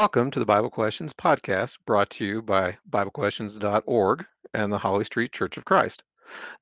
Welcome 0.00 0.30
to 0.30 0.38
the 0.38 0.46
Bible 0.46 0.70
Questions 0.70 1.12
podcast 1.12 1.76
brought 1.84 2.08
to 2.12 2.24
you 2.24 2.40
by 2.40 2.78
BibleQuestions.org 2.88 4.24
and 4.54 4.72
the 4.72 4.78
Holly 4.78 5.04
Street 5.04 5.30
Church 5.30 5.58
of 5.58 5.66
Christ. 5.66 6.04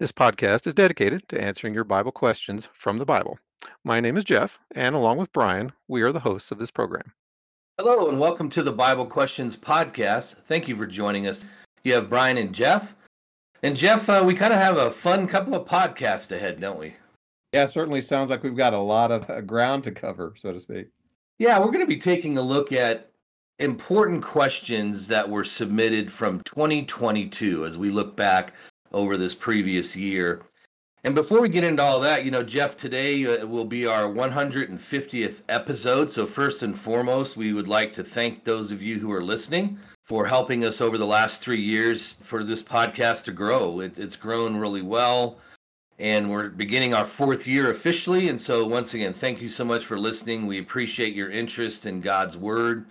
This 0.00 0.10
podcast 0.10 0.66
is 0.66 0.74
dedicated 0.74 1.22
to 1.28 1.40
answering 1.40 1.72
your 1.72 1.84
Bible 1.84 2.10
questions 2.10 2.68
from 2.72 2.98
the 2.98 3.04
Bible. 3.04 3.38
My 3.84 4.00
name 4.00 4.16
is 4.16 4.24
Jeff, 4.24 4.58
and 4.74 4.96
along 4.96 5.18
with 5.18 5.32
Brian, 5.32 5.70
we 5.86 6.02
are 6.02 6.10
the 6.10 6.18
hosts 6.18 6.50
of 6.50 6.58
this 6.58 6.72
program. 6.72 7.12
Hello, 7.78 8.08
and 8.08 8.18
welcome 8.18 8.50
to 8.50 8.62
the 8.64 8.72
Bible 8.72 9.06
Questions 9.06 9.56
podcast. 9.56 10.42
Thank 10.46 10.66
you 10.66 10.76
for 10.76 10.84
joining 10.84 11.28
us. 11.28 11.44
You 11.84 11.94
have 11.94 12.10
Brian 12.10 12.38
and 12.38 12.52
Jeff. 12.52 12.96
And 13.62 13.76
Jeff, 13.76 14.08
uh, 14.08 14.24
we 14.26 14.34
kind 14.34 14.52
of 14.52 14.58
have 14.58 14.78
a 14.78 14.90
fun 14.90 15.28
couple 15.28 15.54
of 15.54 15.64
podcasts 15.64 16.32
ahead, 16.32 16.60
don't 16.60 16.80
we? 16.80 16.96
Yeah, 17.52 17.66
certainly 17.66 18.00
sounds 18.00 18.30
like 18.30 18.42
we've 18.42 18.56
got 18.56 18.74
a 18.74 18.78
lot 18.78 19.12
of 19.12 19.30
uh, 19.30 19.42
ground 19.42 19.84
to 19.84 19.92
cover, 19.92 20.34
so 20.36 20.52
to 20.52 20.58
speak. 20.58 20.88
Yeah, 21.38 21.60
we're 21.60 21.66
going 21.66 21.78
to 21.78 21.86
be 21.86 22.00
taking 22.00 22.36
a 22.36 22.42
look 22.42 22.72
at 22.72 23.12
important 23.58 24.22
questions 24.22 25.08
that 25.08 25.28
were 25.28 25.44
submitted 25.44 26.12
from 26.12 26.40
2022 26.42 27.66
as 27.66 27.76
we 27.76 27.90
look 27.90 28.14
back 28.14 28.54
over 28.92 29.16
this 29.16 29.34
previous 29.34 29.96
year. 29.96 30.42
And 31.04 31.14
before 31.14 31.40
we 31.40 31.48
get 31.48 31.64
into 31.64 31.82
all 31.82 32.00
that, 32.00 32.24
you 32.24 32.30
know, 32.30 32.42
Jeff, 32.42 32.76
today 32.76 33.24
uh, 33.24 33.46
will 33.46 33.64
be 33.64 33.86
our 33.86 34.04
150th 34.04 35.42
episode. 35.48 36.10
So, 36.10 36.26
first 36.26 36.62
and 36.62 36.76
foremost, 36.76 37.36
we 37.36 37.52
would 37.52 37.68
like 37.68 37.92
to 37.94 38.04
thank 38.04 38.44
those 38.44 38.70
of 38.70 38.82
you 38.82 38.98
who 38.98 39.12
are 39.12 39.22
listening 39.22 39.78
for 40.04 40.26
helping 40.26 40.64
us 40.64 40.80
over 40.80 40.98
the 40.98 41.06
last 41.06 41.40
three 41.40 41.60
years 41.60 42.18
for 42.22 42.42
this 42.42 42.62
podcast 42.62 43.24
to 43.24 43.32
grow. 43.32 43.80
It, 43.80 43.98
it's 43.98 44.16
grown 44.16 44.56
really 44.56 44.82
well. 44.82 45.38
And 46.00 46.30
we're 46.30 46.50
beginning 46.50 46.94
our 46.94 47.04
fourth 47.04 47.46
year 47.46 47.70
officially. 47.70 48.28
And 48.28 48.40
so, 48.40 48.66
once 48.66 48.94
again, 48.94 49.12
thank 49.12 49.40
you 49.40 49.48
so 49.48 49.64
much 49.64 49.84
for 49.84 49.98
listening. 49.98 50.46
We 50.46 50.58
appreciate 50.58 51.14
your 51.14 51.30
interest 51.30 51.86
in 51.86 52.00
God's 52.00 52.36
Word 52.36 52.86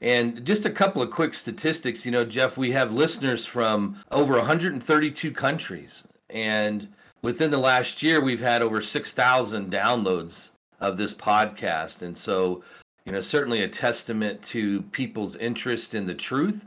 and 0.00 0.44
just 0.44 0.64
a 0.64 0.70
couple 0.70 1.02
of 1.02 1.10
quick 1.10 1.34
statistics. 1.34 2.04
You 2.04 2.12
know, 2.12 2.24
Jeff, 2.24 2.56
we 2.56 2.70
have 2.72 2.92
listeners 2.92 3.44
from 3.44 3.98
over 4.10 4.36
132 4.36 5.32
countries. 5.32 6.04
And 6.30 6.88
within 7.22 7.50
the 7.50 7.58
last 7.58 8.02
year, 8.02 8.20
we've 8.20 8.40
had 8.40 8.62
over 8.62 8.80
6,000 8.80 9.70
downloads 9.70 10.50
of 10.80 10.96
this 10.96 11.14
podcast. 11.14 12.02
And 12.02 12.16
so, 12.16 12.62
you 13.04 13.12
know, 13.12 13.20
certainly 13.20 13.62
a 13.62 13.68
testament 13.68 14.42
to 14.44 14.82
people's 14.82 15.36
interest 15.36 15.94
in 15.94 16.06
the 16.06 16.14
truth. 16.14 16.66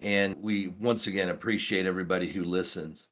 And 0.00 0.36
we 0.42 0.68
once 0.80 1.06
again 1.06 1.30
appreciate 1.30 1.86
everybody 1.86 2.30
who 2.30 2.44
listens. 2.44 3.08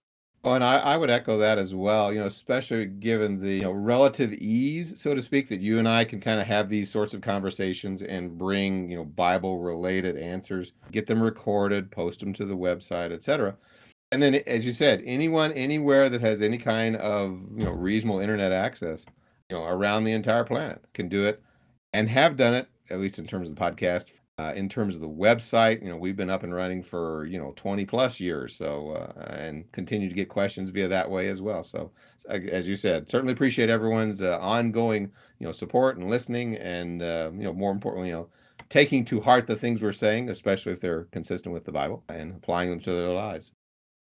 Oh, 0.47 0.53
and 0.53 0.63
I, 0.63 0.77
I 0.77 0.97
would 0.99 1.09
echo 1.09 1.39
that 1.39 1.57
as 1.57 1.75
well, 1.75 2.13
you 2.13 2.21
know, 2.21 2.27
especially 2.27 2.85
given 2.85 3.41
the 3.41 3.55
you 3.55 3.63
know, 3.63 3.73
relative 3.73 4.31
ease, 4.35 5.01
so 5.01 5.15
to 5.15 5.23
speak, 5.23 5.49
that 5.49 5.61
you 5.61 5.79
and 5.79 5.89
I 5.89 6.05
can 6.05 6.21
kind 6.21 6.39
of 6.39 6.47
have 6.47 6.69
these 6.69 6.91
sorts 6.91 7.15
of 7.15 7.23
conversations 7.23 8.03
and 8.03 8.37
bring, 8.37 8.91
you 8.91 8.97
know, 8.97 9.07
Bible 9.07 9.61
related 9.61 10.19
answers, 10.19 10.73
get 10.93 11.07
them 11.07 11.23
recorded, 11.23 11.91
post 11.91 12.21
them 12.21 12.35
to 12.35 12.45
the 12.45 12.57
website, 12.57 13.11
etc. 13.11 13.57
And 14.13 14.23
then, 14.23 14.35
as 14.47 14.67
you 14.67 14.75
said, 14.75 15.03
anyone, 15.07 15.51
anywhere 15.53 16.11
that 16.11 16.21
has 16.21 16.43
any 16.43 16.59
kind 16.59 16.97
of, 16.97 17.41
you 17.57 17.65
know, 17.65 17.73
reasonable 17.73 18.21
internet 18.21 18.53
access, 18.53 19.07
you 19.49 19.57
know, 19.57 19.65
around 19.65 20.05
the 20.05 20.13
entire 20.13 20.45
planet 20.45 20.85
can 20.93 21.09
do 21.09 21.25
it 21.25 21.43
and 21.95 22.07
have 22.11 22.37
done 22.37 22.53
it, 22.53 22.69
at 22.91 23.01
least 23.01 23.19
in 23.19 23.27
terms 23.27 23.49
of 23.49 23.57
the 23.57 23.61
podcast, 23.61 24.21
uh, 24.39 24.53
in 24.57 24.69
terms 24.69 24.95
of 24.97 25.01
the 25.01 25.09
website, 25.09 25.81
you 25.83 25.89
know, 25.89 25.97
we've 25.97 26.17
been 26.17 26.31
up 26.31 26.43
and 26.43 26.55
running 26.55 26.83
for 26.83 27.25
you 27.27 27.39
know 27.39 27.53
20 27.57 27.85
plus 27.87 28.19
years, 28.19 28.55
so 28.57 28.91
uh, 28.91 29.35
and 29.35 29.71
continue 29.73 30.09
to 30.09 30.15
get 30.15 30.29
questions 30.29 30.71
via 30.71 30.89
that 30.89 31.09
way 31.09 31.29
as 31.29 31.41
well. 31.41 31.63
So, 31.63 31.93
as 32.29 32.69
you 32.69 32.75
said, 32.75 33.11
certainly 33.11 33.33
appreciate 33.33 33.71
everyone's 33.71 34.23
uh, 34.23 34.39
ongoing 34.41 35.11
you 35.39 35.47
know 35.47 35.53
support 35.53 35.99
and 35.99 36.11
listening, 36.11 36.57
and 36.57 37.03
uh, 37.03 37.31
you 37.33 37.45
know 37.45 37.53
more 37.53 37.71
importantly, 37.71 38.09
you 38.09 38.15
know 38.15 38.29
taking 38.69 39.05
to 39.05 39.21
heart 39.21 39.47
the 39.47 39.57
things 39.57 39.83
we're 39.83 39.93
saying, 39.93 40.31
especially 40.31 40.73
if 40.73 40.81
they're 40.81 41.05
consistent 41.13 41.53
with 41.53 41.65
the 41.65 41.73
Bible 41.73 42.03
and 42.09 42.35
applying 42.35 42.71
them 42.71 42.81
to 42.81 42.93
their 42.93 43.11
lives. 43.11 43.53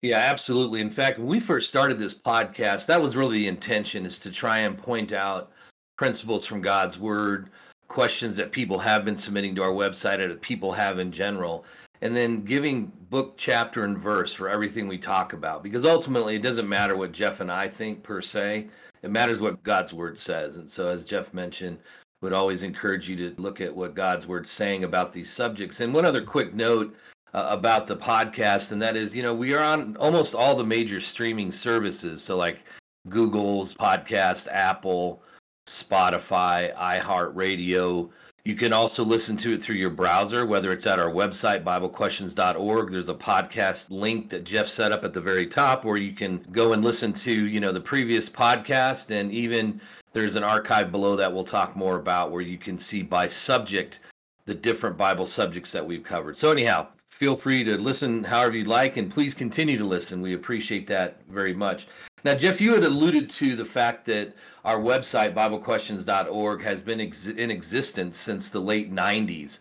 Yeah, 0.03 0.19
absolutely. 0.19 0.81
In 0.81 0.91
fact, 0.91 1.19
when 1.19 1.27
we 1.27 1.41
first 1.41 1.69
started 1.69 1.99
this 1.99 2.15
podcast, 2.15 2.87
that 2.87 3.01
was 3.01 3.17
really 3.17 3.39
the 3.39 3.49
intention 3.49 4.07
is 4.07 4.19
to 4.21 4.31
try 4.31 4.59
and 4.59 4.79
point 4.79 5.13
out 5.13 5.51
principles 5.97 6.47
from 6.47 6.61
God's 6.61 6.99
word 6.99 7.51
questions 7.89 8.37
that 8.37 8.53
people 8.53 8.79
have 8.79 9.05
been 9.05 9.17
submitting 9.17 9.55
to 9.55 9.63
our 9.63 9.73
website 9.73 10.21
and 10.21 10.31
that 10.31 10.43
people 10.43 10.73
have 10.73 10.99
in 10.99 11.11
general 11.11 11.65
and 12.01 12.15
then 12.15 12.45
giving 12.45 12.93
book 13.11 13.35
chapter 13.37 13.85
and 13.85 13.99
verse 13.99 14.33
for 14.33 14.49
everything 14.49 14.87
we 14.87 14.99
talk 14.99 15.33
about. 15.33 15.63
Because 15.63 15.85
ultimately 15.85 16.37
it 16.37 16.43
doesn't 16.43 16.69
matter 16.69 16.97
what 16.97 17.13
jeff 17.13 17.41
and 17.41 17.51
i 17.51 17.67
think 17.67 18.03
per 18.03 18.21
se. 18.21 18.69
It 19.03 19.11
matters 19.11 19.41
what 19.41 19.63
god's 19.63 19.93
word 19.93 20.19
says. 20.19 20.57
And 20.57 20.71
so 20.71 20.89
as 20.89 21.05
jeff 21.05 21.33
mentioned 21.35 21.79
would 22.21 22.33
always 22.33 22.63
encourage 22.63 23.09
you 23.09 23.17
to 23.17 23.41
look 23.41 23.61
at 23.61 23.75
what 23.75 23.95
god's 23.95 24.27
word's 24.27 24.51
saying 24.51 24.85
about 24.85 25.13
these 25.13 25.31
subjects. 25.31 25.81
And 25.81 25.95
one 25.95 26.05
other 26.05 26.23
quick 26.23 26.55
note 26.55 26.95
uh, 27.35 27.47
about 27.51 27.87
the 27.87 27.97
podcast 27.97 28.73
and 28.73 28.81
that 28.83 28.97
is 28.97 29.17
you 29.17 29.23
know 29.23 29.35
we 29.35 29.55
are 29.55 29.63
on 29.63 29.97
almost 29.97 30.35
all 30.35 30.55
the 30.55 30.65
major 30.65 31.01
streaming 31.01 31.51
services. 31.51 32.23
So 32.23 32.37
like 32.37 32.65
google's 33.09 33.73
podcast 33.73 34.49
apple 34.53 35.23
Spotify, 35.69 36.75
iHeartRadio. 36.77 38.11
You 38.45 38.55
can 38.55 38.73
also 38.73 39.05
listen 39.05 39.37
to 39.39 39.53
it 39.53 39.63
through 39.63 39.77
your 39.77 39.91
browser, 39.91 40.47
whether 40.47 40.73
it's 40.73 40.87
at 40.87 40.99
our 40.99 41.11
website, 41.11 41.65
BibleQuestions.org. 41.65 42.91
There's 42.91 43.11
a 43.11 43.15
podcast 43.15 43.91
link 43.91 44.31
that 44.31 44.45
Jeff 44.45 44.67
set 44.67 44.91
up 44.91 45.05
at 45.05 45.13
the 45.13 45.21
very 45.21 45.47
top 45.47 45.85
where 45.85 45.99
you 45.99 46.15
can 46.15 46.45
go 46.51 46.73
and 46.73 46.83
listen 46.83 47.13
to, 47.13 47.33
you 47.33 47.61
know, 47.61 47.73
the 47.73 47.81
previous 47.81 48.31
podcast. 48.31 49.11
And 49.11 49.31
even 49.33 49.81
there's 50.15 50.37
an 50.37 50.45
archive 50.45 50.91
below 50.91 51.15
that 51.17 51.33
we'll 51.33 51.45
talk 51.45 51.77
more 51.77 51.97
about 51.97 52.31
where 52.31 52.41
you 52.41 52.57
can 52.57 52.79
see 52.79 53.03
by 53.03 53.27
subject 53.27 54.01
the 54.47 54.55
different 54.55 54.97
Bible 54.97 55.27
subjects 55.27 55.71
that 55.73 55.87
we've 55.87 56.03
covered. 56.03 56.39
So, 56.39 56.51
anyhow, 56.51 56.89
feel 57.11 57.37
free 57.37 57.63
to 57.65 57.77
listen 57.77 58.25
however 58.25 58.57
you'd 58.57 58.67
like 58.67 58.97
and 58.97 59.13
please 59.13 59.35
continue 59.35 59.77
to 59.77 59.85
listen. 59.85 60.23
We 60.23 60.35
appreciate 60.35 60.87
that 60.87 61.21
very 61.29 61.53
much. 61.53 61.87
Now, 62.25 62.35
Jeff, 62.35 62.61
you 62.61 62.75
had 62.75 62.85
alluded 62.85 63.29
to 63.31 63.57
the 63.57 63.65
fact 63.65 64.07
that 64.07 64.35
our 64.65 64.79
website, 64.79 65.35
BibleQuestions.org, 65.35 66.63
has 66.63 66.83
been 66.83 67.01
ex- 67.01 67.27
in 67.27 67.51
existence 67.51 68.19
since 68.19 68.51
the 68.51 68.61
late 68.61 68.93
90s. 68.93 69.61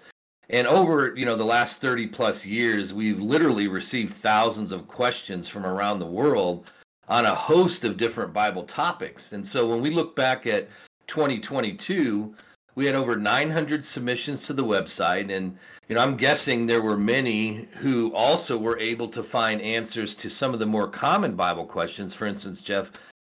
And 0.49 0.65
over, 0.67 1.13
you 1.15 1.25
know, 1.25 1.35
the 1.35 1.43
last 1.43 1.81
30 1.81 2.07
plus 2.07 2.45
years, 2.45 2.93
we've 2.93 3.19
literally 3.19 3.67
received 3.67 4.13
thousands 4.13 4.71
of 4.71 4.87
questions 4.87 5.47
from 5.47 5.65
around 5.65 5.99
the 5.99 6.05
world 6.05 6.71
on 7.09 7.25
a 7.25 7.35
host 7.35 7.83
of 7.83 7.97
different 7.97 8.33
Bible 8.33 8.63
topics. 8.63 9.33
And 9.33 9.45
so 9.45 9.67
when 9.67 9.81
we 9.81 9.89
look 9.89 10.15
back 10.15 10.47
at 10.47 10.69
2022, 11.07 12.33
we 12.77 12.85
had 12.85 12.93
over 12.93 13.15
900 13.15 13.83
submissions 13.83 14.45
to 14.45 14.53
the 14.53 14.63
website 14.63 15.35
and 15.35 15.57
you 15.89 15.95
know 15.95 16.01
i'm 16.01 16.15
guessing 16.15 16.65
there 16.65 16.81
were 16.83 16.95
many 16.95 17.67
who 17.79 18.13
also 18.13 18.55
were 18.55 18.77
able 18.77 19.07
to 19.07 19.23
find 19.23 19.59
answers 19.63 20.13
to 20.13 20.29
some 20.29 20.53
of 20.53 20.59
the 20.59 20.65
more 20.65 20.87
common 20.87 21.35
bible 21.35 21.65
questions 21.65 22.13
for 22.13 22.27
instance 22.27 22.61
jeff 22.61 22.91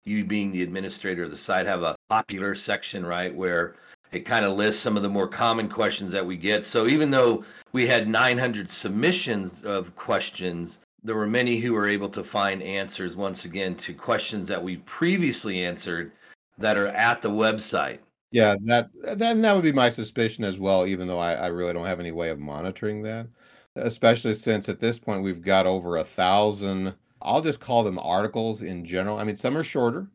you 0.06 0.23
being 0.25 0.51
the 0.51 0.63
administrator 0.63 1.23
of 1.23 1.29
the 1.29 1.35
site 1.35 1.66
have 1.66 1.84
a 1.84 1.95
popular 2.09 2.56
section 2.56 3.06
right 3.06 3.34
where 3.34 3.75
it 4.12 4.25
kind 4.25 4.44
of 4.44 4.57
lists 4.57 4.81
some 4.81 4.97
of 4.97 5.03
the 5.03 5.09
more 5.09 5.28
common 5.28 5.69
questions 5.69 6.12
that 6.12 6.25
we 6.25 6.38
get 6.38 6.66
so 6.66 6.88
even 6.88 7.12
though 7.12 7.44
we 7.72 7.88
had 7.88 8.07
900 8.07 8.69
submissions 8.69 9.63
of 9.63 9.95
questions 9.95 10.79
there 11.03 11.16
were 11.16 11.28
many 11.28 11.57
who 11.57 11.73
were 11.73 11.88
able 11.88 12.09
to 12.09 12.23
find 12.23 12.62
answers 12.62 13.16
once 13.16 13.45
again 13.45 13.75
to 13.75 13.94
questions 13.94 14.47
that 14.47 14.62
we 14.62 14.78
previously 14.78 15.63
answered 15.63 16.12
that 16.57 16.78
are 16.78 16.88
at 16.89 17.22
the 17.22 17.29
website 17.29 18.00
yeah, 18.31 18.56
that 18.63 18.89
then 19.18 19.41
that 19.41 19.53
would 19.53 19.63
be 19.63 19.73
my 19.73 19.89
suspicion 19.89 20.45
as 20.45 20.57
well, 20.57 20.88
even 20.88 21.07
though 21.07 21.19
I, 21.19 21.33
I 21.33 21.47
really 21.47 21.73
don't 21.73 21.85
have 21.85 22.00
any 22.00 22.12
way 22.12 22.29
of 22.29 22.39
monitoring 22.39 23.01
that. 23.03 23.28
Especially 23.75 24.33
since 24.33 24.69
at 24.69 24.79
this 24.79 25.00
point 25.00 25.23
we've 25.23 25.41
got 25.41 25.68
over 25.68 25.97
a 25.97 26.03
thousand, 26.03 26.95
I'll 27.22 27.42
just 27.42 27.59
call 27.59 27.84
them 27.84 28.00
articles 28.00 28.64
in 28.64 28.86
general. 28.86 29.18
I 29.18 29.24
mean, 29.24 29.36
some 29.36 29.58
are 29.58 29.64
shorter, 29.64 30.08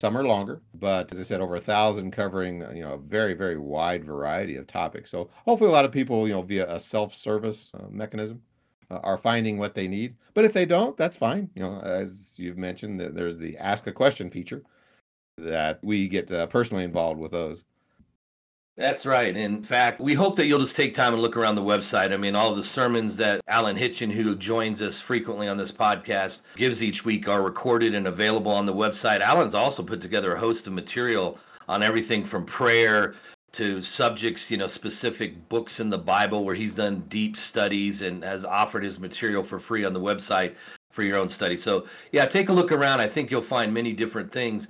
some 0.00 0.16
are 0.16 0.24
longer, 0.24 0.62
but 0.74 1.12
as 1.12 1.20
I 1.20 1.22
said, 1.22 1.40
over 1.40 1.56
a 1.56 1.60
thousand 1.60 2.10
covering, 2.10 2.60
you 2.74 2.82
know, 2.82 2.94
a 2.94 2.98
very, 2.98 3.34
very 3.34 3.56
wide 3.56 4.04
variety 4.04 4.56
of 4.56 4.66
topics. 4.66 5.10
So 5.10 5.30
hopefully 5.44 5.70
a 5.70 5.72
lot 5.72 5.84
of 5.84 5.92
people, 5.92 6.26
you 6.26 6.34
know, 6.34 6.42
via 6.42 6.68
a 6.68 6.80
self-service 6.80 7.70
uh, 7.74 7.86
mechanism 7.90 8.42
uh, 8.90 8.98
are 9.02 9.16
finding 9.16 9.58
what 9.58 9.74
they 9.74 9.88
need. 9.88 10.16
But 10.34 10.44
if 10.44 10.52
they 10.52 10.66
don't, 10.66 10.96
that's 10.96 11.16
fine. 11.16 11.50
You 11.54 11.62
know, 11.62 11.80
as 11.80 12.38
you've 12.38 12.58
mentioned, 12.58 13.00
that 13.00 13.14
there's 13.14 13.38
the 13.38 13.56
ask 13.58 13.86
a 13.86 13.92
question 13.92 14.30
feature 14.30 14.62
that 15.38 15.78
we 15.82 16.08
get 16.08 16.30
uh, 16.30 16.46
personally 16.46 16.84
involved 16.84 17.20
with 17.20 17.32
those. 17.32 17.64
That's 18.76 19.04
right. 19.04 19.36
In 19.36 19.62
fact, 19.62 20.00
we 20.00 20.14
hope 20.14 20.34
that 20.36 20.46
you'll 20.46 20.58
just 20.58 20.76
take 20.76 20.94
time 20.94 21.12
and 21.12 21.20
look 21.20 21.36
around 21.36 21.56
the 21.56 21.62
website. 21.62 22.10
I 22.10 22.16
mean, 22.16 22.34
all 22.34 22.54
the 22.54 22.64
sermons 22.64 23.18
that 23.18 23.42
Alan 23.46 23.76
Hitchin, 23.76 24.08
who 24.08 24.34
joins 24.34 24.80
us 24.80 24.98
frequently 24.98 25.46
on 25.46 25.58
this 25.58 25.70
podcast, 25.70 26.40
gives 26.56 26.82
each 26.82 27.04
week 27.04 27.28
are 27.28 27.42
recorded 27.42 27.94
and 27.94 28.06
available 28.06 28.50
on 28.50 28.64
the 28.64 28.72
website. 28.72 29.20
Alan's 29.20 29.54
also 29.54 29.82
put 29.82 30.00
together 30.00 30.34
a 30.34 30.40
host 30.40 30.66
of 30.66 30.72
material 30.72 31.38
on 31.68 31.82
everything 31.82 32.24
from 32.24 32.46
prayer 32.46 33.14
to 33.52 33.82
subjects, 33.82 34.50
you 34.50 34.56
know, 34.56 34.66
specific 34.66 35.46
books 35.50 35.78
in 35.78 35.90
the 35.90 35.98
Bible 35.98 36.42
where 36.42 36.54
he's 36.54 36.74
done 36.74 37.00
deep 37.08 37.36
studies 37.36 38.00
and 38.00 38.24
has 38.24 38.42
offered 38.42 38.82
his 38.82 38.98
material 38.98 39.42
for 39.44 39.58
free 39.58 39.84
on 39.84 39.92
the 39.92 40.00
website 40.00 40.54
for 40.90 41.02
your 41.02 41.18
own 41.18 41.28
study. 41.28 41.58
So, 41.58 41.86
yeah, 42.12 42.24
take 42.24 42.48
a 42.48 42.52
look 42.52 42.72
around. 42.72 43.00
I 43.00 43.08
think 43.08 43.30
you'll 43.30 43.42
find 43.42 43.72
many 43.72 43.92
different 43.92 44.32
things. 44.32 44.68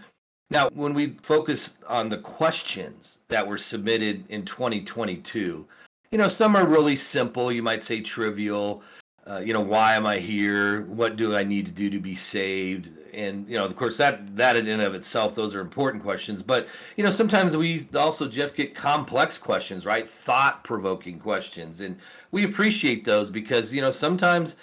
Now, 0.52 0.68
when 0.74 0.92
we 0.92 1.16
focus 1.22 1.72
on 1.88 2.10
the 2.10 2.18
questions 2.18 3.20
that 3.28 3.46
were 3.46 3.56
submitted 3.56 4.28
in 4.28 4.44
2022, 4.44 5.66
you 6.10 6.18
know, 6.18 6.28
some 6.28 6.54
are 6.56 6.66
really 6.66 6.94
simple. 6.94 7.50
You 7.50 7.62
might 7.62 7.82
say 7.82 8.02
trivial. 8.02 8.82
Uh, 9.26 9.38
you 9.38 9.54
know, 9.54 9.62
why 9.62 9.94
am 9.94 10.04
I 10.04 10.18
here? 10.18 10.82
What 10.82 11.16
do 11.16 11.34
I 11.34 11.42
need 11.42 11.64
to 11.64 11.72
do 11.72 11.88
to 11.88 11.98
be 11.98 12.14
saved? 12.14 12.90
And 13.14 13.48
you 13.48 13.56
know, 13.56 13.64
of 13.64 13.74
course, 13.76 13.96
that 13.96 14.36
that 14.36 14.56
in 14.56 14.68
and 14.68 14.82
of 14.82 14.94
itself, 14.94 15.34
those 15.34 15.54
are 15.54 15.60
important 15.60 16.02
questions. 16.02 16.42
But 16.42 16.68
you 16.98 17.04
know, 17.04 17.08
sometimes 17.10 17.56
we 17.56 17.86
also 17.94 18.28
Jeff 18.28 18.54
get 18.54 18.74
complex 18.74 19.38
questions, 19.38 19.86
right? 19.86 20.06
Thought-provoking 20.06 21.18
questions, 21.18 21.80
and 21.80 21.96
we 22.30 22.44
appreciate 22.44 23.06
those 23.06 23.30
because 23.30 23.72
you 23.72 23.80
know 23.80 23.90
sometimes 23.90 24.56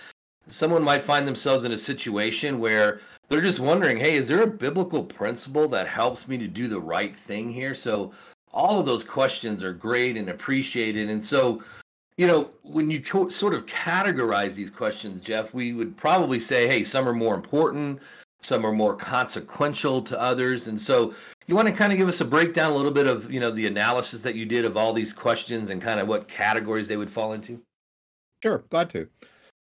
someone 0.46 0.84
might 0.84 1.02
find 1.02 1.28
themselves 1.28 1.64
in 1.64 1.72
a 1.72 1.78
situation 1.78 2.60
where 2.60 3.02
they're 3.30 3.42
just 3.42 3.60
wondering, 3.60 3.98
hey, 3.98 4.16
is 4.16 4.28
there 4.28 4.42
a 4.42 4.48
biblical 4.48 5.04
principle 5.04 5.68
that 5.70 5.88
helps 5.88 6.28
me 6.28 6.38
to 6.38 6.48
do 6.48 6.68
the 6.68 6.80
right 6.80 7.16
thing 7.16 7.52
here? 7.52 7.76
So 7.76 8.12
all 8.52 8.80
of 8.80 8.86
those 8.86 9.04
questions 9.04 9.64
are 9.64 9.74
great 9.74 10.18
and 10.18 10.30
appreciated. 10.30 11.10
And 11.10 11.24
so, 11.24 11.64
you 12.18 12.28
know, 12.28 12.50
when 12.64 12.90
you 12.90 13.02
co- 13.02 13.30
sort 13.30 13.54
of 13.54 13.68
categorize 13.68 14.56
these 14.56 14.72
questions, 14.72 15.22
Jeff, 15.22 15.54
we 15.54 15.74
would 15.74 15.96
probably 15.96 16.40
say, 16.40 16.68
hey, 16.68 16.84
some 16.84 17.08
are 17.08 17.14
more 17.14 17.36
important, 17.36 18.00
some 18.42 18.66
are 18.66 18.74
more 18.74 18.96
consequential 18.96 20.02
to 20.02 20.20
others. 20.20 20.68
And 20.68 20.80
so, 20.80 21.14
you 21.46 21.56
want 21.56 21.68
to 21.68 21.74
kind 21.74 21.92
of 21.92 21.98
give 21.98 22.08
us 22.08 22.22
a 22.22 22.26
breakdown, 22.26 22.72
a 22.72 22.76
little 22.76 22.92
bit 22.92 23.08
of, 23.08 23.32
you 23.32 23.40
know, 23.40 23.50
the 23.50 23.66
analysis 23.66 24.22
that 24.22 24.36
you 24.36 24.46
did 24.46 24.66
of 24.66 24.78
all 24.78 24.94
these 24.94 25.12
questions 25.12 25.72
and 25.72 25.82
kind 25.82 26.00
of 26.00 26.08
what 26.08 26.28
categories 26.28 26.88
they 26.88 26.96
would 26.96 27.10
fall 27.10 27.34
into? 27.34 27.60
Sure, 28.44 28.64
glad 28.70 28.92
to. 28.92 29.08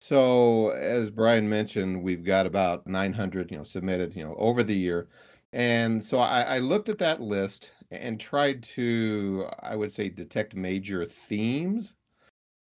So, 0.00 0.70
as 0.70 1.10
Brian 1.10 1.48
mentioned, 1.48 2.02
we've 2.02 2.24
got 2.24 2.46
about 2.46 2.86
900, 2.86 3.50
you 3.50 3.58
know, 3.58 3.64
submitted, 3.64 4.16
you 4.16 4.24
know, 4.24 4.34
over 4.38 4.62
the 4.62 4.74
year. 4.74 5.08
And 5.52 6.02
so 6.02 6.18
I, 6.18 6.42
I 6.42 6.58
looked 6.58 6.88
at 6.88 6.98
that 6.98 7.20
list 7.20 7.72
and 7.90 8.18
tried 8.18 8.62
to, 8.62 9.46
I 9.60 9.76
would 9.76 9.92
say, 9.92 10.08
detect 10.08 10.54
major 10.54 11.04
themes. 11.04 11.94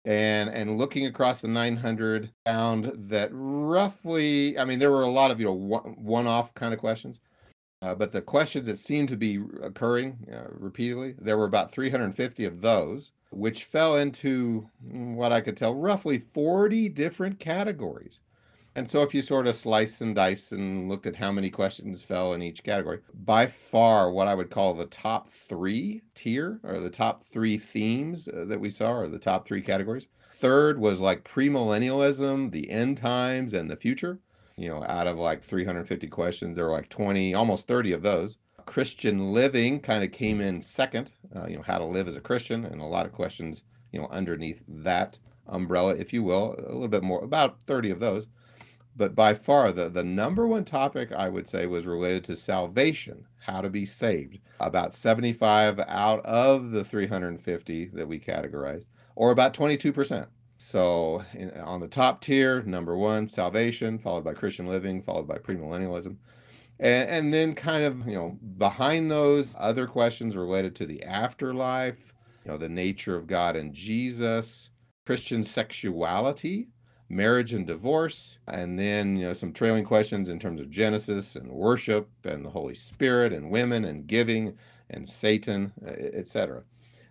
And 0.05 0.51
and 0.51 0.79
looking 0.79 1.07
across 1.07 1.39
the 1.39 1.49
900, 1.49 2.33
found 2.45 2.93
that 3.09 3.31
roughly, 3.33 4.59
I 4.59 4.65
mean, 4.65 4.81
there 4.81 4.91
were 4.91 5.03
a 5.03 5.09
lot 5.09 5.31
of 5.31 5.39
you 5.39 5.47
know 5.47 5.55
one 5.97 6.27
off 6.27 6.53
kind 6.55 6.75
of 6.75 6.81
questions, 6.81 7.21
uh, 7.83 7.95
but 7.95 8.13
the 8.13 8.21
questions 8.23 8.67
that 8.67 8.79
seemed 8.79 9.09
to 9.11 9.17
be 9.17 9.41
occurring 9.63 10.19
uh, 10.33 10.49
repeatedly, 10.51 11.15
there 11.21 11.39
were 11.39 11.45
about 11.45 11.71
350 11.71 12.45
of 12.45 12.61
those 12.63 13.13
which 13.33 13.65
fell 13.65 13.97
into 13.97 14.69
mm, 14.87 15.15
what 15.15 15.33
I 15.33 15.41
could 15.41 15.57
tell 15.57 15.75
roughly 15.75 16.19
40 16.19 16.89
different 16.91 17.39
categories. 17.39 18.21
And 18.75 18.89
so, 18.89 19.03
if 19.03 19.15
you 19.15 19.21
sort 19.21 19.47
of 19.47 19.55
slice 19.55 20.01
and 20.01 20.15
dice 20.15 20.51
and 20.53 20.89
looked 20.89 21.07
at 21.07 21.17
how 21.17 21.31
many 21.31 21.51
questions 21.51 22.03
fell 22.03 22.33
in 22.33 22.41
each 22.41 22.65
category, 22.65 23.01
by 23.13 23.47
far 23.47 24.11
what 24.11 24.29
I 24.29 24.35
would 24.35 24.49
call 24.49 24.73
the 24.73 24.87
top 24.87 25.29
three 25.29 26.03
tier 26.15 26.59
or 26.63 26.81
the 26.81 26.89
top 26.89 27.23
three 27.23 27.59
themes 27.59 28.29
uh, 28.29 28.47
that 28.47 28.61
we 28.61 28.71
saw 28.71 28.93
or 28.93 29.09
the 29.09 29.19
top 29.19 29.47
three 29.47 29.61
categories. 29.61 30.09
Third 30.33 30.79
was 30.79 31.03
like 31.03 31.23
premillennialism, 31.25 32.51
the 32.51 32.71
end 32.71 32.97
times, 32.97 33.53
and 33.53 33.71
the 33.71 33.77
future. 33.77 34.19
You 34.57 34.69
know, 34.69 34.85
out 34.85 35.07
of 35.07 35.19
like 35.19 35.43
350 35.43 36.07
questions, 36.09 36.57
there 36.57 36.65
were 36.65 36.73
like 36.73 36.89
20, 36.89 37.35
almost 37.35 37.67
30 37.67 37.93
of 37.93 38.03
those. 38.03 38.39
Christian 38.67 39.33
living 39.33 39.81
kind 39.81 40.05
of 40.05 40.13
came 40.13 40.41
in 40.41 40.61
second, 40.61 41.13
uh, 41.35 41.47
you 41.47 41.57
know, 41.57 41.63
how 41.63 41.79
to 41.79 41.85
live 41.85 42.09
as 42.09 42.17
a 42.17 42.21
Christian, 42.21 42.65
and 42.65 42.81
a 42.81 42.87
lot 42.87 43.07
of 43.07 43.13
questions, 43.13 43.65
you 43.93 44.01
know, 44.01 44.09
underneath 44.09 44.65
that 44.69 45.19
umbrella, 45.47 45.95
if 45.95 46.13
you 46.13 46.23
will, 46.23 46.55
a 46.59 46.73
little 46.73 46.89
bit 46.89 47.03
more, 47.03 47.23
about 47.23 47.59
30 47.67 47.91
of 47.91 48.01
those. 48.01 48.27
But 48.95 49.15
by 49.15 49.35
far, 49.35 49.73
the, 49.73 49.89
the 49.89 50.05
number 50.05 50.47
one 50.47 50.65
topic 50.65 51.13
I 51.13 51.29
would 51.29 51.49
say 51.49 51.67
was 51.67 51.87
related 51.87 52.25
to 52.25 52.37
salvation, 52.37 53.27
how 53.39 53.61
to 53.63 53.71
be 53.71 53.87
saved. 53.87 54.39
About 54.61 54.93
75 54.93 55.81
out 55.81 56.25
of 56.27 56.71
the 56.71 56.85
350 56.85 57.87
that 57.87 58.07
we 58.07 58.21
categorized, 58.21 58.87
or 59.17 59.31
about 59.31 59.55
22%. 59.55 60.27
So 60.59 61.25
in, 61.33 61.51
on 61.53 61.81
the 61.81 61.89
top 61.89 62.21
tier, 62.21 62.63
number 62.63 62.97
one, 62.97 63.29
salvation, 63.29 63.99
followed 63.99 64.25
by 64.25 64.35
Christian 64.35 64.67
living, 64.67 65.03
followed 65.03 65.27
by 65.27 65.39
premillennialism. 65.39 66.17
And, 66.83 67.09
and 67.09 67.33
then 67.33 67.55
kind 67.55 67.85
of, 67.85 68.07
you 68.07 68.15
know, 68.15 68.37
behind 68.59 69.11
those 69.11 69.55
other 69.59 69.87
questions 69.87 70.37
related 70.37 70.75
to 70.77 70.87
the 70.87 71.03
afterlife, 71.05 72.13
you 72.45 72.51
know, 72.51 72.59
the 72.59 72.69
nature 72.69 73.17
of 73.17 73.29
God 73.29 73.55
and 73.57 73.73
Jesus, 73.73 74.69
Christian 75.07 75.45
sexuality, 75.45 76.69
marriage 77.09 77.53
and 77.53 77.67
divorce, 77.67 78.39
and 78.49 78.79
then 78.79 79.17
you 79.17 79.27
know 79.27 79.33
some 79.33 79.53
trailing 79.53 79.85
questions 79.85 80.29
in 80.29 80.39
terms 80.39 80.61
of 80.61 80.71
Genesis 80.71 81.37
and 81.37 81.51
worship 81.51 82.09
and 82.25 82.45
the 82.45 82.51
Holy 82.51 82.75
Spirit 82.75 83.33
and 83.33 83.51
women 83.51 83.85
and 83.85 84.07
giving 84.07 84.57
and 84.91 85.09
Satan, 85.09 85.73
uh, 85.87 85.91
etc. 85.91 86.63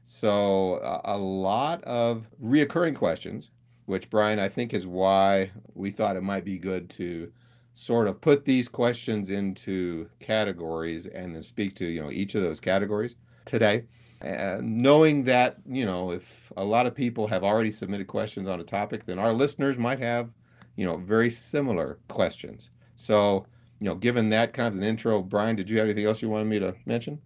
So 0.03 0.75
uh, 0.75 1.01
a 1.05 1.17
lot 1.17 1.83
of 1.83 2.27
reoccurring 2.43 2.95
questions, 2.95 3.51
which 3.85 4.09
Brian 4.09 4.39
I 4.39 4.49
think 4.49 4.73
is 4.73 4.87
why 4.87 5.51
we 5.75 5.91
thought 5.91 6.17
it 6.17 6.23
might 6.23 6.45
be 6.45 6.57
good 6.57 6.89
to 6.91 7.31
sort 7.81 8.07
of 8.07 8.21
put 8.21 8.45
these 8.45 8.69
questions 8.69 9.31
into 9.31 10.07
categories 10.19 11.07
and 11.07 11.35
then 11.35 11.41
speak 11.41 11.73
to 11.73 11.85
you 11.85 11.99
know 12.01 12.11
each 12.11 12.35
of 12.35 12.41
those 12.43 12.59
categories 12.59 13.15
today. 13.45 13.83
Uh, 14.23 14.59
knowing 14.61 15.23
that 15.23 15.57
you 15.67 15.83
know 15.83 16.11
if 16.11 16.51
a 16.57 16.63
lot 16.63 16.85
of 16.85 16.93
people 16.93 17.25
have 17.25 17.43
already 17.43 17.71
submitted 17.71 18.05
questions 18.05 18.47
on 18.47 18.59
a 18.59 18.63
topic 18.63 19.03
then 19.03 19.17
our 19.17 19.33
listeners 19.33 19.79
might 19.79 19.97
have 19.97 20.29
you 20.75 20.85
know 20.85 20.97
very 20.97 21.29
similar 21.29 21.97
questions. 22.07 22.69
So 22.95 23.47
you 23.79 23.85
know 23.85 23.95
given 23.95 24.29
that 24.29 24.53
kind 24.53 24.67
of 24.67 24.79
an 24.79 24.83
intro 24.83 25.19
brian 25.23 25.55
did 25.55 25.67
you 25.67 25.79
have 25.79 25.87
anything 25.87 26.05
else 26.05 26.21
you 26.21 26.29
wanted 26.29 26.45
me 26.45 26.59
to 26.59 26.75
mention? 26.85 27.19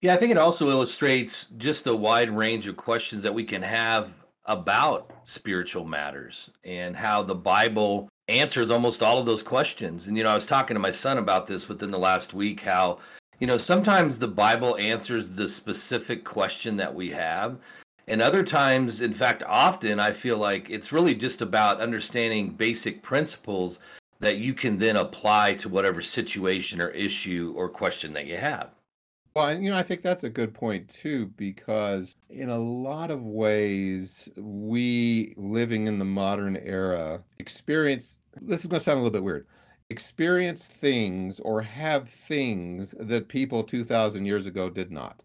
Yeah 0.00 0.14
i 0.14 0.16
think 0.16 0.30
it 0.30 0.38
also 0.38 0.70
illustrates 0.70 1.46
just 1.56 1.88
a 1.88 1.94
wide 1.94 2.30
range 2.30 2.68
of 2.68 2.76
questions 2.76 3.20
that 3.24 3.34
we 3.34 3.42
can 3.42 3.62
have 3.62 4.10
about 4.44 5.10
spiritual 5.24 5.84
matters 5.84 6.50
and 6.62 6.94
how 6.94 7.20
the 7.20 7.34
bible 7.34 8.08
answers 8.28 8.70
almost 8.70 9.02
all 9.02 9.18
of 9.18 9.26
those 9.26 9.42
questions. 9.42 10.06
And 10.06 10.16
you 10.16 10.24
know, 10.24 10.30
I 10.30 10.34
was 10.34 10.46
talking 10.46 10.74
to 10.74 10.80
my 10.80 10.90
son 10.90 11.18
about 11.18 11.46
this 11.46 11.68
within 11.68 11.90
the 11.90 11.98
last 11.98 12.34
week 12.34 12.60
how 12.60 12.98
you 13.38 13.46
know, 13.46 13.58
sometimes 13.58 14.18
the 14.18 14.28
Bible 14.28 14.76
answers 14.78 15.28
the 15.28 15.46
specific 15.46 16.24
question 16.24 16.76
that 16.78 16.94
we 16.94 17.10
have. 17.10 17.58
And 18.08 18.22
other 18.22 18.42
times, 18.42 19.00
in 19.02 19.12
fact, 19.12 19.42
often 19.46 20.00
I 20.00 20.12
feel 20.12 20.38
like 20.38 20.70
it's 20.70 20.92
really 20.92 21.14
just 21.14 21.42
about 21.42 21.80
understanding 21.80 22.50
basic 22.50 23.02
principles 23.02 23.80
that 24.20 24.38
you 24.38 24.54
can 24.54 24.78
then 24.78 24.96
apply 24.96 25.54
to 25.54 25.68
whatever 25.68 26.00
situation 26.00 26.80
or 26.80 26.90
issue 26.90 27.52
or 27.56 27.68
question 27.68 28.12
that 28.14 28.26
you 28.26 28.38
have. 28.38 28.70
Well, 29.36 29.60
you 29.62 29.68
know, 29.70 29.76
I 29.76 29.82
think 29.82 30.00
that's 30.00 30.24
a 30.24 30.30
good 30.30 30.54
point 30.54 30.88
too, 30.88 31.26
because 31.36 32.16
in 32.30 32.48
a 32.48 32.56
lot 32.58 33.10
of 33.10 33.22
ways, 33.22 34.30
we 34.38 35.34
living 35.36 35.86
in 35.86 35.98
the 35.98 36.06
modern 36.06 36.56
era 36.56 37.22
experience 37.38 38.18
this 38.40 38.62
is 38.62 38.66
going 38.66 38.80
to 38.80 38.84
sound 38.84 38.98
a 38.98 39.02
little 39.02 39.12
bit 39.12 39.22
weird 39.24 39.46
experience 39.90 40.66
things 40.66 41.38
or 41.40 41.60
have 41.60 42.08
things 42.08 42.94
that 42.98 43.28
people 43.28 43.62
2000 43.62 44.24
years 44.24 44.46
ago 44.46 44.70
did 44.70 44.90
not. 44.90 45.22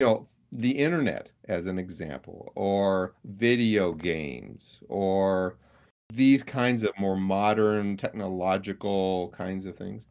You 0.00 0.06
know, 0.06 0.26
the 0.50 0.72
internet 0.72 1.30
as 1.44 1.66
an 1.66 1.78
example, 1.78 2.50
or 2.56 3.14
video 3.24 3.92
games, 3.92 4.80
or 4.88 5.56
these 6.12 6.42
kinds 6.42 6.82
of 6.82 6.92
more 6.98 7.16
modern 7.16 7.96
technological 7.96 9.30
kinds 9.36 9.66
of 9.66 9.76
things 9.76 10.06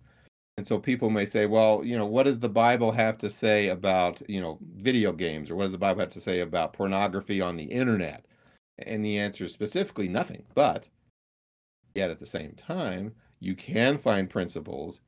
and 0.57 0.67
so 0.67 0.77
people 0.77 1.09
may 1.09 1.25
say, 1.25 1.45
well, 1.45 1.81
you 1.83 1.97
know, 1.97 2.05
what 2.05 2.23
does 2.23 2.39
the 2.39 2.49
Bible 2.49 2.91
have 2.91 3.17
to 3.19 3.29
say 3.29 3.69
about, 3.69 4.21
you 4.27 4.41
know, 4.41 4.59
video 4.75 5.11
games 5.11 5.49
or 5.49 5.55
what 5.55 5.63
does 5.63 5.71
the 5.71 5.77
Bible 5.77 6.01
have 6.01 6.11
to 6.11 6.21
say 6.21 6.41
about 6.41 6.73
pornography 6.73 7.41
on 7.41 7.55
the 7.55 7.63
internet? 7.63 8.25
And 8.79 9.03
the 9.03 9.17
answer 9.17 9.45
is 9.45 9.53
specifically 9.53 10.07
nothing. 10.07 10.43
But 10.53 10.89
yet 11.95 12.09
at 12.09 12.19
the 12.19 12.25
same 12.25 12.53
time, 12.53 13.13
you 13.39 13.55
can 13.55 13.97
find 13.97 14.29
principles, 14.29 14.99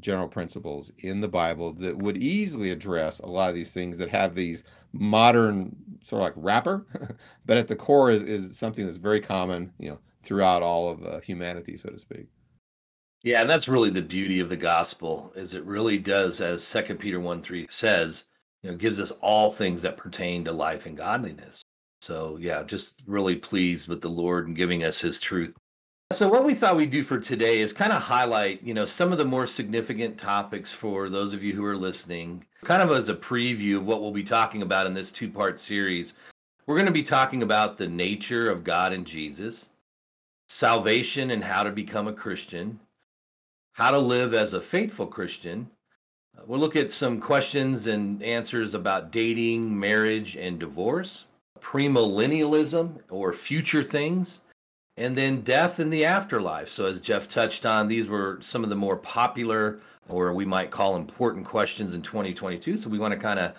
general 0.00 0.28
principles 0.28 0.90
in 0.98 1.20
the 1.20 1.28
Bible 1.28 1.72
that 1.74 1.96
would 1.96 2.18
easily 2.18 2.70
address 2.70 3.20
a 3.20 3.26
lot 3.26 3.48
of 3.48 3.54
these 3.54 3.72
things 3.72 3.96
that 3.98 4.10
have 4.10 4.34
these 4.34 4.64
modern 4.92 5.74
sort 6.02 6.20
of 6.20 6.24
like 6.24 6.34
wrapper, 6.36 6.84
but 7.46 7.56
at 7.56 7.68
the 7.68 7.76
core 7.76 8.10
is, 8.10 8.22
is 8.24 8.58
something 8.58 8.84
that's 8.84 8.98
very 8.98 9.20
common, 9.20 9.72
you 9.78 9.88
know, 9.88 9.98
throughout 10.22 10.62
all 10.62 10.90
of 10.90 11.06
uh, 11.06 11.20
humanity, 11.20 11.76
so 11.76 11.90
to 11.90 11.98
speak. 11.98 12.26
Yeah, 13.22 13.42
and 13.42 13.50
that's 13.50 13.68
really 13.68 13.90
the 13.90 14.00
beauty 14.00 14.40
of 14.40 14.48
the 14.48 14.56
gospel 14.56 15.30
is 15.34 15.52
it 15.52 15.64
really 15.64 15.98
does, 15.98 16.40
as 16.40 16.62
Second 16.62 16.98
Peter 16.98 17.20
1 17.20 17.42
3 17.42 17.66
says, 17.68 18.24
you 18.62 18.70
know, 18.70 18.76
gives 18.76 18.98
us 18.98 19.10
all 19.20 19.50
things 19.50 19.82
that 19.82 19.96
pertain 19.96 20.44
to 20.44 20.52
life 20.52 20.86
and 20.86 20.96
godliness. 20.96 21.62
So 22.00 22.38
yeah, 22.40 22.62
just 22.62 23.02
really 23.06 23.36
pleased 23.36 23.88
with 23.88 24.00
the 24.00 24.08
Lord 24.08 24.46
and 24.46 24.56
giving 24.56 24.84
us 24.84 25.00
his 25.00 25.20
truth. 25.20 25.54
So 26.12 26.28
what 26.28 26.44
we 26.44 26.54
thought 26.54 26.76
we'd 26.76 26.90
do 26.90 27.04
for 27.04 27.20
today 27.20 27.60
is 27.60 27.72
kind 27.72 27.92
of 27.92 28.02
highlight, 28.02 28.62
you 28.62 28.74
know, 28.74 28.84
some 28.84 29.12
of 29.12 29.18
the 29.18 29.24
more 29.24 29.46
significant 29.46 30.18
topics 30.18 30.72
for 30.72 31.08
those 31.08 31.32
of 31.32 31.42
you 31.42 31.52
who 31.52 31.64
are 31.64 31.76
listening, 31.76 32.44
kind 32.64 32.82
of 32.82 32.90
as 32.90 33.10
a 33.10 33.14
preview 33.14 33.76
of 33.76 33.86
what 33.86 34.00
we'll 34.00 34.10
be 34.10 34.24
talking 34.24 34.62
about 34.62 34.86
in 34.86 34.94
this 34.94 35.12
two-part 35.12 35.58
series. 35.58 36.14
We're 36.66 36.74
going 36.74 36.86
to 36.86 36.92
be 36.92 37.02
talking 37.02 37.42
about 37.42 37.76
the 37.76 37.86
nature 37.86 38.50
of 38.50 38.64
God 38.64 38.92
and 38.92 39.06
Jesus, 39.06 39.68
salvation 40.48 41.30
and 41.30 41.44
how 41.44 41.62
to 41.62 41.70
become 41.70 42.08
a 42.08 42.12
Christian, 42.12 42.80
how 43.72 43.90
to 43.90 43.98
live 43.98 44.34
as 44.34 44.52
a 44.52 44.60
faithful 44.60 45.06
Christian. 45.06 45.68
Uh, 46.36 46.42
we'll 46.46 46.60
look 46.60 46.76
at 46.76 46.90
some 46.90 47.20
questions 47.20 47.86
and 47.86 48.22
answers 48.22 48.74
about 48.74 49.10
dating, 49.10 49.78
marriage, 49.78 50.36
and 50.36 50.58
divorce. 50.58 51.24
premillennialism 51.60 52.98
or 53.10 53.34
future 53.34 53.82
things, 53.82 54.40
and 54.96 55.16
then 55.16 55.42
death 55.42 55.78
and 55.78 55.92
the 55.92 56.04
afterlife. 56.04 56.68
So, 56.68 56.86
as 56.86 57.00
Jeff 57.00 57.28
touched 57.28 57.66
on, 57.66 57.86
these 57.86 58.06
were 58.06 58.38
some 58.40 58.64
of 58.64 58.70
the 58.70 58.76
more 58.76 58.96
popular, 58.96 59.80
or 60.08 60.32
we 60.32 60.46
might 60.46 60.70
call 60.70 60.96
important 60.96 61.44
questions 61.44 61.94
in 61.94 62.00
2022. 62.00 62.78
So, 62.78 62.88
we 62.88 62.98
want 62.98 63.12
to 63.12 63.20
kind 63.20 63.38
of 63.38 63.54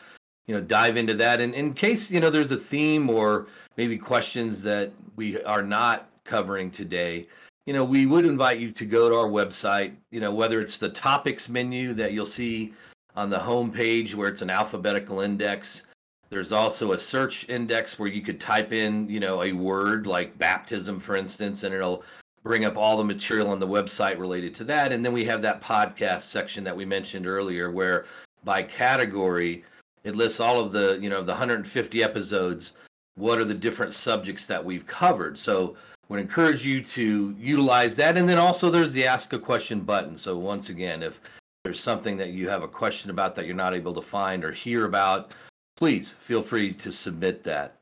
you 0.48 0.56
know 0.56 0.62
dive 0.62 0.98
into 0.98 1.14
that 1.14 1.40
and 1.40 1.54
in 1.54 1.74
case 1.74 2.10
you 2.12 2.20
know 2.20 2.30
there's 2.30 2.52
a 2.52 2.58
theme 2.58 3.10
or 3.10 3.48
maybe 3.78 3.98
questions 3.98 4.62
that 4.64 4.92
we 5.16 5.42
are 5.44 5.62
not 5.62 6.10
covering 6.26 6.72
today 6.72 7.28
you 7.72 7.78
know 7.78 7.86
we 7.86 8.06
would 8.06 8.26
invite 8.26 8.60
you 8.60 8.70
to 8.70 8.86
go 8.86 9.08
to 9.08 9.16
our 9.16 9.30
website 9.30 9.96
you 10.12 10.20
know 10.20 10.34
whether 10.34 10.60
it's 10.60 10.78
the 10.78 10.90
topics 10.90 11.48
menu 11.48 11.94
that 11.94 12.12
you'll 12.12 12.26
see 12.26 12.74
on 13.16 13.30
the 13.30 13.40
home 13.40 13.72
page 13.72 14.14
where 14.14 14.28
it's 14.28 14.42
an 14.42 14.50
alphabetical 14.50 15.22
index 15.22 15.84
there's 16.30 16.52
also 16.52 16.92
a 16.92 17.00
search 17.00 17.48
index 17.50 17.98
where 18.00 18.08
you 18.08 18.22
could 18.22 18.40
type 18.40 18.72
in, 18.72 19.08
you 19.10 19.20
know, 19.20 19.44
a 19.44 19.52
word 19.52 20.08
like 20.08 20.38
baptism, 20.38 20.98
for 20.98 21.18
instance, 21.18 21.64
and 21.64 21.76
it'll 21.76 22.04
bring 22.42 22.64
up 22.64 22.78
all 22.78 22.96
the 22.96 23.04
material 23.04 23.50
on 23.50 23.60
the 23.60 23.68
website 23.68 24.18
related 24.18 24.56
to 24.56 24.64
that. 24.64 24.94
And 24.94 25.04
then 25.04 25.12
we 25.12 25.26
have 25.26 25.42
that 25.42 25.62
podcast 25.62 26.22
section 26.22 26.64
that 26.64 26.76
we 26.76 26.86
mentioned 26.86 27.28
earlier, 27.28 27.70
where 27.70 28.06
by 28.46 28.64
category, 28.64 29.66
it 30.06 30.16
lists 30.16 30.40
all 30.40 30.58
of 30.58 30.72
the, 30.72 30.98
you 31.02 31.10
know, 31.10 31.22
the 31.22 31.34
150 31.34 32.02
episodes. 32.02 32.74
What 33.16 33.38
are 33.38 33.46
the 33.46 33.54
different 33.54 33.94
subjects 33.94 34.48
that 34.48 34.64
we've 34.64 34.88
covered? 34.88 35.38
So 35.38 35.76
would 36.12 36.20
encourage 36.20 36.66
you 36.66 36.84
to 36.84 37.34
utilize 37.40 37.96
that. 37.96 38.18
And 38.18 38.28
then 38.28 38.38
also 38.38 38.70
there's 38.70 38.92
the 38.92 39.08
ask 39.08 39.32
a 39.32 39.40
question 39.40 39.80
button. 39.80 40.18
So 40.18 40.38
once 40.38 40.68
again, 40.68 41.02
if 41.04 41.22
there's 41.64 41.80
something 41.80 42.18
that 42.18 42.32
you 42.32 42.50
have 42.50 42.64
a 42.64 42.68
question 42.68 43.12
about 43.12 43.34
that 43.36 43.46
you're 43.46 43.56
not 43.56 43.74
able 43.74 43.94
to 43.94 44.02
find 44.02 44.44
or 44.44 44.52
hear 44.52 44.84
about, 44.84 45.32
please 45.78 46.12
feel 46.12 46.44
free 46.44 46.74
to 46.74 46.92
submit 46.92 47.46
that. 47.46 47.78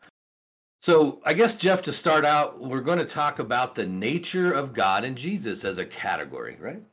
So, 0.84 1.20
I 1.26 1.34
guess, 1.34 1.56
Jeff, 1.56 1.82
to 1.82 1.92
start 1.92 2.24
out, 2.24 2.62
we're 2.62 2.82
going 2.82 3.00
to 3.00 3.06
talk 3.06 3.40
about 3.40 3.74
the 3.74 3.88
nature 3.88 4.54
of 4.54 4.74
God 4.74 5.04
and 5.04 5.18
Jesus 5.18 5.66
as 5.66 5.80
a 5.80 5.86
category, 5.86 6.56
right? 6.60 6.84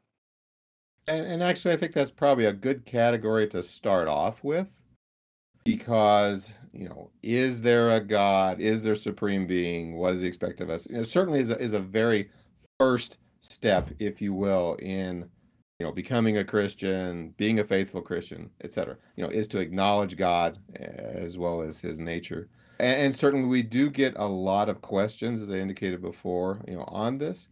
And, 1.07 1.27
and 1.27 1.43
actually, 1.43 1.75
I 1.75 1.77
think 1.77 1.93
that's 1.93 2.11
probably 2.11 2.47
a 2.47 2.53
good 2.53 2.87
category 2.87 3.47
to 3.49 3.63
start 3.63 4.09
off 4.09 4.43
with 4.43 4.75
because, 5.65 6.55
you 6.79 6.89
know, 6.89 7.11
is 7.23 7.63
there 7.63 7.91
a 7.91 8.01
God? 8.01 8.61
Is 8.61 8.83
there 8.83 8.95
supreme 8.95 9.47
being? 9.47 9.97
What 9.97 10.13
does 10.13 10.23
he 10.23 10.29
expect 10.29 10.61
of 10.61 10.71
us? 10.71 10.89
Know, 10.89 11.03
certainly 11.03 11.41
is 11.41 11.51
a, 11.51 11.59
is 11.61 11.73
a 11.73 11.81
very 11.81 12.31
first 12.79 13.19
step, 13.41 13.91
if 13.99 14.21
you 14.21 14.35
will, 14.35 14.77
in 14.81 15.29
you 15.79 15.85
know, 15.85 15.93
becoming 15.93 16.39
a 16.39 16.45
Christian, 16.45 17.35
being 17.37 17.61
a 17.61 17.65
faithful 17.65 18.01
Christian, 18.01 18.51
etc. 18.63 18.97
You 19.17 19.25
know, 19.25 19.31
is 19.31 19.47
to 19.49 19.59
acknowledge 19.59 20.17
God 20.17 20.59
as 20.77 21.37
well 21.37 21.61
as 21.61 21.81
His 21.81 21.99
nature. 21.99 22.49
And, 22.79 23.03
and, 23.03 23.17
certainly, 23.17 23.47
we 23.47 23.63
do 23.63 23.91
get 23.91 24.15
a 24.17 24.27
lot 24.27 24.69
of 24.69 24.81
questions, 24.81 25.43
as 25.43 25.51
I 25.51 25.57
indicated 25.57 26.01
before, 26.01 26.61
you 26.67 26.75
know, 26.75 26.85
on 26.89 27.19
this. 27.19 27.49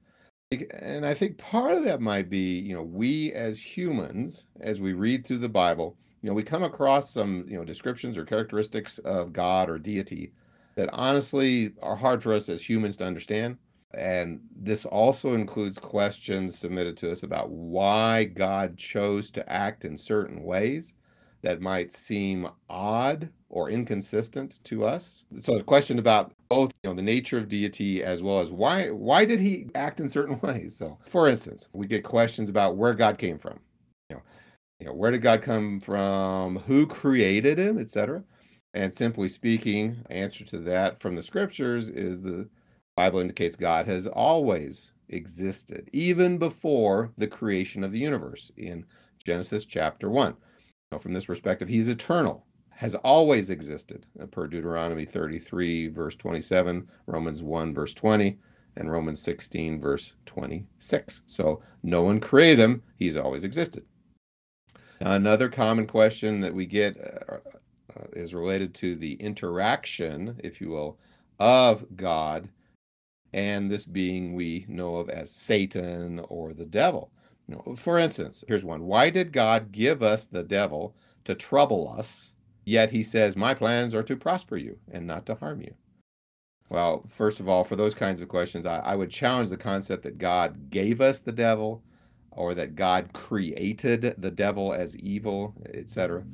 And 0.80 1.04
I 1.04 1.14
think 1.14 1.36
part 1.36 1.74
of 1.74 1.84
that 1.84 2.00
might 2.00 2.30
be, 2.30 2.58
you 2.60 2.74
know, 2.74 2.82
we 2.82 3.32
as 3.32 3.60
humans, 3.60 4.44
as 4.60 4.80
we 4.80 4.92
read 4.92 5.26
through 5.26 5.38
the 5.38 5.48
Bible, 5.48 5.96
you 6.24 6.30
know, 6.30 6.34
we 6.34 6.42
come 6.42 6.62
across 6.62 7.10
some, 7.10 7.44
you 7.46 7.58
know, 7.58 7.64
descriptions 7.64 8.16
or 8.16 8.24
characteristics 8.24 8.96
of 9.00 9.34
God 9.34 9.68
or 9.68 9.78
deity 9.78 10.32
that 10.74 10.88
honestly 10.90 11.74
are 11.82 11.94
hard 11.94 12.22
for 12.22 12.32
us 12.32 12.48
as 12.48 12.66
humans 12.66 12.96
to 12.96 13.04
understand. 13.04 13.58
And 13.92 14.40
this 14.56 14.86
also 14.86 15.34
includes 15.34 15.78
questions 15.78 16.58
submitted 16.58 16.96
to 16.96 17.12
us 17.12 17.24
about 17.24 17.50
why 17.50 18.24
God 18.24 18.78
chose 18.78 19.30
to 19.32 19.52
act 19.52 19.84
in 19.84 19.98
certain 19.98 20.42
ways 20.44 20.94
that 21.42 21.60
might 21.60 21.92
seem 21.92 22.48
odd 22.70 23.28
or 23.50 23.68
inconsistent 23.68 24.64
to 24.64 24.82
us. 24.82 25.24
So 25.42 25.58
a 25.58 25.62
question 25.62 25.98
about 25.98 26.32
both 26.48 26.72
you 26.82 26.88
know 26.88 26.96
the 26.96 27.02
nature 27.02 27.36
of 27.36 27.48
deity 27.48 28.02
as 28.02 28.22
well 28.22 28.40
as 28.40 28.50
why 28.50 28.88
why 28.88 29.26
did 29.26 29.40
he 29.40 29.68
act 29.74 30.00
in 30.00 30.08
certain 30.08 30.40
ways. 30.42 30.74
So 30.74 30.98
for 31.04 31.28
instance, 31.28 31.68
we 31.74 31.86
get 31.86 32.02
questions 32.02 32.48
about 32.48 32.78
where 32.78 32.94
God 32.94 33.18
came 33.18 33.38
from. 33.38 33.60
You 34.84 34.90
know, 34.90 34.96
where 34.96 35.10
did 35.10 35.22
God 35.22 35.40
come 35.40 35.80
from, 35.80 36.58
who 36.58 36.86
created 36.86 37.58
him, 37.58 37.78
etc. 37.78 38.22
And 38.74 38.92
simply 38.92 39.28
speaking, 39.28 40.04
answer 40.10 40.44
to 40.44 40.58
that 40.58 41.00
from 41.00 41.16
the 41.16 41.22
scriptures 41.22 41.88
is 41.88 42.20
the 42.20 42.50
Bible 42.94 43.20
indicates 43.20 43.56
God 43.56 43.86
has 43.86 44.06
always 44.06 44.92
existed, 45.08 45.88
even 45.94 46.36
before 46.36 47.12
the 47.16 47.26
creation 47.26 47.82
of 47.82 47.92
the 47.92 47.98
universe 47.98 48.52
in 48.58 48.84
Genesis 49.24 49.64
chapter 49.64 50.10
1. 50.10 50.34
Now, 50.92 50.98
from 50.98 51.14
this 51.14 51.24
perspective, 51.24 51.66
he's 51.66 51.88
eternal, 51.88 52.44
has 52.68 52.94
always 52.94 53.48
existed, 53.48 54.04
uh, 54.20 54.26
per 54.26 54.46
Deuteronomy 54.46 55.06
33, 55.06 55.88
verse 55.88 56.14
27, 56.14 56.86
Romans 57.06 57.42
1, 57.42 57.72
verse 57.72 57.94
20, 57.94 58.38
and 58.76 58.92
Romans 58.92 59.22
16, 59.22 59.80
verse 59.80 60.12
26. 60.26 61.22
So 61.24 61.62
no 61.82 62.02
one 62.02 62.20
created 62.20 62.58
him, 62.58 62.82
he's 62.98 63.16
always 63.16 63.44
existed. 63.44 63.86
Another 65.00 65.48
common 65.48 65.86
question 65.86 66.40
that 66.40 66.54
we 66.54 66.66
get 66.66 66.96
uh, 66.98 67.36
uh, 67.96 68.04
is 68.12 68.34
related 68.34 68.74
to 68.74 68.96
the 68.96 69.14
interaction, 69.14 70.40
if 70.42 70.60
you 70.60 70.70
will, 70.70 70.98
of 71.38 71.84
God 71.96 72.48
and 73.32 73.68
this 73.68 73.84
being 73.84 74.34
we 74.34 74.64
know 74.68 74.96
of 74.96 75.10
as 75.10 75.30
Satan 75.30 76.20
or 76.28 76.52
the 76.52 76.64
devil. 76.64 77.10
You 77.48 77.56
know, 77.56 77.74
for 77.74 77.98
instance, 77.98 78.44
here's 78.46 78.64
one. 78.64 78.84
Why 78.84 79.10
did 79.10 79.32
God 79.32 79.72
give 79.72 80.02
us 80.02 80.26
the 80.26 80.44
devil 80.44 80.94
to 81.24 81.34
trouble 81.34 81.92
us, 81.98 82.34
yet 82.64 82.90
he 82.90 83.02
says, 83.02 83.36
My 83.36 83.52
plans 83.52 83.94
are 83.94 84.04
to 84.04 84.16
prosper 84.16 84.56
you 84.56 84.78
and 84.90 85.06
not 85.06 85.26
to 85.26 85.34
harm 85.34 85.60
you? 85.60 85.74
Well, 86.70 87.04
first 87.08 87.40
of 87.40 87.48
all, 87.48 87.64
for 87.64 87.76
those 87.76 87.94
kinds 87.94 88.20
of 88.20 88.28
questions, 88.28 88.66
I, 88.66 88.78
I 88.78 88.94
would 88.94 89.10
challenge 89.10 89.50
the 89.50 89.56
concept 89.56 90.04
that 90.04 90.18
God 90.18 90.70
gave 90.70 91.00
us 91.00 91.20
the 91.20 91.32
devil 91.32 91.82
or 92.36 92.54
that 92.54 92.74
God 92.74 93.12
created 93.12 94.14
the 94.18 94.30
devil 94.30 94.72
as 94.72 94.96
evil, 94.98 95.54
etc. 95.72 96.24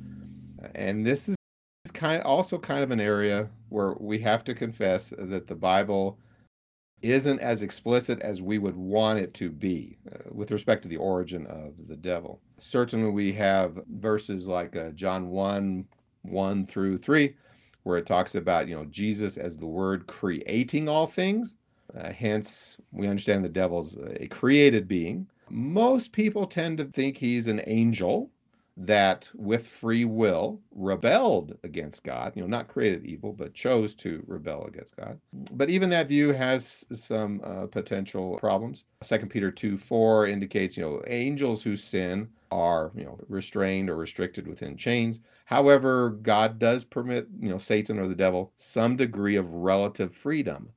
And 0.75 1.07
this 1.07 1.28
is 1.28 1.37
kind 1.92 2.21
of 2.21 2.26
also 2.26 2.59
kind 2.59 2.83
of 2.83 2.90
an 2.90 3.00
area 3.00 3.49
where 3.69 3.95
we 3.99 4.19
have 4.21 4.45
to 4.45 4.54
confess 4.54 5.12
that 5.16 5.47
the 5.47 5.54
Bible 5.54 6.19
isn't 7.02 7.40
as 7.40 7.62
explicit 7.62 8.21
as 8.21 8.42
we 8.42 8.59
would 8.59 8.76
want 8.76 9.19
it 9.19 9.33
to 9.35 9.50
be 9.50 9.97
uh, 10.12 10.19
with 10.30 10.50
respect 10.50 10.83
to 10.83 10.88
the 10.88 10.97
origin 10.97 11.47
of 11.47 11.73
the 11.88 11.97
devil. 11.97 12.40
Certainly, 12.59 13.11
we 13.11 13.33
have 13.33 13.80
verses 13.88 14.47
like 14.47 14.76
uh, 14.76 14.90
John 14.90 15.28
1 15.28 15.87
1 16.23 16.66
through 16.66 16.99
3, 16.99 17.35
where 17.85 17.97
it 17.97 18.04
talks 18.04 18.35
about, 18.35 18.69
you 18.69 18.75
know, 18.75 18.85
Jesus 18.87 19.38
as 19.38 19.57
the 19.57 19.66
word 19.66 20.07
creating 20.07 20.88
all 20.88 21.07
things. 21.07 21.54
Uh, 21.99 22.12
hence, 22.12 22.76
we 22.92 23.09
understand 23.09 23.42
the 23.42 23.49
devil's 23.49 23.97
a 24.16 24.26
created 24.28 24.87
being. 24.87 25.26
Most 25.50 26.12
people 26.12 26.47
tend 26.47 26.78
to 26.78 26.85
think 26.85 27.16
he's 27.16 27.47
an 27.47 27.62
angel 27.66 28.30
that 28.76 29.28
with 29.35 29.66
free 29.66 30.07
will 30.07 30.59
rebelled 30.75 31.57
against 31.64 32.02
God, 32.02 32.33
you 32.35 32.40
know, 32.40 32.49
not 32.49 32.69
created 32.69 33.04
evil, 33.04 33.33
but 33.33 33.52
chose 33.52 33.95
to 33.97 34.23
rebel 34.26 34.64
against 34.64 34.97
God. 34.97 35.21
But 35.52 35.69
even 35.69 35.90
that 35.90 36.09
view 36.09 36.33
has 36.33 36.87
some 36.90 37.42
uh, 37.45 37.66
potential 37.66 38.38
problems. 38.38 38.85
Second 39.02 39.28
Peter 39.28 39.50
2 39.50 39.76
4 39.76 40.28
indicates, 40.28 40.76
you 40.76 40.83
know, 40.83 41.02
angels 41.07 41.62
who 41.62 41.76
sin 41.76 42.28
are, 42.50 42.90
you 42.97 43.04
know, 43.04 43.19
restrained 43.28 43.90
or 43.90 43.97
restricted 43.97 44.47
within 44.47 44.76
chains. 44.76 45.21
However, 45.45 46.11
God 46.23 46.59
does 46.59 46.85
permit, 46.85 47.28
you 47.38 47.50
know, 47.50 47.59
Satan 47.59 47.99
or 47.99 48.07
the 48.07 48.14
devil 48.14 48.52
some 48.57 48.97
degree 48.97 49.37
of 49.37 49.52
relative 49.52 50.14
freedom. 50.14 50.71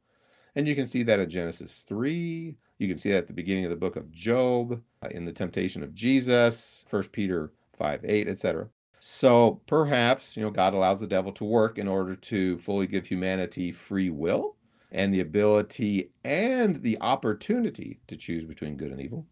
And 0.55 0.67
you 0.67 0.75
can 0.75 0.87
see 0.87 1.03
that 1.03 1.19
in 1.19 1.29
Genesis 1.29 1.83
3. 1.87 2.55
You 2.77 2.87
can 2.87 2.97
see 2.97 3.11
that 3.11 3.19
at 3.19 3.27
the 3.27 3.33
beginning 3.33 3.63
of 3.65 3.69
the 3.69 3.75
book 3.75 3.95
of 3.95 4.11
Job, 4.11 4.81
uh, 5.01 5.07
in 5.09 5.25
the 5.25 5.31
temptation 5.31 5.83
of 5.83 5.93
Jesus, 5.93 6.85
First 6.87 7.11
Peter 7.11 7.51
5, 7.77 8.01
8, 8.03 8.27
etc. 8.27 8.67
So 8.99 9.61
perhaps, 9.67 10.37
you 10.37 10.43
know, 10.43 10.51
God 10.51 10.73
allows 10.73 10.99
the 10.99 11.07
devil 11.07 11.31
to 11.33 11.43
work 11.43 11.77
in 11.77 11.87
order 11.87 12.15
to 12.15 12.57
fully 12.57 12.87
give 12.87 13.05
humanity 13.05 13.71
free 13.71 14.09
will 14.09 14.55
and 14.91 15.13
the 15.13 15.19
ability 15.21 16.11
and 16.23 16.81
the 16.81 16.97
opportunity 17.01 17.99
to 18.07 18.15
choose 18.15 18.45
between 18.45 18.77
good 18.77 18.91
and 18.91 19.01
evil. 19.01 19.25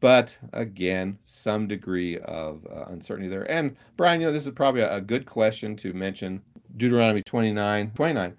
But 0.00 0.36
again, 0.52 1.18
some 1.24 1.68
degree 1.68 2.18
of 2.18 2.66
uh, 2.66 2.86
uncertainty 2.88 3.28
there. 3.28 3.48
And 3.50 3.76
Brian, 3.96 4.20
you 4.20 4.26
know, 4.26 4.32
this 4.32 4.46
is 4.46 4.52
probably 4.52 4.80
a, 4.80 4.96
a 4.96 5.00
good 5.00 5.26
question 5.26 5.76
to 5.76 5.92
mention 5.92 6.42
Deuteronomy 6.76 7.22
29 7.22 7.92
29. 7.94 8.36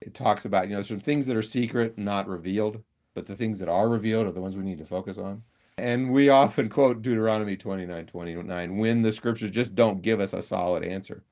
It 0.00 0.14
talks 0.14 0.44
about, 0.44 0.68
you 0.68 0.74
know, 0.74 0.82
some 0.82 1.00
things 1.00 1.26
that 1.26 1.36
are 1.36 1.42
secret, 1.42 1.98
not 1.98 2.26
revealed, 2.26 2.82
but 3.14 3.26
the 3.26 3.36
things 3.36 3.58
that 3.58 3.68
are 3.68 3.88
revealed 3.88 4.26
are 4.26 4.32
the 4.32 4.40
ones 4.40 4.56
we 4.56 4.64
need 4.64 4.78
to 4.78 4.84
focus 4.84 5.18
on. 5.18 5.42
And 5.76 6.10
we 6.10 6.28
often 6.28 6.68
quote 6.70 7.02
Deuteronomy 7.02 7.56
29 7.56 8.06
29 8.06 8.76
when 8.76 9.02
the 9.02 9.12
scriptures 9.12 9.50
just 9.50 9.74
don't 9.74 10.02
give 10.02 10.20
us 10.20 10.32
a 10.32 10.42
solid 10.42 10.84
answer. 10.84 11.24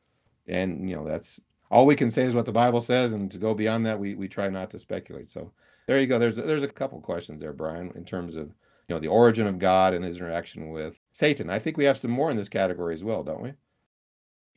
And, 0.47 0.89
you 0.89 0.97
know, 0.97 1.07
that's 1.07 1.41
all 1.71 1.87
we 1.87 1.97
can 1.97 2.11
say 2.11 2.23
is 2.23 2.35
what 2.35 2.47
the 2.47 2.53
Bible 2.53 2.81
says. 2.81 3.13
And 3.13 3.31
to 3.31 3.39
go 3.39 3.55
beyond 3.55 3.87
that, 3.87 3.99
we, 3.99 4.15
we 4.15 4.29
try 4.29 4.49
not 4.49 4.71
to 4.71 4.79
speculate. 4.79 5.29
So 5.29 5.53
there 5.87 6.01
you 6.01 6.07
go. 6.07 6.19
There's, 6.19 6.37
there's 6.37 6.63
a 6.63 6.69
couple 6.69 7.01
questions 7.01 7.41
there, 7.41 7.53
Brian, 7.53 7.93
in 7.95 8.05
terms 8.05 8.37
of, 8.37 8.49
you 8.89 8.95
know, 8.95 9.01
the 9.01 9.09
origin 9.09 9.47
of 9.47 9.59
God 9.59 9.95
and 9.95 10.05
his 10.05 10.19
interaction 10.19 10.71
with 10.71 11.01
Satan. 11.13 11.51
I 11.51 11.59
think 11.59 11.77
we 11.77 11.85
have 11.85 11.99
some 11.99 12.11
more 12.11 12.31
in 12.31 12.37
this 12.37 12.49
category 12.49 12.95
as 12.95 13.05
well, 13.05 13.23
don't 13.23 13.43
we? 13.43 13.53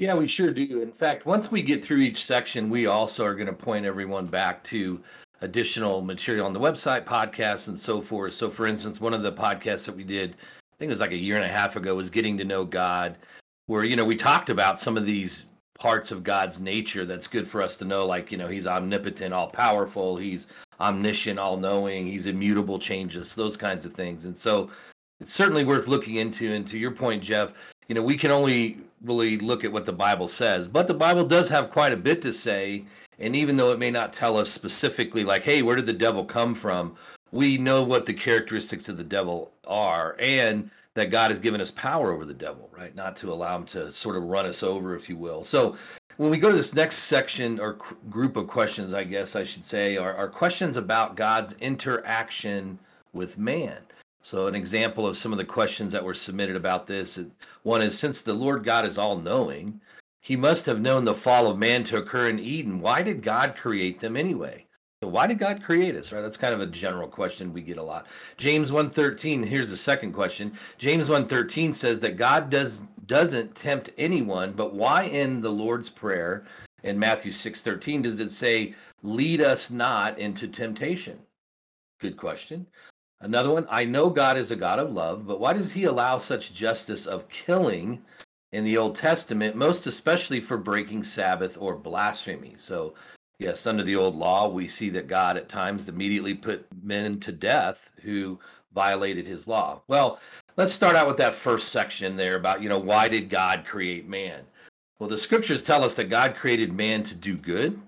Yeah, 0.02 0.16
we 0.16 0.28
sure 0.28 0.52
do. 0.52 0.82
In 0.82 0.92
fact, 0.92 1.28
once 1.28 1.52
we 1.52 1.62
get 1.62 1.86
through 1.86 2.00
each 2.00 2.26
section, 2.26 2.72
we 2.72 2.88
also 2.88 3.24
are 3.24 3.36
going 3.36 3.46
to 3.46 3.54
point 3.54 3.86
everyone 3.86 4.26
back 4.26 4.64
to 4.64 5.00
additional 5.42 6.02
material 6.02 6.48
on 6.48 6.54
the 6.54 6.60
website, 6.60 7.06
podcasts, 7.06 7.68
and 7.68 7.80
so 7.80 8.02
forth. 8.02 8.34
So, 8.34 8.50
for 8.50 8.66
instance, 8.66 9.00
one 9.00 9.14
of 9.14 9.22
the 9.22 9.32
podcasts 9.32 9.86
that 9.86 9.96
we 9.96 10.04
did, 10.04 10.32
I 10.32 10.76
think 10.80 10.90
it 10.90 10.94
was 10.94 11.02
like 11.02 11.12
a 11.12 11.16
year 11.16 11.36
and 11.36 11.46
a 11.46 11.54
half 11.54 11.76
ago, 11.76 11.94
was 11.94 12.10
Getting 12.10 12.36
to 12.40 12.44
Know 12.44 12.66
God, 12.66 13.16
where, 13.68 13.84
you 13.84 13.96
know, 13.96 14.04
we 14.04 14.16
talked 14.16 14.50
about 14.50 14.80
some 14.80 14.98
of 14.98 15.06
these 15.06 15.46
parts 15.78 16.12
of 16.12 16.24
God's 16.24 16.60
nature 16.60 17.06
that's 17.06 17.28
good 17.28 17.48
for 17.48 17.62
us 17.62 17.78
to 17.78 17.86
know, 17.86 18.04
like, 18.04 18.32
you 18.32 18.40
know, 18.40 18.48
he's 18.48 18.66
omnipotent, 18.66 19.36
all 19.36 19.52
powerful, 19.52 20.18
he's 20.18 20.48
omniscient, 20.80 21.38
all 21.38 21.58
knowing, 21.58 22.08
he's 22.08 22.26
immutable, 22.26 22.80
changes, 22.80 23.36
those 23.36 23.56
kinds 23.56 23.86
of 23.86 23.94
things. 23.94 24.26
And 24.26 24.36
so 24.36 24.72
it's 25.20 25.36
certainly 25.36 25.64
worth 25.64 25.88
looking 25.88 26.16
into. 26.16 26.52
And 26.54 26.66
to 26.66 26.80
your 26.80 26.90
point, 26.90 27.22
Jeff, 27.22 27.54
you 27.88 27.94
know, 27.94 28.02
we 28.02 28.18
can 28.18 28.32
only 28.32 28.80
really 29.04 29.38
look 29.38 29.64
at 29.64 29.72
what 29.72 29.86
the 29.86 29.94
Bible 29.94 30.28
says, 30.28 30.68
but 30.68 30.88
the 30.88 30.94
Bible 30.94 31.24
does 31.24 31.50
have 31.50 31.70
quite 31.70 31.94
a 31.94 31.98
bit 31.98 32.22
to 32.22 32.34
say. 32.34 32.86
And 33.20 33.36
even 33.36 33.56
though 33.56 33.72
it 33.72 33.80
may 33.80 33.92
not 33.92 34.14
tell 34.14 34.36
us 34.38 34.50
specifically, 34.50 35.24
like, 35.24 35.44
hey, 35.44 35.62
where 35.62 35.76
did 35.76 35.86
the 35.86 35.94
devil 35.94 36.26
come 36.26 36.56
from? 36.56 36.96
We 37.32 37.58
know 37.58 37.84
what 37.84 38.06
the 38.06 38.14
characteristics 38.14 38.90
of 38.90 38.98
the 38.98 39.04
devil 39.04 39.52
are. 39.68 40.16
And 40.20 40.72
that 40.94 41.10
God 41.10 41.32
has 41.32 41.40
given 41.40 41.62
us 41.62 41.72
power 41.72 42.12
over 42.12 42.26
the 42.26 42.34
devil, 42.34 42.70
right? 42.78 42.94
Not 42.96 43.16
to 43.18 43.32
allow 43.32 43.56
him 43.56 43.66
to 43.68 43.92
sort 43.92 44.18
of 44.18 44.24
run 44.24 44.46
us 44.46 44.62
over, 44.64 44.96
if 44.96 45.08
you 45.08 45.16
will. 45.16 45.44
So 45.44 45.78
when 46.18 46.30
we 46.30 46.38
go 46.38 46.50
to 46.50 46.56
this 46.56 46.74
next 46.74 46.98
section 46.98 47.60
or 47.60 47.78
group 48.10 48.36
of 48.36 48.48
questions, 48.48 48.94
I 48.94 49.04
guess 49.04 49.36
I 49.36 49.44
should 49.44 49.64
say, 49.64 49.98
are, 49.98 50.14
are 50.14 50.28
questions 50.28 50.78
about 50.78 51.16
God's 51.16 51.54
interaction 51.62 52.78
with 53.14 53.38
man. 53.38 53.78
So, 54.24 54.48
an 54.48 54.56
example 54.56 55.08
of 55.08 55.18
some 55.18 55.32
of 55.32 55.38
the 55.38 55.46
questions 55.46 55.92
that 55.94 56.04
were 56.04 56.14
submitted 56.14 56.56
about 56.56 56.86
this 56.86 57.20
one 57.64 57.82
is 57.82 57.98
since 57.98 58.22
the 58.22 58.34
Lord 58.34 58.64
God 58.64 58.86
is 58.86 58.98
all 58.98 59.18
knowing, 59.18 59.82
he 60.20 60.36
must 60.36 60.68
have 60.68 60.80
known 60.80 61.04
the 61.04 61.14
fall 61.14 61.48
of 61.48 61.58
man 61.58 61.84
to 61.86 61.98
occur 61.98 62.30
in 62.30 62.40
Eden. 62.40 62.80
Why 62.80 63.02
did 63.02 63.24
God 63.24 63.58
create 63.58 64.00
them 64.00 64.16
anyway? 64.16 64.68
So 65.02 65.10
why 65.10 65.26
did 65.26 65.40
God 65.40 65.64
create 65.64 65.96
us? 65.96 66.12
Right? 66.12 66.22
That's 66.22 66.38
kind 66.38 66.54
of 66.54 66.62
a 66.62 66.68
general 66.68 67.08
question 67.08 67.52
we 67.52 67.62
get 67.64 67.80
a 67.80 67.84
lot. 67.84 68.06
James 68.38 68.72
1:13, 68.72 69.44
here's 69.44 69.72
the 69.72 69.76
second 69.76 70.14
question. 70.14 70.54
James 70.78 71.10
1:13 71.10 71.74
says 71.74 72.00
that 72.02 72.18
God 72.18 72.52
does 72.52 72.84
doesn't 73.08 73.56
tempt 73.56 73.90
anyone, 73.98 74.54
but 74.54 74.76
why 74.76 75.04
in 75.06 75.42
the 75.42 75.50
Lord's 75.52 75.90
prayer 75.90 76.46
in 76.84 77.00
Matthew 77.00 77.32
6:13 77.32 78.04
does 78.04 78.20
it 78.20 78.30
say 78.30 78.76
lead 79.02 79.42
us 79.42 79.72
not 79.72 80.20
into 80.20 80.48
temptation? 80.48 81.20
Good 82.00 82.16
question. 82.16 82.68
Another 83.22 83.52
one, 83.52 83.68
I 83.70 83.86
know 83.86 84.10
God 84.10 84.38
is 84.38 84.52
a 84.52 84.56
God 84.56 84.80
of 84.80 84.92
love, 84.92 85.28
but 85.28 85.40
why 85.40 85.54
does 85.54 85.72
he 85.72 85.86
allow 85.86 86.18
such 86.18 86.54
justice 86.54 87.06
of 87.06 87.30
killing 87.30 88.02
in 88.52 88.64
the 88.64 88.78
Old 88.78 88.96
Testament, 88.96 89.56
most 89.56 89.86
especially 89.86 90.42
for 90.42 90.58
breaking 90.58 91.04
Sabbath 91.04 91.56
or 91.60 91.76
blasphemy? 91.76 92.56
So 92.58 92.96
yes, 93.38 93.68
under 93.68 93.84
the 93.84 93.96
old 93.96 94.16
law, 94.16 94.48
we 94.48 94.68
see 94.68 94.90
that 94.92 95.08
God 95.08 95.38
at 95.38 95.50
times 95.50 95.88
immediately 95.88 96.34
put 96.34 96.66
men 96.84 97.20
to 97.20 97.32
death 97.32 97.92
who 98.02 98.40
violated 98.74 99.28
his 99.28 99.48
law. 99.48 99.82
Well, 99.88 100.20
let's 100.58 100.74
start 100.74 100.96
out 100.96 101.08
with 101.08 101.18
that 101.18 101.36
first 101.36 101.70
section 101.70 102.16
there 102.16 102.36
about, 102.36 102.64
you 102.64 102.70
know, 102.70 102.80
why 102.80 103.08
did 103.08 103.30
God 103.30 103.66
create 103.66 104.08
man? 104.08 104.42
Well, 104.98 105.10
the 105.10 105.18
scriptures 105.18 105.64
tell 105.64 105.84
us 105.84 105.96
that 105.96 106.10
God 106.10 106.36
created 106.36 106.74
man 106.74 107.04
to 107.04 107.16
do 107.16 107.36
good 107.36 107.80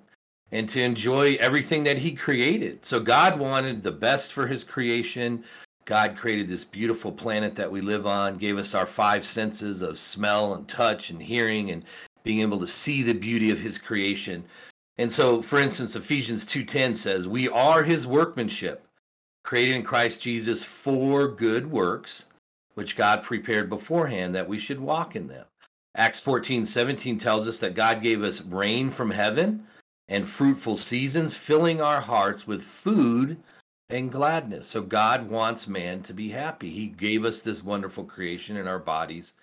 and 0.53 0.69
to 0.69 0.79
enjoy 0.79 1.35
everything 1.39 1.83
that 1.83 1.97
he 1.97 2.11
created. 2.11 2.85
So 2.85 2.99
God 2.99 3.39
wanted 3.39 3.81
the 3.81 3.91
best 3.91 4.33
for 4.33 4.45
his 4.45 4.63
creation. 4.63 5.43
God 5.85 6.15
created 6.15 6.47
this 6.47 6.63
beautiful 6.63 7.11
planet 7.11 7.55
that 7.55 7.69
we 7.69 7.81
live 7.81 8.05
on, 8.05 8.37
gave 8.37 8.59
us 8.59 8.75
our 8.75 8.85
five 8.85 9.25
senses 9.25 9.81
of 9.81 9.97
smell 9.97 10.53
and 10.53 10.67
touch 10.67 11.09
and 11.09 11.21
hearing 11.21 11.71
and 11.71 11.83
being 12.21 12.41
able 12.41 12.59
to 12.59 12.67
see 12.67 13.01
the 13.01 13.13
beauty 13.13 13.49
of 13.49 13.59
his 13.59 13.79
creation. 13.79 14.45
And 14.99 15.11
so, 15.11 15.41
for 15.41 15.57
instance, 15.57 15.95
Ephesians 15.95 16.45
2:10 16.45 16.93
says, 16.93 17.27
"We 17.27 17.49
are 17.49 17.81
his 17.81 18.05
workmanship, 18.05 18.87
created 19.43 19.75
in 19.75 19.83
Christ 19.83 20.21
Jesus 20.21 20.61
for 20.61 21.27
good 21.27 21.69
works, 21.69 22.25
which 22.75 22.95
God 22.95 23.23
prepared 23.23 23.71
beforehand 23.71 24.35
that 24.35 24.47
we 24.47 24.59
should 24.59 24.79
walk 24.79 25.15
in 25.15 25.27
them." 25.27 25.47
Acts 25.95 26.19
14:17 26.19 27.17
tells 27.17 27.47
us 27.47 27.57
that 27.57 27.73
God 27.73 28.03
gave 28.03 28.21
us 28.21 28.41
rain 28.41 28.91
from 28.91 29.09
heaven 29.09 29.65
and 30.09 30.27
fruitful 30.27 30.77
seasons, 30.77 31.35
filling 31.35 31.81
our 31.81 32.01
hearts 32.01 32.45
with 32.45 32.61
food 32.61 33.37
and 33.89 34.11
gladness. 34.11 34.67
So 34.67 34.81
God 34.81 35.29
wants 35.29 35.67
man 35.67 36.01
to 36.03 36.13
be 36.13 36.29
happy. 36.29 36.69
He 36.69 36.87
gave 36.87 37.25
us 37.25 37.41
this 37.41 37.63
wonderful 37.63 38.03
creation 38.03 38.57
in 38.57 38.67
our 38.67 38.79
bodies 38.79 39.33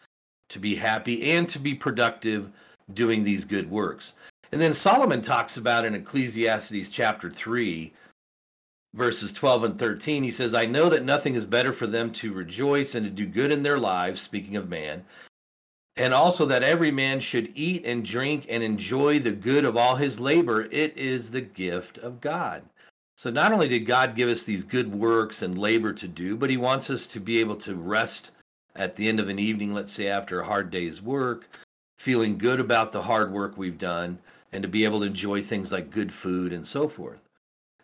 to 0.48 0.58
be 0.58 0.74
happy 0.74 1.32
and 1.32 1.48
to 1.48 1.58
be 1.58 1.74
productive 1.74 2.50
doing 2.94 3.22
these 3.22 3.44
good 3.44 3.70
works. 3.70 4.14
And 4.52 4.60
then 4.60 4.74
Solomon 4.74 5.22
talks 5.22 5.56
about 5.56 5.84
in 5.84 5.94
Ecclesiastes 5.94 6.88
chapter 6.88 7.30
3, 7.30 7.92
verses 8.94 9.32
12 9.32 9.64
and 9.64 9.78
13. 9.78 10.24
He 10.24 10.32
says, 10.32 10.54
I 10.54 10.66
know 10.66 10.88
that 10.88 11.04
nothing 11.04 11.36
is 11.36 11.46
better 11.46 11.72
for 11.72 11.86
them 11.86 12.12
to 12.14 12.32
rejoice 12.32 12.96
and 12.96 13.04
to 13.04 13.10
do 13.10 13.26
good 13.26 13.52
in 13.52 13.62
their 13.62 13.78
lives, 13.78 14.20
speaking 14.20 14.56
of 14.56 14.68
man, 14.68 15.04
and 16.00 16.14
also 16.14 16.46
that 16.46 16.62
every 16.62 16.90
man 16.90 17.20
should 17.20 17.52
eat 17.54 17.84
and 17.84 18.06
drink 18.06 18.46
and 18.48 18.62
enjoy 18.62 19.18
the 19.18 19.30
good 19.30 19.66
of 19.66 19.76
all 19.76 19.94
his 19.94 20.18
labor. 20.18 20.62
It 20.70 20.96
is 20.96 21.30
the 21.30 21.42
gift 21.42 21.98
of 21.98 22.22
God. 22.22 22.62
So 23.16 23.28
not 23.28 23.52
only 23.52 23.68
did 23.68 23.80
God 23.80 24.16
give 24.16 24.30
us 24.30 24.44
these 24.44 24.64
good 24.64 24.90
works 24.90 25.42
and 25.42 25.58
labor 25.58 25.92
to 25.92 26.08
do, 26.08 26.38
but 26.38 26.48
he 26.48 26.56
wants 26.56 26.88
us 26.88 27.06
to 27.08 27.20
be 27.20 27.38
able 27.38 27.56
to 27.56 27.74
rest 27.74 28.30
at 28.76 28.96
the 28.96 29.06
end 29.06 29.20
of 29.20 29.28
an 29.28 29.38
evening, 29.38 29.74
let's 29.74 29.92
say 29.92 30.08
after 30.08 30.40
a 30.40 30.46
hard 30.46 30.70
day's 30.70 31.02
work, 31.02 31.50
feeling 31.98 32.38
good 32.38 32.60
about 32.60 32.92
the 32.92 33.02
hard 33.02 33.30
work 33.30 33.58
we've 33.58 33.76
done 33.76 34.18
and 34.52 34.62
to 34.62 34.68
be 34.70 34.84
able 34.84 35.00
to 35.00 35.06
enjoy 35.06 35.42
things 35.42 35.70
like 35.70 35.90
good 35.90 36.10
food 36.10 36.54
and 36.54 36.66
so 36.66 36.88
forth. 36.88 37.20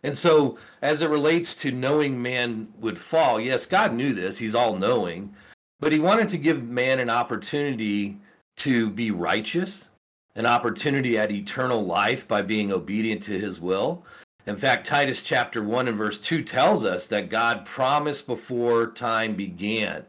And 0.04 0.16
so, 0.16 0.56
as 0.80 1.02
it 1.02 1.10
relates 1.10 1.54
to 1.56 1.70
knowing 1.70 2.22
man 2.22 2.68
would 2.80 2.98
fall, 2.98 3.38
yes, 3.38 3.66
God 3.66 3.92
knew 3.92 4.14
this, 4.14 4.38
He's 4.38 4.54
all 4.54 4.74
knowing, 4.74 5.34
but 5.80 5.92
He 5.92 5.98
wanted 5.98 6.28
to 6.30 6.38
give 6.38 6.62
man 6.62 7.00
an 7.00 7.10
opportunity 7.10 8.18
to 8.56 8.90
be 8.90 9.10
righteous, 9.10 9.90
an 10.34 10.46
opportunity 10.46 11.18
at 11.18 11.30
eternal 11.30 11.84
life 11.84 12.26
by 12.26 12.42
being 12.42 12.72
obedient 12.72 13.22
to 13.24 13.38
His 13.38 13.60
will. 13.60 14.04
In 14.46 14.56
fact, 14.56 14.86
Titus 14.86 15.22
chapter 15.22 15.62
1 15.62 15.88
and 15.88 15.98
verse 15.98 16.20
2 16.20 16.42
tells 16.42 16.84
us 16.84 17.08
that 17.08 17.30
God 17.30 17.64
promised 17.64 18.26
before 18.26 18.92
time 18.92 19.34
began 19.34 20.04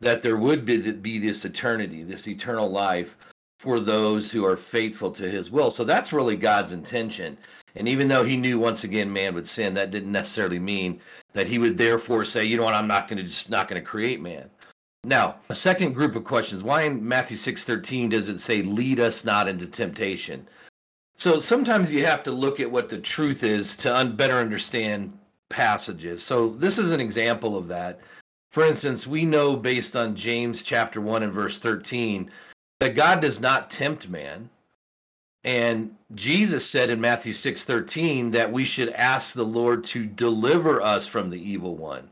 that 0.00 0.22
there 0.22 0.36
would 0.36 0.64
be, 0.64 1.18
this 1.18 1.44
eternity, 1.44 2.02
this 2.02 2.28
eternal 2.28 2.70
life 2.70 3.16
for 3.58 3.80
those 3.80 4.30
who 4.30 4.44
are 4.44 4.56
faithful 4.56 5.10
to 5.10 5.28
his 5.28 5.50
will. 5.50 5.70
So 5.70 5.82
that's 5.82 6.12
really 6.12 6.36
God's 6.36 6.72
intention. 6.72 7.38
And 7.74 7.88
even 7.88 8.06
though 8.06 8.22
he 8.22 8.36
knew 8.36 8.58
once 8.58 8.84
again 8.84 9.12
man 9.12 9.34
would 9.34 9.46
sin, 9.46 9.74
that 9.74 9.90
didn't 9.90 10.12
necessarily 10.12 10.58
mean 10.58 11.00
that 11.32 11.48
he 11.48 11.58
would 11.58 11.78
therefore 11.78 12.24
say, 12.24 12.44
you 12.44 12.56
know 12.56 12.64
what, 12.64 12.74
I'm 12.74 12.86
not 12.86 13.08
going 13.08 13.16
to 13.16 13.24
just 13.24 13.50
not 13.50 13.66
going 13.66 13.80
to 13.80 13.86
create 13.86 14.20
man. 14.20 14.50
Now, 15.04 15.36
a 15.48 15.54
second 15.54 15.92
group 15.92 16.16
of 16.16 16.24
questions. 16.24 16.62
Why 16.62 16.82
in 16.82 17.06
Matthew 17.06 17.36
6:13 17.36 18.08
does 18.10 18.28
it 18.28 18.40
say 18.40 18.62
lead 18.62 19.00
us 19.00 19.24
not 19.24 19.48
into 19.48 19.66
temptation? 19.66 20.48
So 21.16 21.38
sometimes 21.38 21.92
you 21.92 22.04
have 22.04 22.22
to 22.24 22.32
look 22.32 22.58
at 22.58 22.70
what 22.70 22.88
the 22.88 22.98
truth 22.98 23.44
is 23.44 23.76
to 23.76 23.94
un- 23.94 24.16
better 24.16 24.34
understand 24.34 25.16
passages. 25.48 26.22
So 26.22 26.50
this 26.50 26.78
is 26.78 26.92
an 26.92 27.00
example 27.00 27.56
of 27.56 27.68
that. 27.68 28.00
For 28.50 28.64
instance, 28.64 29.06
we 29.06 29.24
know 29.24 29.56
based 29.56 29.96
on 29.96 30.16
James 30.16 30.62
chapter 30.62 31.00
1 31.00 31.22
and 31.22 31.32
verse 31.32 31.58
13 31.58 32.30
that 32.80 32.94
God 32.94 33.20
does 33.20 33.40
not 33.40 33.70
tempt 33.70 34.08
man. 34.08 34.48
And 35.44 35.94
Jesus 36.14 36.68
said 36.68 36.90
in 36.90 37.00
Matthew 37.00 37.32
6:13 37.32 38.30
that 38.30 38.50
we 38.50 38.64
should 38.64 38.90
ask 38.90 39.34
the 39.34 39.44
Lord 39.44 39.84
to 39.84 40.06
deliver 40.06 40.80
us 40.80 41.06
from 41.06 41.30
the 41.30 41.50
evil 41.50 41.76
one. 41.76 42.08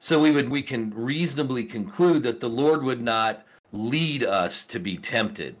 So 0.00 0.18
we 0.20 0.30
would 0.30 0.48
we 0.48 0.62
can 0.62 0.90
reasonably 0.94 1.64
conclude 1.64 2.22
that 2.24 2.40
the 2.40 2.48
Lord 2.48 2.82
would 2.82 3.02
not 3.02 3.46
lead 3.72 4.24
us 4.24 4.66
to 4.66 4.78
be 4.80 4.96
tempted. 4.96 5.56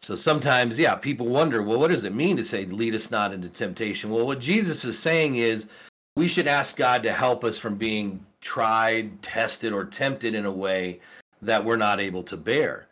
So 0.00 0.14
sometimes, 0.14 0.78
yeah, 0.78 0.94
people 0.94 1.26
wonder, 1.26 1.62
well, 1.62 1.78
what 1.78 1.90
does 1.90 2.04
it 2.04 2.14
mean 2.14 2.36
to 2.36 2.44
say 2.44 2.64
lead 2.66 2.94
us 2.94 3.10
not 3.10 3.32
into 3.32 3.48
temptation? 3.48 4.10
Well, 4.10 4.26
what 4.26 4.40
Jesus 4.40 4.84
is 4.84 4.98
saying 4.98 5.36
is 5.36 5.68
we 6.16 6.28
should 6.28 6.46
ask 6.46 6.76
God 6.76 7.02
to 7.02 7.12
help 7.12 7.44
us 7.44 7.58
from 7.58 7.76
being 7.76 8.24
tried, 8.40 9.20
tested, 9.22 9.72
or 9.72 9.84
tempted 9.84 10.34
in 10.34 10.46
a 10.46 10.50
way 10.50 11.00
that 11.42 11.64
we're 11.64 11.76
not 11.76 12.00
able 12.00 12.22
to 12.24 12.36
bear. 12.36 12.88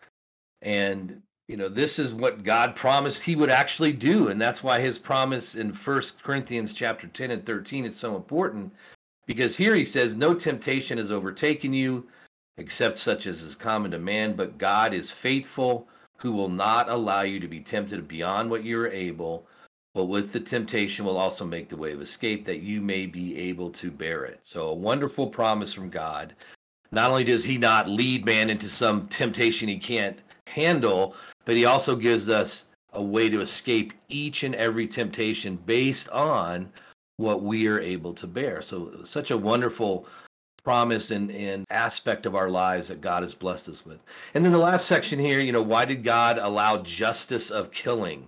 And 0.62 1.22
you 1.48 1.56
know, 1.56 1.68
this 1.68 1.98
is 1.98 2.12
what 2.12 2.44
God 2.44 2.76
promised 2.76 3.22
he 3.22 3.34
would 3.34 3.48
actually 3.50 3.92
do. 3.92 4.28
And 4.28 4.40
that's 4.40 4.62
why 4.62 4.80
his 4.80 4.98
promise 4.98 5.54
in 5.54 5.72
First 5.72 6.22
Corinthians 6.22 6.74
chapter 6.74 7.06
10 7.06 7.30
and 7.30 7.44
13 7.44 7.86
is 7.86 7.96
so 7.96 8.16
important. 8.16 8.70
Because 9.28 9.54
here 9.54 9.74
he 9.74 9.84
says, 9.84 10.16
No 10.16 10.34
temptation 10.34 10.96
has 10.96 11.10
overtaken 11.10 11.74
you 11.74 12.08
except 12.56 12.96
such 12.98 13.26
as 13.26 13.42
is 13.42 13.54
common 13.54 13.90
to 13.90 13.98
man, 13.98 14.32
but 14.32 14.58
God 14.58 14.92
is 14.92 15.10
faithful, 15.10 15.86
who 16.16 16.32
will 16.32 16.48
not 16.48 16.88
allow 16.88 17.20
you 17.20 17.38
to 17.38 17.46
be 17.46 17.60
tempted 17.60 18.08
beyond 18.08 18.50
what 18.50 18.64
you 18.64 18.80
are 18.80 18.88
able, 18.88 19.46
but 19.94 20.06
with 20.06 20.32
the 20.32 20.40
temptation 20.40 21.04
will 21.04 21.18
also 21.18 21.44
make 21.44 21.68
the 21.68 21.76
way 21.76 21.92
of 21.92 22.00
escape 22.00 22.44
that 22.46 22.62
you 22.62 22.80
may 22.80 23.06
be 23.06 23.38
able 23.38 23.70
to 23.70 23.90
bear 23.90 24.24
it. 24.24 24.40
So 24.42 24.68
a 24.68 24.74
wonderful 24.74 25.28
promise 25.28 25.74
from 25.74 25.90
God. 25.90 26.34
Not 26.90 27.10
only 27.10 27.22
does 27.22 27.44
he 27.44 27.58
not 27.58 27.88
lead 27.88 28.24
man 28.24 28.48
into 28.48 28.68
some 28.68 29.06
temptation 29.08 29.68
he 29.68 29.78
can't 29.78 30.18
handle, 30.46 31.14
but 31.44 31.54
he 31.54 31.66
also 31.66 31.94
gives 31.94 32.30
us 32.30 32.64
a 32.94 33.02
way 33.02 33.28
to 33.28 33.42
escape 33.42 33.92
each 34.08 34.42
and 34.42 34.54
every 34.54 34.88
temptation 34.88 35.56
based 35.66 36.08
on 36.08 36.72
what 37.18 37.42
we 37.42 37.68
are 37.68 37.80
able 37.80 38.14
to 38.14 38.26
bear. 38.26 38.62
So, 38.62 39.02
such 39.04 39.30
a 39.30 39.36
wonderful 39.36 40.08
promise 40.64 41.10
and, 41.10 41.30
and 41.30 41.64
aspect 41.70 42.26
of 42.26 42.34
our 42.34 42.48
lives 42.48 42.88
that 42.88 43.00
God 43.00 43.22
has 43.22 43.34
blessed 43.34 43.68
us 43.68 43.84
with. 43.84 43.98
And 44.34 44.44
then 44.44 44.52
the 44.52 44.58
last 44.58 44.86
section 44.86 45.18
here, 45.18 45.40
you 45.40 45.52
know, 45.52 45.62
why 45.62 45.84
did 45.84 46.02
God 46.04 46.38
allow 46.38 46.78
justice 46.78 47.50
of 47.50 47.70
killing? 47.70 48.26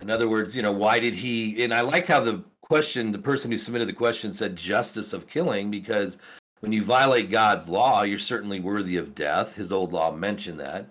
In 0.00 0.10
other 0.10 0.28
words, 0.28 0.56
you 0.56 0.62
know, 0.62 0.72
why 0.72 0.98
did 1.00 1.14
he? 1.14 1.62
And 1.64 1.72
I 1.72 1.80
like 1.80 2.06
how 2.06 2.20
the 2.20 2.42
question, 2.60 3.12
the 3.12 3.18
person 3.18 3.50
who 3.50 3.58
submitted 3.58 3.88
the 3.88 3.92
question 3.92 4.32
said 4.32 4.56
justice 4.56 5.12
of 5.12 5.26
killing, 5.26 5.70
because 5.70 6.18
when 6.60 6.72
you 6.72 6.84
violate 6.84 7.30
God's 7.30 7.68
law, 7.68 8.02
you're 8.02 8.18
certainly 8.18 8.60
worthy 8.60 8.96
of 8.96 9.14
death. 9.14 9.56
His 9.56 9.72
old 9.72 9.92
law 9.92 10.12
mentioned 10.12 10.60
that. 10.60 10.86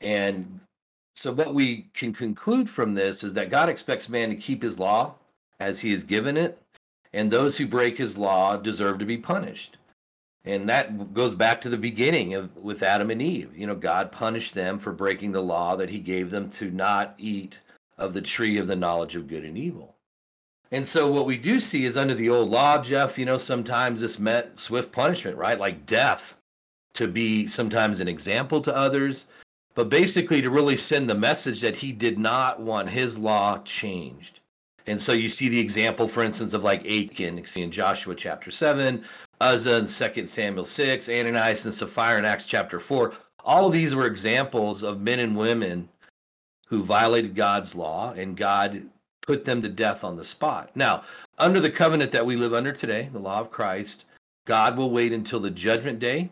And 0.00 0.60
so, 1.14 1.32
what 1.32 1.54
we 1.54 1.88
can 1.94 2.12
conclude 2.12 2.68
from 2.70 2.94
this 2.94 3.24
is 3.24 3.34
that 3.34 3.50
God 3.50 3.68
expects 3.68 4.08
man 4.08 4.30
to 4.30 4.36
keep 4.36 4.62
his 4.62 4.78
law 4.78 5.14
as 5.60 5.80
he 5.80 5.90
has 5.90 6.04
given 6.04 6.36
it, 6.36 6.60
and 7.12 7.30
those 7.30 7.56
who 7.56 7.66
break 7.66 7.96
his 7.96 8.18
law 8.18 8.56
deserve 8.56 8.98
to 8.98 9.04
be 9.04 9.16
punished. 9.16 9.78
And 10.44 10.68
that 10.68 11.12
goes 11.12 11.34
back 11.34 11.60
to 11.62 11.68
the 11.68 11.76
beginning 11.76 12.34
of 12.34 12.56
with 12.56 12.82
Adam 12.82 13.10
and 13.10 13.20
Eve. 13.20 13.56
You 13.56 13.66
know, 13.66 13.74
God 13.74 14.12
punished 14.12 14.54
them 14.54 14.78
for 14.78 14.92
breaking 14.92 15.32
the 15.32 15.42
law 15.42 15.74
that 15.76 15.90
he 15.90 15.98
gave 15.98 16.30
them 16.30 16.50
to 16.50 16.70
not 16.70 17.14
eat 17.18 17.60
of 17.98 18.12
the 18.12 18.20
tree 18.20 18.58
of 18.58 18.68
the 18.68 18.76
knowledge 18.76 19.16
of 19.16 19.26
good 19.26 19.44
and 19.44 19.58
evil. 19.58 19.96
And 20.72 20.86
so 20.86 21.10
what 21.10 21.26
we 21.26 21.36
do 21.36 21.60
see 21.60 21.84
is 21.84 21.96
under 21.96 22.14
the 22.14 22.28
old 22.28 22.50
law, 22.50 22.82
Jeff, 22.82 23.18
you 23.18 23.24
know, 23.24 23.38
sometimes 23.38 24.00
this 24.00 24.18
meant 24.18 24.58
swift 24.58 24.92
punishment, 24.92 25.36
right? 25.36 25.58
Like 25.58 25.86
death 25.86 26.36
to 26.94 27.08
be 27.08 27.46
sometimes 27.46 28.00
an 28.00 28.08
example 28.08 28.60
to 28.62 28.74
others, 28.74 29.26
but 29.74 29.88
basically 29.88 30.42
to 30.42 30.50
really 30.50 30.76
send 30.76 31.08
the 31.08 31.14
message 31.14 31.60
that 31.60 31.76
he 31.76 31.92
did 31.92 32.18
not 32.18 32.60
want 32.60 32.88
his 32.88 33.18
law 33.18 33.58
changed. 33.58 34.40
And 34.86 35.00
so 35.00 35.12
you 35.12 35.28
see 35.28 35.48
the 35.48 35.58
example, 35.58 36.06
for 36.06 36.22
instance, 36.22 36.54
of 36.54 36.62
like 36.62 36.86
Achan 36.86 37.44
in 37.56 37.70
Joshua 37.70 38.14
chapter 38.14 38.50
7, 38.50 39.04
Uzzah 39.40 39.76
in 39.76 39.86
2 39.86 40.26
Samuel 40.26 40.64
6, 40.64 41.08
Ananias 41.08 41.64
and 41.64 41.74
Sapphira 41.74 42.18
in 42.18 42.24
Acts 42.24 42.46
chapter 42.46 42.78
4. 42.78 43.12
All 43.44 43.66
of 43.66 43.72
these 43.72 43.94
were 43.94 44.06
examples 44.06 44.82
of 44.82 45.00
men 45.00 45.18
and 45.18 45.36
women 45.36 45.88
who 46.68 46.82
violated 46.82 47.34
God's 47.34 47.74
law, 47.74 48.12
and 48.12 48.36
God 48.36 48.82
put 49.22 49.44
them 49.44 49.60
to 49.62 49.68
death 49.68 50.04
on 50.04 50.16
the 50.16 50.24
spot. 50.24 50.70
Now, 50.74 51.04
under 51.38 51.60
the 51.60 51.70
covenant 51.70 52.12
that 52.12 52.26
we 52.26 52.36
live 52.36 52.54
under 52.54 52.72
today, 52.72 53.08
the 53.12 53.18
law 53.18 53.40
of 53.40 53.50
Christ, 53.50 54.04
God 54.46 54.76
will 54.76 54.90
wait 54.90 55.12
until 55.12 55.40
the 55.40 55.50
judgment 55.50 55.98
day 55.98 56.30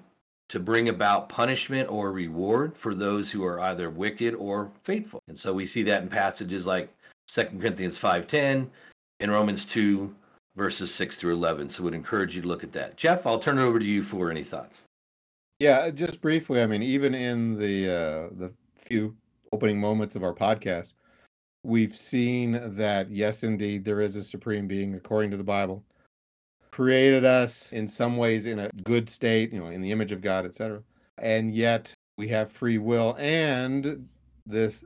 to 0.49 0.61
bring 0.61 0.89
about 0.89 1.29
punishment 1.29 1.91
or 1.91 2.13
reward 2.13 2.77
for 2.77 2.95
those 2.95 3.31
who 3.31 3.45
are 3.45 3.61
either 3.61 3.91
wicked 3.91 4.35
or 4.35 4.71
faithful. 4.83 5.21
And 5.29 5.39
so 5.39 5.53
we 5.53 5.67
see 5.67 5.83
that 5.85 6.03
in 6.03 6.09
passages 6.09 6.67
like 6.67 6.93
2 7.35 7.59
Corinthians 7.61 7.99
5:10 7.99 8.71
and 9.21 9.31
Romans 9.31 9.67
2 9.67 10.15
verses 10.57 10.95
6 10.95 11.17
through 11.17 11.35
11. 11.35 11.69
So 11.69 11.83
would 11.83 11.95
encourage 11.95 12.37
you 12.37 12.43
to 12.43 12.49
look 12.49 12.63
at 12.63 12.73
that. 12.73 12.97
Jeff, 12.97 13.27
I'll 13.27 13.39
turn 13.39 13.59
it 13.59 13.63
over 13.63 13.79
to 13.79 13.85
you 13.85 14.03
for 14.03 14.31
any 14.31 14.45
thoughts. 14.45 14.83
Yeah, 15.59 15.91
just 15.91 16.21
briefly, 16.21 16.63
I 16.63 16.67
mean, 16.67 16.83
even 16.83 17.15
in 17.15 17.59
the 17.59 17.87
uh 17.87 18.29
the 18.37 18.53
few 18.77 19.17
opening 19.53 19.81
moments 19.81 20.15
of 20.15 20.23
our 20.23 20.35
podcast, 20.35 20.93
we've 21.65 21.97
seen 21.97 22.61
that 22.77 23.11
yes 23.11 23.43
indeed 23.43 23.85
there 23.85 24.01
is 24.01 24.15
a 24.17 24.23
supreme 24.23 24.69
being 24.69 24.95
according 24.95 25.31
to 25.31 25.37
the 25.37 25.43
bible 25.43 25.83
created 26.71 27.25
us 27.25 27.73
in 27.73 27.89
some 27.89 28.17
ways 28.17 28.45
in 28.45 28.59
a 28.59 28.71
good 28.85 29.09
state 29.09 29.53
you 29.53 29.59
know 29.59 29.69
in 29.69 29.81
the 29.81 29.91
image 29.91 30.13
of 30.13 30.21
god 30.21 30.45
etc 30.45 30.83
and 31.19 31.55
yet 31.55 31.93
we 32.19 32.29
have 32.29 32.51
free 32.51 32.79
will 32.79 33.17
and 33.19 34.07
this 34.47 34.85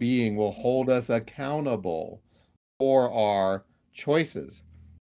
being 0.00 0.34
will 0.34 0.50
hold 0.50 0.90
us 0.90 1.08
accountable 1.08 2.20
for 2.80 3.08
our 3.12 3.64
choices 3.92 4.64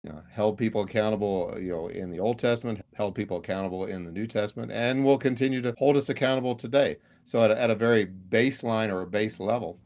you 0.03 0.11
know, 0.11 0.21
held 0.31 0.59
people 0.59 0.81
accountable 0.81 1.57
you 1.61 1.71
know 1.71 1.87
in 1.89 2.11
the 2.11 2.19
old 2.19 2.39
testament 2.39 2.81
held 2.97 3.15
people 3.15 3.37
accountable 3.37 3.85
in 3.85 4.05
the 4.05 4.11
new 4.11 4.27
testament 4.27 4.73
and 4.73 5.05
will 5.05 5.19
continue 5.19 5.63
to 5.63 5.73
hold 5.79 5.97
us 5.97 6.09
accountable 6.09 6.57
today 6.57 6.97
so 7.25 7.43
at 7.43 7.53
a, 7.53 7.61
at 7.61 7.71
a 7.71 7.75
very 7.77 8.07
baseline 8.31 8.91
or 8.91 9.03
a 9.03 9.07
base 9.07 9.39
level 9.39 9.79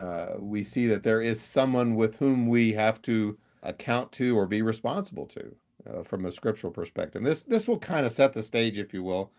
uh, 0.00 0.34
we 0.38 0.62
see 0.62 0.86
that 0.86 1.02
there 1.02 1.22
is 1.22 1.40
someone 1.40 1.94
with 1.94 2.16
whom 2.16 2.48
we 2.48 2.72
have 2.72 3.00
to 3.00 3.38
account 3.62 4.10
to 4.12 4.36
or 4.36 4.46
be 4.46 4.60
responsible 4.60 5.26
to 5.26 5.54
uh, 5.88 6.02
from 6.02 6.26
a 6.26 6.32
scriptural 6.32 6.72
perspective. 6.72 7.22
This 7.22 7.42
this 7.42 7.68
will 7.68 7.78
kind 7.78 8.06
of 8.06 8.12
set 8.12 8.32
the 8.32 8.42
stage, 8.42 8.78
if 8.78 8.92
you 8.92 9.02
will, 9.02 9.30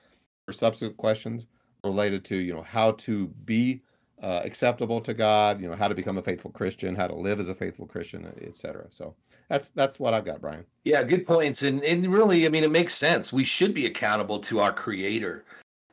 for 0.46 0.54
subsequent 0.54 0.98
questions 0.98 1.48
related 1.84 2.24
to 2.26 2.38
you 2.38 2.54
know 2.54 2.62
how 2.62 2.92
to 2.92 3.28
be 3.46 3.82
uh, 4.24 4.42
acceptable 4.46 5.02
to 5.02 5.14
God, 5.14 5.62
you 5.62 5.68
know 5.68 5.76
how 5.76 5.90
to 5.90 5.94
become 5.94 6.18
a 6.18 6.22
faithful 6.22 6.50
Christian, 6.50 6.96
how 6.96 7.08
to 7.08 7.14
live 7.14 7.42
as 7.42 7.50
a 7.50 7.56
faithful 7.56 7.86
Christian, 7.86 8.34
etc. 8.42 8.86
So 8.90 9.14
that's 9.50 9.70
that's 9.70 10.00
what 10.00 10.14
I've 10.14 10.24
got, 10.24 10.40
Brian. 10.40 10.66
Yeah, 10.86 11.04
good 11.04 11.28
points, 11.28 11.64
and 11.64 11.84
and 11.84 12.12
really, 12.12 12.46
I 12.46 12.50
mean, 12.50 12.64
it 12.64 12.72
makes 12.72 12.96
sense. 12.96 13.34
We 13.34 13.44
should 13.44 13.74
be 13.74 13.86
accountable 13.86 14.40
to 14.40 14.62
our 14.62 14.72
Creator. 14.72 15.44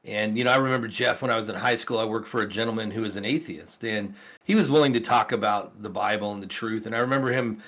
And 0.04 0.38
you 0.38 0.44
know, 0.44 0.52
I 0.52 0.56
remember 0.56 0.86
Jeff 0.86 1.22
when 1.22 1.30
I 1.30 1.36
was 1.36 1.48
in 1.48 1.56
high 1.56 1.74
school. 1.74 1.98
I 1.98 2.04
worked 2.04 2.28
for 2.28 2.42
a 2.42 2.48
gentleman 2.48 2.90
who 2.90 3.02
was 3.02 3.16
an 3.16 3.24
atheist, 3.24 3.84
and 3.84 4.14
he 4.44 4.54
was 4.54 4.70
willing 4.70 4.92
to 4.92 5.00
talk 5.00 5.32
about 5.32 5.82
the 5.82 5.90
Bible 5.90 6.32
and 6.32 6.40
the 6.40 6.46
truth. 6.46 6.86
And 6.86 6.94
I 6.94 7.00
remember 7.00 7.32
him 7.32 7.60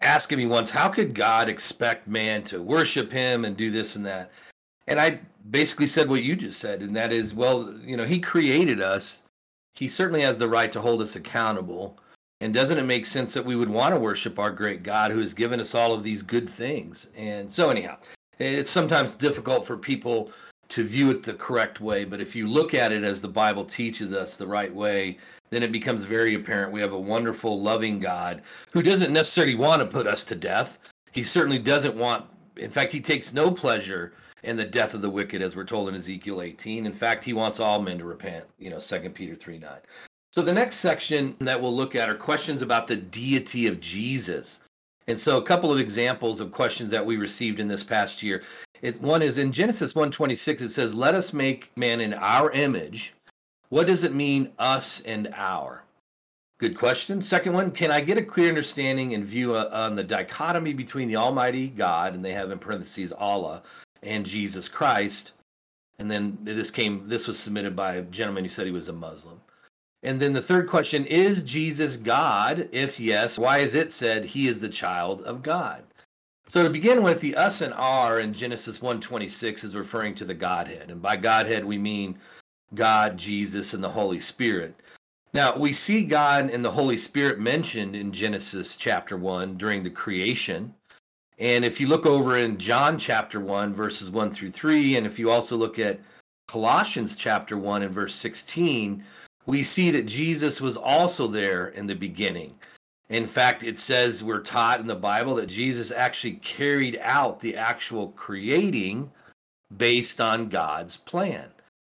asking 0.00 0.38
me 0.38 0.46
once, 0.46 0.70
"How 0.70 0.88
could 0.88 1.14
God 1.14 1.50
expect 1.50 2.08
man 2.08 2.42
to 2.44 2.62
worship 2.62 3.12
Him 3.12 3.44
and 3.44 3.54
do 3.54 3.70
this 3.70 3.96
and 3.96 4.06
that?" 4.06 4.32
And 4.86 4.98
I 4.98 5.20
basically 5.50 5.86
said 5.86 6.08
what 6.08 6.22
you 6.22 6.36
just 6.36 6.58
said, 6.58 6.80
and 6.80 6.96
that 6.96 7.12
is, 7.12 7.34
well, 7.34 7.78
you 7.84 7.98
know, 7.98 8.04
He 8.04 8.18
created 8.18 8.80
us. 8.80 9.22
He 9.76 9.88
certainly 9.88 10.22
has 10.22 10.38
the 10.38 10.48
right 10.48 10.72
to 10.72 10.80
hold 10.80 11.02
us 11.02 11.16
accountable. 11.16 11.98
And 12.40 12.52
doesn't 12.52 12.78
it 12.78 12.84
make 12.84 13.06
sense 13.06 13.34
that 13.34 13.44
we 13.44 13.56
would 13.56 13.68
want 13.68 13.94
to 13.94 14.00
worship 14.00 14.38
our 14.38 14.50
great 14.50 14.82
God 14.82 15.10
who 15.10 15.20
has 15.20 15.34
given 15.34 15.60
us 15.60 15.74
all 15.74 15.92
of 15.92 16.02
these 16.02 16.22
good 16.22 16.48
things? 16.48 17.08
And 17.16 17.50
so, 17.50 17.70
anyhow, 17.70 17.96
it's 18.38 18.70
sometimes 18.70 19.12
difficult 19.14 19.66
for 19.66 19.76
people 19.76 20.30
to 20.68 20.84
view 20.84 21.10
it 21.10 21.22
the 21.22 21.34
correct 21.34 21.80
way. 21.80 22.04
But 22.04 22.20
if 22.20 22.34
you 22.34 22.48
look 22.48 22.74
at 22.74 22.92
it 22.92 23.04
as 23.04 23.20
the 23.20 23.28
Bible 23.28 23.64
teaches 23.64 24.12
us 24.12 24.36
the 24.36 24.46
right 24.46 24.74
way, 24.74 25.18
then 25.50 25.62
it 25.62 25.72
becomes 25.72 26.04
very 26.04 26.34
apparent 26.34 26.72
we 26.72 26.80
have 26.80 26.92
a 26.92 26.98
wonderful, 26.98 27.60
loving 27.60 27.98
God 27.98 28.42
who 28.72 28.82
doesn't 28.82 29.12
necessarily 29.12 29.54
want 29.54 29.80
to 29.80 29.86
put 29.86 30.06
us 30.06 30.24
to 30.24 30.34
death. 30.34 30.78
He 31.12 31.22
certainly 31.22 31.58
doesn't 31.58 31.94
want, 31.94 32.26
in 32.56 32.70
fact, 32.70 32.92
he 32.92 33.00
takes 33.00 33.32
no 33.32 33.50
pleasure 33.50 34.12
in 34.42 34.56
the 34.56 34.64
death 34.64 34.94
of 34.94 35.02
the 35.02 35.10
wicked, 35.10 35.42
as 35.42 35.56
we're 35.56 35.64
told 35.64 35.88
in 35.88 35.94
Ezekiel 35.94 36.42
18. 36.42 36.86
In 36.86 36.92
fact, 36.92 37.24
he 37.24 37.32
wants 37.32 37.60
all 37.60 37.82
men 37.82 37.98
to 37.98 38.04
repent, 38.04 38.44
you 38.58 38.70
know, 38.70 38.78
2 38.78 39.10
Peter 39.10 39.34
3 39.34 39.58
9. 39.58 39.70
So 40.32 40.42
the 40.42 40.52
next 40.52 40.76
section 40.76 41.34
that 41.40 41.60
we'll 41.60 41.74
look 41.74 41.94
at 41.94 42.10
are 42.10 42.14
questions 42.14 42.60
about 42.60 42.86
the 42.86 42.96
deity 42.96 43.66
of 43.66 43.80
Jesus. 43.80 44.60
And 45.06 45.18
so 45.18 45.38
a 45.38 45.42
couple 45.42 45.72
of 45.72 45.80
examples 45.80 46.40
of 46.40 46.52
questions 46.52 46.90
that 46.90 47.04
we 47.04 47.16
received 47.16 47.60
in 47.60 47.68
this 47.68 47.84
past 47.84 48.22
year. 48.22 48.42
It, 48.82 49.00
one 49.00 49.22
is 49.22 49.38
in 49.38 49.52
Genesis 49.52 49.94
1:26 49.94 50.60
it 50.60 50.70
says 50.70 50.94
let 50.94 51.14
us 51.14 51.32
make 51.32 51.74
man 51.76 52.00
in 52.00 52.12
our 52.12 52.50
image. 52.50 53.14
What 53.70 53.86
does 53.86 54.04
it 54.04 54.14
mean 54.14 54.52
us 54.58 55.00
and 55.06 55.32
our? 55.34 55.82
Good 56.58 56.76
question. 56.76 57.20
Second 57.20 57.52
one, 57.52 57.70
can 57.70 57.90
I 57.90 58.00
get 58.00 58.18
a 58.18 58.22
clear 58.22 58.48
understanding 58.48 59.14
and 59.14 59.24
view 59.24 59.54
uh, 59.54 59.68
on 59.72 59.94
the 59.94 60.04
dichotomy 60.04 60.72
between 60.72 61.08
the 61.08 61.16
almighty 61.16 61.68
God 61.68 62.14
and 62.14 62.24
they 62.24 62.32
have 62.32 62.50
in 62.50 62.58
parentheses 62.58 63.12
Allah 63.12 63.62
and 64.06 64.24
Jesus 64.24 64.68
Christ? 64.68 65.32
And 65.98 66.10
then 66.10 66.38
this 66.42 66.70
came 66.70 67.08
this 67.08 67.26
was 67.26 67.38
submitted 67.38 67.74
by 67.74 67.94
a 67.94 68.02
gentleman 68.02 68.44
who 68.44 68.50
said 68.50 68.66
he 68.66 68.72
was 68.72 68.88
a 68.88 68.92
Muslim. 68.92 69.40
And 70.02 70.20
then 70.20 70.32
the 70.32 70.42
third 70.42 70.68
question 70.68 71.04
is 71.06 71.42
Jesus 71.42 71.96
God? 71.96 72.68
If 72.70 73.00
yes, 73.00 73.38
why 73.38 73.58
is 73.58 73.74
it 73.74 73.92
said 73.92 74.24
he 74.24 74.46
is 74.46 74.60
the 74.60 74.68
child 74.68 75.22
of 75.22 75.42
God? 75.42 75.82
So 76.48 76.62
to 76.62 76.70
begin 76.70 77.02
with, 77.02 77.20
the 77.20 77.34
us 77.34 77.60
and 77.60 77.74
our 77.74 78.20
in 78.20 78.32
Genesis 78.32 78.78
1:26 78.78 79.64
is 79.64 79.74
referring 79.74 80.14
to 80.14 80.24
the 80.24 80.34
Godhead. 80.34 80.90
And 80.90 81.02
by 81.02 81.16
Godhead 81.16 81.64
we 81.64 81.78
mean 81.78 82.18
God, 82.74 83.16
Jesus, 83.16 83.74
and 83.74 83.82
the 83.82 83.88
Holy 83.88 84.20
Spirit. 84.20 84.76
Now, 85.32 85.56
we 85.56 85.72
see 85.72 86.04
God 86.04 86.50
and 86.50 86.64
the 86.64 86.70
Holy 86.70 86.96
Spirit 86.96 87.40
mentioned 87.40 87.96
in 87.96 88.12
Genesis 88.12 88.76
chapter 88.76 89.16
1 89.16 89.56
during 89.56 89.82
the 89.82 89.90
creation. 89.90 90.72
And 91.38 91.64
if 91.64 91.78
you 91.78 91.86
look 91.86 92.06
over 92.06 92.38
in 92.38 92.56
John 92.58 92.98
chapter 92.98 93.40
1, 93.40 93.74
verses 93.74 94.10
1 94.10 94.30
through 94.30 94.50
3, 94.50 94.96
and 94.96 95.06
if 95.06 95.18
you 95.18 95.30
also 95.30 95.56
look 95.56 95.78
at 95.78 96.00
Colossians 96.48 97.14
chapter 97.14 97.58
1 97.58 97.82
and 97.82 97.92
verse 97.92 98.14
16, 98.14 99.04
we 99.44 99.62
see 99.62 99.90
that 99.90 100.06
Jesus 100.06 100.60
was 100.60 100.76
also 100.76 101.26
there 101.26 101.68
in 101.68 101.86
the 101.86 101.94
beginning. 101.94 102.54
In 103.10 103.26
fact, 103.26 103.62
it 103.62 103.78
says 103.78 104.24
we're 104.24 104.40
taught 104.40 104.80
in 104.80 104.86
the 104.86 104.94
Bible 104.94 105.34
that 105.36 105.46
Jesus 105.46 105.90
actually 105.90 106.34
carried 106.36 106.98
out 107.02 107.38
the 107.38 107.54
actual 107.54 108.08
creating 108.12 109.10
based 109.76 110.20
on 110.20 110.48
God's 110.48 110.96
plan. 110.96 111.48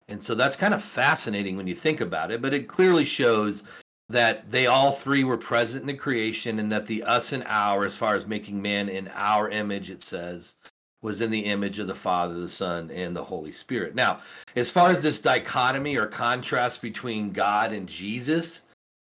And 0.08 0.22
so 0.22 0.36
that's 0.36 0.56
kind 0.56 0.74
of 0.74 0.84
fascinating 0.84 1.56
when 1.56 1.68
you 1.68 1.76
think 1.76 2.02
about 2.02 2.32
it, 2.32 2.42
but 2.42 2.54
it 2.54 2.68
clearly 2.68 3.06
shows 3.06 3.64
that 4.10 4.50
they 4.50 4.66
all 4.66 4.92
three 4.92 5.24
were 5.24 5.38
present 5.38 5.82
in 5.82 5.88
the 5.88 5.94
creation 5.94 6.60
and 6.60 6.72
that 6.72 6.88
the 6.88 7.04
us 7.04 7.32
and 7.32 7.44
our, 7.48 7.86
as 7.86 7.96
far 7.96 8.16
as 8.16 8.26
making 8.26 8.62
man 8.62 8.90
in 8.90 9.08
our 9.14 9.50
image, 9.50 9.90
it 9.90 10.02
says, 10.02 10.56
was 11.02 11.22
in 11.22 11.32
the 11.32 11.46
image 11.46 11.80
of 11.80 11.88
the 11.88 11.96
Father, 11.96 12.34
the 12.34 12.50
Son, 12.50 12.92
and 12.92 13.16
the 13.16 13.24
Holy 13.24 13.52
Spirit. 13.52 13.96
Now, 13.96 14.20
as 14.56 14.70
far 14.70 14.92
as 14.92 15.02
this 15.02 15.22
dichotomy 15.22 15.96
or 15.96 16.08
contrast 16.08 16.82
between 16.82 17.32
God 17.32 17.72
and 17.72 17.88
Jesus, 17.88 18.62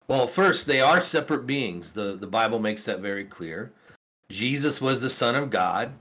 well, 0.08 0.28
first, 0.28 0.68
they 0.68 0.80
are 0.80 1.02
separate 1.02 1.46
beings. 1.46 1.92
The, 1.92 2.16
the 2.16 2.28
Bible 2.28 2.60
makes 2.60 2.86
that 2.86 3.00
very 3.00 3.26
clear. 3.26 3.72
Jesus 4.30 4.80
was 4.80 5.02
the 5.02 5.10
Son 5.10 5.36
of 5.36 5.50
God, 5.50 5.92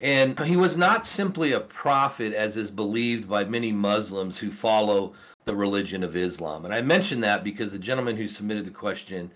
and 0.00 0.38
he 0.40 0.56
was 0.56 0.76
not 0.76 1.06
simply 1.06 1.52
a 1.52 1.60
prophet, 1.60 2.32
as 2.32 2.56
is 2.56 2.70
believed 2.70 3.28
by 3.28 3.44
many 3.44 3.72
Muslims 3.72 4.38
who 4.38 4.50
follow 4.50 5.14
the 5.44 5.54
religion 5.54 6.02
of 6.02 6.16
Islam. 6.16 6.64
And 6.64 6.74
I 6.74 6.82
mention 6.82 7.20
that 7.20 7.44
because 7.44 7.72
the 7.72 7.78
gentleman 7.78 8.16
who 8.16 8.26
submitted 8.26 8.64
the 8.64 8.70
question 8.70 9.30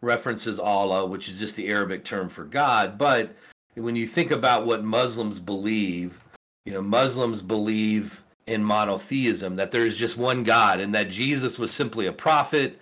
references 0.00 0.58
Allah, 0.58 1.06
which 1.06 1.28
is 1.28 1.38
just 1.38 1.56
the 1.56 1.68
Arabic 1.68 2.04
term 2.04 2.28
for 2.28 2.44
God. 2.44 2.96
But 2.96 3.34
when 3.74 3.96
you 3.96 4.06
think 4.06 4.30
about 4.30 4.66
what 4.66 4.84
Muslims 4.84 5.40
believe, 5.40 6.18
you 6.64 6.72
know, 6.72 6.82
Muslims 6.82 7.42
believe 7.42 8.22
in 8.46 8.64
monotheism, 8.64 9.56
that 9.56 9.70
there 9.70 9.86
is 9.86 9.98
just 9.98 10.16
one 10.16 10.42
God, 10.42 10.80
and 10.80 10.94
that 10.94 11.10
Jesus 11.10 11.58
was 11.58 11.72
simply 11.72 12.06
a 12.06 12.12
prophet, 12.12 12.78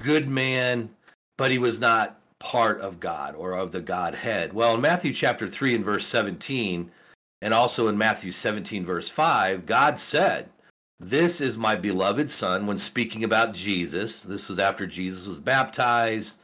good 0.00 0.28
man, 0.28 0.90
but 1.36 1.50
he 1.50 1.58
was 1.58 1.80
not 1.80 2.20
part 2.38 2.80
of 2.80 3.00
God 3.00 3.34
or 3.34 3.52
of 3.52 3.72
the 3.72 3.80
Godhead. 3.80 4.52
Well, 4.52 4.74
in 4.74 4.80
Matthew 4.80 5.12
chapter 5.12 5.48
3 5.48 5.76
and 5.76 5.84
verse 5.84 6.06
17, 6.06 6.90
and 7.42 7.54
also 7.54 7.88
in 7.88 7.96
Matthew 7.96 8.30
17, 8.30 8.84
verse 8.84 9.08
5, 9.08 9.66
God 9.66 9.98
said, 9.98 10.48
This 11.00 11.40
is 11.40 11.56
my 11.56 11.76
beloved 11.76 12.30
Son, 12.30 12.66
when 12.66 12.78
speaking 12.78 13.24
about 13.24 13.54
Jesus. 13.54 14.22
This 14.22 14.48
was 14.48 14.58
after 14.58 14.86
Jesus 14.86 15.26
was 15.26 15.38
baptized. 15.38 16.38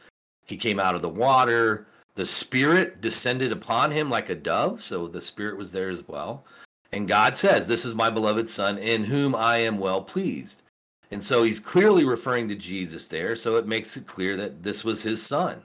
He 0.45 0.55
came 0.55 0.79
out 0.79 0.95
of 0.95 1.01
the 1.01 1.09
water. 1.09 1.87
The 2.15 2.25
Spirit 2.25 3.01
descended 3.01 3.51
upon 3.51 3.91
him 3.91 4.09
like 4.09 4.29
a 4.29 4.35
dove. 4.35 4.81
So 4.81 5.07
the 5.07 5.19
Spirit 5.19 5.57
was 5.57 5.71
there 5.71 5.89
as 5.89 6.07
well. 6.07 6.45
And 6.93 7.07
God 7.07 7.35
says, 7.35 7.67
This 7.67 7.83
is 7.83 7.93
my 7.95 8.09
beloved 8.09 8.49
Son, 8.49 8.77
in 8.77 9.03
whom 9.03 9.35
I 9.35 9.57
am 9.57 9.77
well 9.77 10.01
pleased. 10.01 10.61
And 11.11 11.23
so 11.23 11.43
he's 11.43 11.59
clearly 11.59 12.05
referring 12.05 12.47
to 12.49 12.55
Jesus 12.55 13.07
there. 13.07 13.35
So 13.35 13.57
it 13.57 13.67
makes 13.67 13.95
it 13.97 14.07
clear 14.07 14.35
that 14.37 14.63
this 14.63 14.83
was 14.83 15.01
his 15.01 15.21
son. 15.21 15.61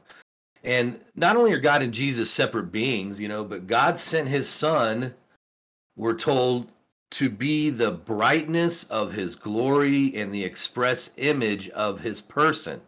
And 0.63 1.01
not 1.15 1.37
only 1.37 1.53
are 1.53 1.59
God 1.59 1.83
and 1.83 1.93
Jesus 1.93 2.31
separate 2.31 2.71
beings, 2.71 3.19
you 3.19 3.29
know, 3.29 3.45
but 3.45 3.67
God 3.67 3.99
sent 3.99 4.29
his 4.29 4.49
son, 4.49 5.15
we're 5.97 6.15
told, 6.15 6.71
to 7.11 7.29
be 7.29 7.71
the 7.71 7.91
brightness 7.91 8.85
of 8.85 9.13
his 9.13 9.35
glory 9.35 10.15
and 10.17 10.33
the 10.33 10.43
express 10.43 11.11
image 11.17 11.69
of 11.71 12.01
his 12.01 12.21
person 12.21 12.81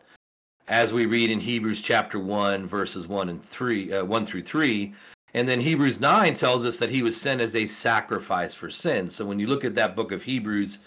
as 0.68 0.92
we 0.92 1.06
read 1.06 1.30
in 1.30 1.40
Hebrews 1.40 1.82
chapter 1.82 2.18
1 2.18 2.66
verses 2.66 3.08
1 3.08 3.28
and 3.28 3.44
3 3.44 3.92
uh, 3.92 4.04
1 4.04 4.26
through 4.26 4.42
3 4.42 4.94
and 5.34 5.48
then 5.48 5.60
Hebrews 5.60 6.00
9 6.00 6.34
tells 6.34 6.64
us 6.64 6.78
that 6.78 6.90
he 6.90 7.02
was 7.02 7.18
sent 7.18 7.40
as 7.40 7.56
a 7.56 7.64
sacrifice 7.64 8.54
for 8.54 8.68
sin. 8.68 9.08
So 9.08 9.24
when 9.24 9.38
you 9.38 9.46
look 9.46 9.64
at 9.64 9.74
that 9.74 9.96
book 9.96 10.12
of 10.12 10.22
Hebrews 10.22 10.80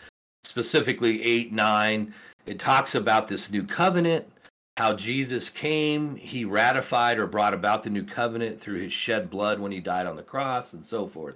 specifically 0.44 1.22
8 1.24 1.52
9 1.52 2.14
it 2.46 2.60
talks 2.60 2.96
about 2.96 3.28
this 3.28 3.52
new 3.52 3.64
covenant 3.64 4.26
how 4.78 4.94
Jesus 4.94 5.50
came, 5.50 6.18
he 6.18 6.44
ratified 6.44 7.18
or 7.18 7.28
brought 7.28 7.54
about 7.54 7.82
the 7.82 7.90
new 7.90 8.04
covenant 8.04 8.60
through 8.60 8.82
his 8.82 8.92
shed 8.92 9.30
blood 9.30 9.58
when 9.58 9.72
he 9.72 9.80
died 9.80 10.06
on 10.06 10.18
the 10.18 10.24
cross 10.24 10.74
and 10.74 10.86
so 10.86 11.08
forth. 11.08 11.36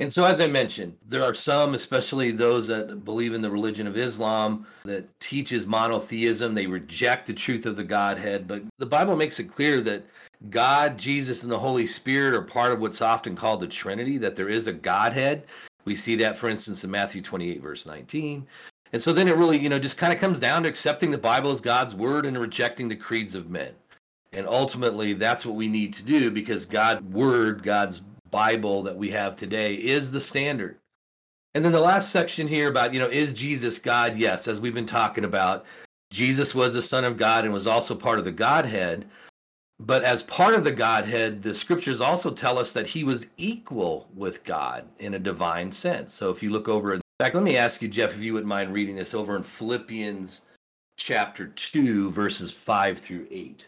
And 0.00 0.12
so, 0.12 0.24
as 0.24 0.40
I 0.40 0.48
mentioned, 0.48 0.96
there 1.08 1.22
are 1.22 1.34
some, 1.34 1.74
especially 1.74 2.32
those 2.32 2.66
that 2.66 3.04
believe 3.04 3.32
in 3.32 3.40
the 3.40 3.50
religion 3.50 3.86
of 3.86 3.96
Islam, 3.96 4.66
that 4.84 5.08
teaches 5.20 5.68
monotheism. 5.68 6.52
They 6.52 6.66
reject 6.66 7.26
the 7.26 7.32
truth 7.32 7.64
of 7.64 7.76
the 7.76 7.84
Godhead. 7.84 8.48
But 8.48 8.62
the 8.78 8.86
Bible 8.86 9.14
makes 9.14 9.38
it 9.38 9.44
clear 9.44 9.80
that 9.82 10.04
God, 10.50 10.98
Jesus, 10.98 11.44
and 11.44 11.52
the 11.52 11.58
Holy 11.58 11.86
Spirit 11.86 12.34
are 12.34 12.42
part 12.42 12.72
of 12.72 12.80
what's 12.80 13.02
often 13.02 13.36
called 13.36 13.60
the 13.60 13.68
Trinity, 13.68 14.18
that 14.18 14.34
there 14.34 14.48
is 14.48 14.66
a 14.66 14.72
Godhead. 14.72 15.44
We 15.84 15.94
see 15.94 16.16
that, 16.16 16.36
for 16.36 16.48
instance, 16.48 16.82
in 16.82 16.90
Matthew 16.90 17.22
28, 17.22 17.62
verse 17.62 17.86
19. 17.86 18.44
And 18.92 19.02
so 19.02 19.12
then 19.12 19.28
it 19.28 19.36
really, 19.36 19.58
you 19.58 19.68
know, 19.68 19.78
just 19.78 19.98
kind 19.98 20.12
of 20.12 20.18
comes 20.18 20.40
down 20.40 20.64
to 20.64 20.68
accepting 20.68 21.12
the 21.12 21.18
Bible 21.18 21.52
as 21.52 21.60
God's 21.60 21.94
word 21.94 22.26
and 22.26 22.38
rejecting 22.38 22.88
the 22.88 22.96
creeds 22.96 23.34
of 23.34 23.48
men. 23.48 23.72
And 24.32 24.48
ultimately, 24.48 25.12
that's 25.12 25.46
what 25.46 25.54
we 25.54 25.68
need 25.68 25.94
to 25.94 26.02
do 26.02 26.30
because 26.30 26.66
God's 26.66 27.02
word, 27.02 27.62
God's 27.62 28.00
Bible 28.34 28.82
that 28.82 28.96
we 28.96 29.10
have 29.10 29.36
today 29.36 29.74
is 29.74 30.10
the 30.10 30.18
standard. 30.18 30.76
And 31.54 31.64
then 31.64 31.70
the 31.70 31.78
last 31.78 32.10
section 32.10 32.48
here 32.48 32.68
about, 32.68 32.92
you 32.92 32.98
know, 32.98 33.08
is 33.08 33.32
Jesus 33.32 33.78
God? 33.78 34.18
Yes, 34.18 34.48
as 34.48 34.60
we've 34.60 34.74
been 34.74 34.86
talking 34.86 35.24
about, 35.24 35.64
Jesus 36.10 36.52
was 36.52 36.74
the 36.74 36.82
Son 36.82 37.04
of 37.04 37.16
God 37.16 37.44
and 37.44 37.54
was 37.54 37.68
also 37.68 37.94
part 37.94 38.18
of 38.18 38.24
the 38.24 38.32
Godhead. 38.32 39.08
But 39.78 40.02
as 40.02 40.24
part 40.24 40.54
of 40.54 40.64
the 40.64 40.72
Godhead, 40.72 41.42
the 41.42 41.54
scriptures 41.54 42.00
also 42.00 42.32
tell 42.32 42.58
us 42.58 42.72
that 42.72 42.88
he 42.88 43.04
was 43.04 43.26
equal 43.36 44.08
with 44.16 44.42
God 44.42 44.88
in 44.98 45.14
a 45.14 45.18
divine 45.20 45.70
sense. 45.70 46.12
So 46.12 46.30
if 46.30 46.42
you 46.42 46.50
look 46.50 46.68
over, 46.68 46.94
in 46.94 47.00
fact, 47.20 47.36
let 47.36 47.44
me 47.44 47.56
ask 47.56 47.82
you, 47.82 47.86
Jeff, 47.88 48.16
if 48.16 48.20
you 48.20 48.32
wouldn't 48.32 48.48
mind 48.48 48.72
reading 48.72 48.96
this 48.96 49.14
over 49.14 49.36
in 49.36 49.44
Philippians 49.44 50.40
chapter 50.96 51.46
2, 51.54 52.10
verses 52.10 52.50
5 52.50 52.98
through 52.98 53.28
8. 53.30 53.64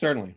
Certainly. 0.00 0.36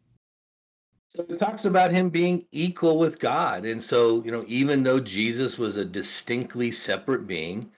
So 1.13 1.25
it 1.27 1.39
talks 1.39 1.65
about 1.65 1.91
him 1.91 2.09
being 2.09 2.45
equal 2.53 2.97
with 2.97 3.19
God. 3.19 3.65
And 3.65 3.83
so, 3.83 4.23
you 4.23 4.31
know, 4.31 4.45
even 4.47 4.81
though 4.81 5.01
Jesus 5.01 5.57
was 5.57 5.75
a 5.75 5.83
distinctly 5.83 6.71
separate 6.71 7.27
being, 7.27 7.69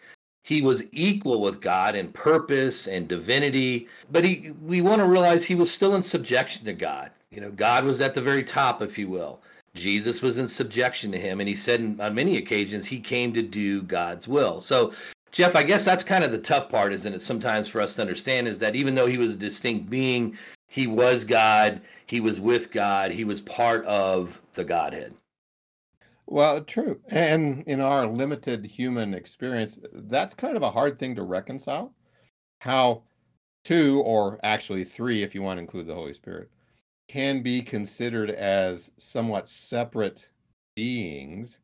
he 0.43 0.61
was 0.61 0.83
equal 0.91 1.41
with 1.41 1.59
God 1.59 1.95
in 1.95 2.11
purpose 2.11 2.87
and 2.87 3.07
divinity, 3.07 3.87
but 4.11 4.23
he 4.23 4.51
we 4.61 4.81
want 4.81 4.99
to 4.99 5.07
realize 5.07 5.43
he 5.43 5.55
was 5.55 5.71
still 5.71 5.95
in 5.95 6.03
subjection 6.03 6.63
to 6.65 6.73
God. 6.73 7.09
You 7.31 7.41
know, 7.41 7.49
God 7.49 7.85
was 7.85 8.01
at 8.01 8.13
the 8.13 8.21
very 8.21 8.43
top, 8.43 8.83
if 8.83 8.99
you 8.99 9.07
will. 9.07 9.39
Jesus 9.73 10.21
was 10.21 10.37
in 10.37 10.47
subjection 10.47 11.11
to 11.11 11.19
him, 11.19 11.39
and 11.39 11.49
he 11.49 11.55
said 11.55 11.79
on 11.99 12.13
many 12.13 12.37
occasions 12.37 12.85
he 12.85 12.99
came 12.99 13.33
to 13.33 13.41
do 13.41 13.81
God's 13.81 14.27
will. 14.27 14.61
So, 14.61 14.93
Jeff, 15.31 15.55
I 15.55 15.63
guess 15.63 15.83
that's 15.83 16.03
kind 16.03 16.23
of 16.23 16.31
the 16.31 16.37
tough 16.37 16.69
part, 16.69 16.93
isn't 16.93 17.15
it? 17.15 17.21
Sometimes 17.23 17.67
for 17.67 17.81
us 17.81 17.95
to 17.95 18.01
understand 18.01 18.47
is 18.47 18.59
that 18.59 18.75
even 18.75 18.93
though 18.93 19.07
he 19.07 19.17
was 19.17 19.33
a 19.33 19.37
distinct 19.37 19.89
being, 19.89 20.37
he 20.73 20.87
was 20.87 21.23
God, 21.23 21.81
he 22.07 22.19
was 22.19 22.41
with 22.41 22.71
God, 22.71 23.11
he 23.11 23.25
was 23.25 23.39
part 23.41 23.85
of 23.85 24.41
the 24.55 24.63
Godhead. 24.63 25.13
Well, 26.25 26.63
true. 26.63 26.99
And 27.11 27.63
in 27.67 27.79
our 27.79 28.07
limited 28.07 28.65
human 28.65 29.13
experience, 29.13 29.77
that's 29.93 30.33
kind 30.33 30.57
of 30.57 30.63
a 30.63 30.71
hard 30.71 30.97
thing 30.97 31.13
to 31.13 31.21
reconcile. 31.21 31.93
How 32.61 33.03
two, 33.63 34.01
or 34.03 34.39
actually 34.41 34.83
three, 34.83 35.21
if 35.21 35.35
you 35.35 35.43
want 35.43 35.57
to 35.57 35.61
include 35.61 35.85
the 35.85 35.93
Holy 35.93 36.13
Spirit, 36.13 36.49
can 37.07 37.43
be 37.43 37.61
considered 37.61 38.31
as 38.31 38.91
somewhat 38.97 39.47
separate 39.47 40.27
beings 40.75 41.59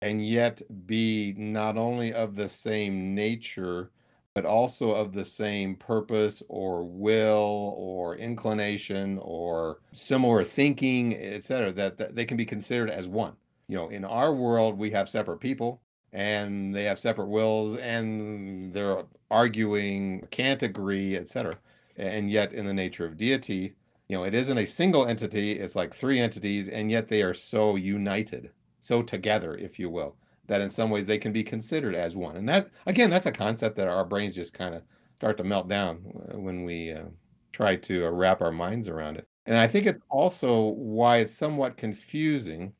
and 0.00 0.24
yet 0.24 0.62
be 0.86 1.34
not 1.36 1.76
only 1.76 2.14
of 2.14 2.34
the 2.34 2.48
same 2.48 3.14
nature 3.14 3.90
but 4.38 4.46
also 4.46 4.92
of 4.92 5.12
the 5.12 5.24
same 5.24 5.74
purpose 5.74 6.44
or 6.48 6.84
will 6.84 7.74
or 7.76 8.14
inclination 8.14 9.18
or 9.20 9.80
similar 9.90 10.44
thinking, 10.44 11.16
etc., 11.16 11.72
that, 11.72 11.98
that 11.98 12.14
they 12.14 12.24
can 12.24 12.36
be 12.36 12.44
considered 12.44 12.88
as 12.88 13.08
one. 13.08 13.32
You 13.66 13.76
know, 13.76 13.88
in 13.88 14.04
our 14.04 14.32
world, 14.32 14.78
we 14.78 14.92
have 14.92 15.08
separate 15.08 15.40
people 15.40 15.80
and 16.12 16.72
they 16.72 16.84
have 16.84 17.00
separate 17.00 17.26
wills 17.26 17.78
and 17.78 18.72
they're 18.72 19.02
arguing, 19.28 20.24
can't 20.30 20.62
agree, 20.62 21.16
etc. 21.16 21.58
And 21.96 22.30
yet, 22.30 22.52
in 22.52 22.64
the 22.64 22.72
nature 22.72 23.06
of 23.06 23.16
deity, 23.16 23.74
you 24.06 24.16
know, 24.16 24.22
it 24.22 24.34
isn't 24.34 24.56
a 24.56 24.66
single 24.68 25.04
entity, 25.04 25.50
it's 25.50 25.74
like 25.74 25.92
three 25.92 26.20
entities, 26.20 26.68
and 26.68 26.92
yet 26.92 27.08
they 27.08 27.22
are 27.22 27.34
so 27.34 27.74
united, 27.74 28.50
so 28.78 29.02
together, 29.02 29.56
if 29.56 29.80
you 29.80 29.90
will 29.90 30.14
that 30.48 30.60
in 30.60 30.70
some 30.70 30.90
ways 30.90 31.06
they 31.06 31.18
can 31.18 31.32
be 31.32 31.44
considered 31.44 31.94
as 31.94 32.16
one. 32.16 32.36
And 32.36 32.48
that, 32.48 32.68
again, 32.86 33.10
that's 33.10 33.26
a 33.26 33.32
concept 33.32 33.76
that 33.76 33.88
our 33.88 34.04
brains 34.04 34.34
just 34.34 34.54
kind 34.54 34.74
of 34.74 34.82
start 35.14 35.36
to 35.38 35.44
melt 35.44 35.68
down 35.68 35.96
when 36.32 36.64
we 36.64 36.92
uh, 36.92 37.04
try 37.52 37.76
to 37.76 38.06
uh, 38.06 38.10
wrap 38.10 38.42
our 38.42 38.52
minds 38.52 38.88
around 38.88 39.16
it. 39.16 39.26
And 39.46 39.56
I 39.56 39.66
think 39.66 39.86
it's 39.86 40.02
also 40.10 40.68
why 40.68 41.18
it's 41.18 41.32
somewhat 41.32 41.76
confusing 41.76 42.72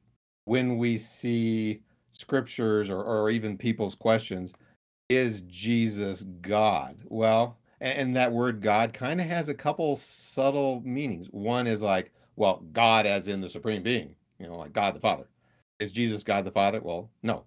when 0.44 0.76
we 0.76 0.98
see 0.98 1.82
scriptures 2.10 2.90
or, 2.90 3.02
or 3.02 3.30
even 3.30 3.56
people's 3.56 3.94
questions 3.94 4.52
is 5.08 5.40
Jesus 5.42 6.24
God? 6.42 6.98
Well, 7.06 7.58
and, 7.80 7.98
and 7.98 8.16
that 8.16 8.32
word 8.32 8.60
God 8.60 8.92
kind 8.92 9.20
of 9.20 9.26
has 9.26 9.48
a 9.48 9.54
couple 9.54 9.96
subtle 9.96 10.82
meanings. 10.84 11.28
One 11.28 11.66
is 11.66 11.82
like, 11.82 12.12
well, 12.36 12.62
God 12.72 13.06
as 13.06 13.28
in 13.28 13.40
the 13.40 13.48
supreme 13.48 13.82
being, 13.82 14.14
you 14.38 14.46
know, 14.46 14.56
like 14.56 14.72
God 14.72 14.94
the 14.94 15.00
Father. 15.00 15.28
Is 15.80 15.92
Jesus 15.92 16.24
God 16.24 16.44
the 16.44 16.50
Father? 16.50 16.80
Well, 16.80 17.10
no. 17.22 17.44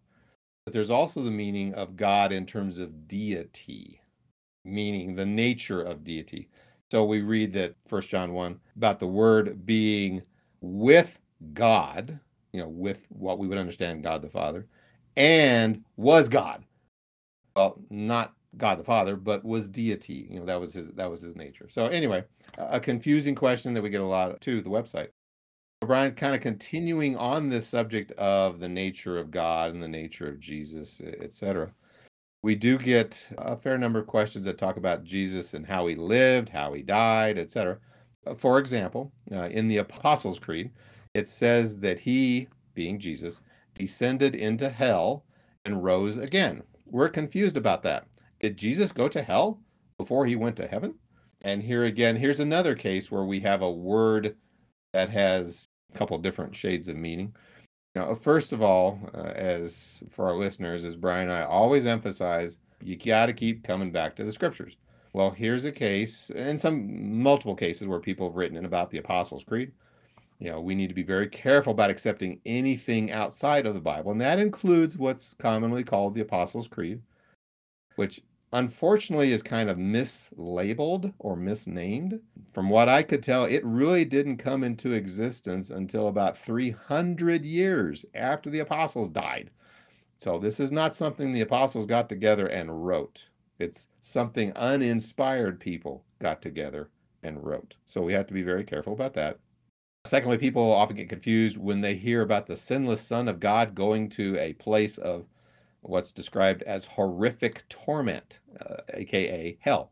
But 0.65 0.73
there's 0.73 0.89
also 0.89 1.21
the 1.21 1.31
meaning 1.31 1.73
of 1.73 1.95
God 1.95 2.31
in 2.31 2.45
terms 2.45 2.77
of 2.77 3.07
deity, 3.07 4.01
meaning 4.63 5.15
the 5.15 5.25
nature 5.25 5.81
of 5.81 6.03
deity. 6.03 6.49
So 6.91 7.03
we 7.03 7.21
read 7.21 7.53
that 7.53 7.75
First 7.87 8.09
John 8.09 8.33
1 8.33 8.59
about 8.75 8.99
the 8.99 9.07
word 9.07 9.65
being 9.65 10.21
with 10.61 11.19
God, 11.53 12.19
you 12.53 12.61
know, 12.61 12.67
with 12.67 13.05
what 13.09 13.39
we 13.39 13.47
would 13.47 13.57
understand 13.57 14.03
God 14.03 14.21
the 14.21 14.29
Father, 14.29 14.67
and 15.17 15.83
was 15.97 16.29
God. 16.29 16.63
Well, 17.55 17.79
not 17.89 18.33
God 18.57 18.77
the 18.77 18.83
Father, 18.83 19.15
but 19.15 19.43
was 19.43 19.67
deity. 19.67 20.27
You 20.29 20.39
know, 20.39 20.45
that 20.45 20.59
was 20.59 20.73
his 20.73 20.91
that 20.93 21.09
was 21.09 21.21
his 21.21 21.35
nature. 21.35 21.69
So 21.71 21.87
anyway, 21.87 22.23
a 22.57 22.79
confusing 22.79 23.35
question 23.35 23.73
that 23.73 23.81
we 23.81 23.89
get 23.89 24.01
a 24.01 24.05
lot 24.05 24.39
to 24.41 24.61
the 24.61 24.69
website. 24.69 25.09
Brian, 25.87 26.13
kind 26.13 26.35
of 26.35 26.41
continuing 26.41 27.17
on 27.17 27.49
this 27.49 27.67
subject 27.67 28.11
of 28.13 28.59
the 28.59 28.69
nature 28.69 29.17
of 29.17 29.31
God 29.31 29.73
and 29.73 29.81
the 29.81 29.87
nature 29.87 30.27
of 30.27 30.39
Jesus, 30.39 31.01
etc. 31.01 31.73
We 32.43 32.55
do 32.55 32.77
get 32.77 33.27
a 33.37 33.57
fair 33.57 33.79
number 33.79 33.97
of 33.97 34.05
questions 34.05 34.45
that 34.45 34.59
talk 34.59 34.77
about 34.77 35.03
Jesus 35.03 35.55
and 35.55 35.65
how 35.65 35.87
he 35.87 35.95
lived, 35.95 36.49
how 36.49 36.73
he 36.73 36.83
died, 36.83 37.39
etc. 37.39 37.79
Uh, 38.27 38.35
for 38.35 38.59
example, 38.59 39.11
uh, 39.31 39.49
in 39.49 39.67
the 39.67 39.77
Apostles' 39.77 40.37
Creed, 40.37 40.69
it 41.15 41.27
says 41.27 41.79
that 41.79 41.99
he, 41.99 42.47
being 42.75 42.99
Jesus, 42.99 43.41
descended 43.73 44.35
into 44.35 44.69
hell 44.69 45.25
and 45.65 45.83
rose 45.83 46.17
again. 46.17 46.61
We're 46.85 47.09
confused 47.09 47.57
about 47.57 47.81
that. 47.83 48.07
Did 48.39 48.55
Jesus 48.55 48.91
go 48.91 49.07
to 49.07 49.21
hell 49.21 49.59
before 49.97 50.27
he 50.27 50.35
went 50.35 50.57
to 50.57 50.67
heaven? 50.67 50.93
And 51.41 51.63
here 51.63 51.85
again, 51.85 52.15
here's 52.15 52.39
another 52.39 52.75
case 52.75 53.09
where 53.09 53.23
we 53.23 53.39
have 53.39 53.63
a 53.63 53.71
word 53.71 54.35
that 54.93 55.09
has 55.09 55.67
couple 55.93 56.17
different 56.17 56.55
shades 56.55 56.87
of 56.87 56.95
meaning. 56.95 57.33
Now, 57.95 58.13
first 58.13 58.53
of 58.53 58.61
all, 58.61 58.99
uh, 59.13 59.33
as 59.35 60.03
for 60.09 60.25
our 60.25 60.35
listeners, 60.35 60.85
as 60.85 60.95
Brian 60.95 61.29
and 61.29 61.37
I 61.37 61.43
always 61.43 61.85
emphasize, 61.85 62.57
you 62.81 62.95
got 62.95 63.25
to 63.25 63.33
keep 63.33 63.63
coming 63.63 63.91
back 63.91 64.15
to 64.15 64.23
the 64.23 64.31
scriptures. 64.31 64.77
Well, 65.13 65.31
here's 65.31 65.65
a 65.65 65.71
case, 65.71 66.29
and 66.29 66.59
some 66.59 67.21
multiple 67.21 67.55
cases 67.55 67.87
where 67.87 67.99
people 67.99 68.29
have 68.29 68.37
written 68.37 68.63
about 68.63 68.89
the 68.91 68.99
Apostles' 68.99 69.43
Creed. 69.43 69.73
You 70.39 70.51
know, 70.51 70.61
we 70.61 70.73
need 70.73 70.87
to 70.87 70.95
be 70.95 71.03
very 71.03 71.27
careful 71.27 71.73
about 71.73 71.89
accepting 71.89 72.39
anything 72.45 73.11
outside 73.11 73.67
of 73.67 73.73
the 73.73 73.81
Bible, 73.81 74.11
and 74.11 74.21
that 74.21 74.39
includes 74.39 74.97
what's 74.97 75.33
commonly 75.33 75.83
called 75.83 76.15
the 76.15 76.21
Apostles' 76.21 76.69
Creed, 76.69 77.01
which 77.97 78.21
unfortunately 78.53 79.31
is 79.31 79.43
kind 79.43 79.69
of 79.69 79.77
mislabeled 79.77 81.13
or 81.19 81.35
misnamed. 81.35 82.19
From 82.53 82.69
what 82.69 82.89
I 82.89 83.03
could 83.03 83.23
tell, 83.23 83.45
it 83.45 83.63
really 83.65 84.05
didn't 84.05 84.37
come 84.37 84.63
into 84.63 84.93
existence 84.93 85.69
until 85.69 86.07
about 86.07 86.37
300 86.37 87.45
years 87.45 88.05
after 88.13 88.49
the 88.49 88.59
apostles 88.59 89.09
died. 89.09 89.51
So 90.19 90.37
this 90.37 90.59
is 90.59 90.71
not 90.71 90.95
something 90.95 91.31
the 91.31 91.41
apostles 91.41 91.85
got 91.85 92.09
together 92.09 92.47
and 92.47 92.85
wrote. 92.85 93.25
It's 93.57 93.87
something 94.01 94.51
uninspired 94.53 95.59
people 95.59 96.03
got 96.19 96.41
together 96.41 96.89
and 97.23 97.43
wrote. 97.43 97.75
So 97.85 98.01
we 98.01 98.13
have 98.13 98.27
to 98.27 98.33
be 98.33 98.43
very 98.43 98.63
careful 98.63 98.93
about 98.93 99.13
that. 99.13 99.39
Secondly, 100.05 100.37
people 100.37 100.71
often 100.71 100.95
get 100.95 101.09
confused 101.09 101.57
when 101.57 101.81
they 101.81 101.95
hear 101.95 102.21
about 102.21 102.47
the 102.47 102.57
sinless 102.57 103.01
Son 103.01 103.27
of 103.27 103.39
God 103.39 103.75
going 103.75 104.09
to 104.09 104.37
a 104.39 104.53
place 104.53 104.97
of 104.97 105.25
what's 105.81 106.11
described 106.11 106.63
as 106.63 106.85
horrific 106.85 107.67
torment, 107.69 108.39
uh, 108.59 108.77
aka 108.93 109.57
hell. 109.59 109.91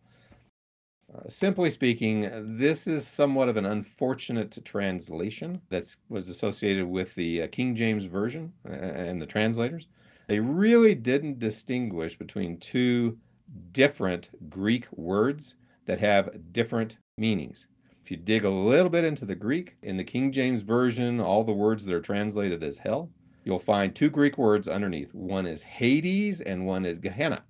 Uh, 1.14 1.28
simply 1.28 1.72
speaking, 1.72 2.30
this 2.56 2.86
is 2.86 3.08
somewhat 3.08 3.50
of 3.50 3.58
an 3.58 3.66
unfortunate 3.66 4.58
translation 4.64 5.60
that 5.70 5.96
was 6.10 6.30
associated 6.30 6.86
with 6.86 7.16
the 7.16 7.44
uh, 7.44 7.48
King 7.48 7.76
James 7.76 8.06
Version 8.06 8.54
and 8.66 9.20
the 9.20 9.26
translators. 9.26 9.88
They 10.28 10.40
really 10.40 10.94
didn't 10.94 11.40
distinguish 11.40 12.16
between 12.16 12.60
two 12.60 13.18
different 13.72 14.30
Greek 14.52 14.86
words 14.92 15.56
that 15.86 16.00
have 16.00 16.54
different 16.54 16.98
meanings. 17.18 17.66
If 18.04 18.12
you 18.12 18.18
dig 18.18 18.46
a 18.46 18.50
little 18.50 18.90
bit 18.90 19.04
into 19.04 19.26
the 19.26 19.34
Greek, 19.34 19.78
in 19.82 19.98
the 19.98 20.04
King 20.04 20.32
James 20.32 20.62
Version, 20.62 21.20
all 21.20 21.44
the 21.44 21.52
words 21.52 21.86
that 21.86 21.96
are 21.96 22.02
translated 22.02 22.64
as 22.64 22.78
hell 22.78 23.10
you'll 23.44 23.60
find 23.60 23.96
two 23.96 24.10
Greek 24.10 24.38
words 24.38 24.68
underneath. 24.68 25.14
One 25.14 25.46
is 25.46 25.64
Hades 25.64 26.42
and 26.42 26.66
one 26.66 26.86
is 26.86 27.00
Gehenna. 27.00 27.44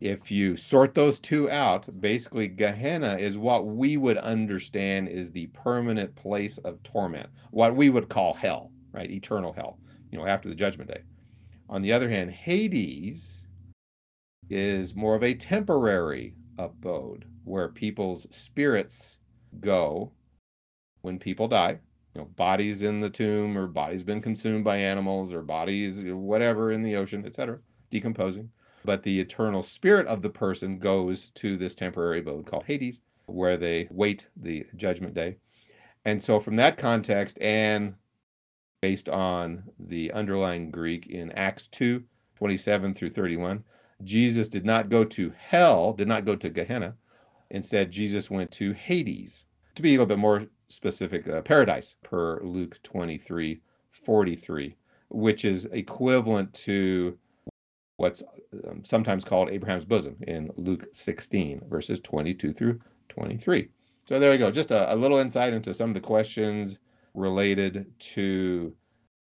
If 0.00 0.30
you 0.32 0.56
sort 0.56 0.94
those 0.94 1.20
two 1.20 1.48
out, 1.50 2.00
basically 2.00 2.48
Gehenna 2.48 3.16
is 3.18 3.38
what 3.38 3.66
we 3.66 3.96
would 3.96 4.18
understand 4.18 5.08
is 5.08 5.30
the 5.30 5.46
permanent 5.48 6.14
place 6.16 6.58
of 6.58 6.82
torment, 6.82 7.28
what 7.50 7.76
we 7.76 7.88
would 7.88 8.08
call 8.08 8.34
hell, 8.34 8.72
right? 8.92 9.10
Eternal 9.10 9.52
hell, 9.52 9.78
you 10.10 10.18
know, 10.18 10.26
after 10.26 10.48
the 10.48 10.54
judgment 10.54 10.90
day. 10.90 11.02
On 11.68 11.82
the 11.82 11.92
other 11.92 12.08
hand, 12.08 12.32
Hades 12.32 13.46
is 14.50 14.94
more 14.94 15.14
of 15.14 15.22
a 15.22 15.34
temporary 15.34 16.34
abode 16.58 17.24
where 17.44 17.68
people's 17.68 18.26
spirits 18.30 19.18
go 19.60 20.12
when 21.02 21.18
people 21.18 21.48
die 21.48 21.78
you 22.14 22.20
know 22.20 22.26
bodies 22.36 22.82
in 22.82 23.00
the 23.00 23.10
tomb 23.10 23.56
or 23.56 23.66
bodies 23.66 24.02
been 24.02 24.20
consumed 24.20 24.64
by 24.64 24.76
animals 24.76 25.32
or 25.32 25.42
bodies 25.42 26.02
whatever 26.04 26.70
in 26.70 26.82
the 26.82 26.96
ocean 26.96 27.24
etc 27.24 27.58
decomposing. 27.92 28.50
But 28.84 29.04
the 29.04 29.20
eternal 29.20 29.62
spirit 29.62 30.08
of 30.08 30.22
the 30.22 30.30
person 30.30 30.80
goes 30.80 31.30
to 31.36 31.56
this 31.56 31.76
temporary 31.76 32.18
abode 32.18 32.46
called 32.46 32.64
hades 32.64 33.00
where 33.26 33.56
they 33.56 33.86
wait 33.92 34.26
the 34.36 34.66
judgment 34.74 35.14
day. 35.14 35.36
And 36.04 36.20
so 36.20 36.40
from 36.40 36.56
that 36.56 36.76
context 36.76 37.38
and 37.40 37.94
based 38.80 39.08
on 39.08 39.62
the 39.78 40.10
underlying 40.10 40.72
greek 40.72 41.06
in 41.06 41.30
acts 41.32 41.68
2 41.68 42.02
27 42.34 42.94
through 42.94 43.10
31 43.10 43.62
jesus 44.02 44.48
did 44.48 44.64
not 44.64 44.88
go 44.88 45.04
to 45.04 45.32
hell 45.38 45.92
did 45.92 46.08
not 46.08 46.24
go 46.24 46.34
to 46.34 46.50
gehenna. 46.50 46.96
Instead 47.50 47.92
jesus 47.92 48.28
went 48.28 48.50
to 48.50 48.72
hades. 48.72 49.44
To 49.76 49.82
be 49.82 49.90
a 49.90 49.92
little 49.92 50.06
bit 50.06 50.18
more 50.18 50.46
specific 50.72 51.28
uh, 51.28 51.42
paradise 51.42 51.96
per 52.02 52.40
Luke 52.42 52.78
23 52.82 53.60
43, 53.90 54.76
which 55.10 55.44
is 55.44 55.66
equivalent 55.66 56.52
to 56.54 57.18
what's 57.96 58.22
um, 58.68 58.82
sometimes 58.84 59.24
called 59.24 59.50
Abraham's 59.50 59.84
bosom 59.84 60.16
in 60.26 60.50
Luke 60.56 60.86
16, 60.92 61.62
verses 61.68 62.00
22 62.00 62.52
through 62.52 62.80
23. 63.10 63.68
So 64.08 64.18
there 64.18 64.32
you 64.32 64.38
go. 64.38 64.50
Just 64.50 64.70
a, 64.70 64.92
a 64.92 64.96
little 64.96 65.18
insight 65.18 65.52
into 65.52 65.74
some 65.74 65.90
of 65.90 65.94
the 65.94 66.00
questions 66.00 66.78
related 67.14 67.86
to 67.98 68.74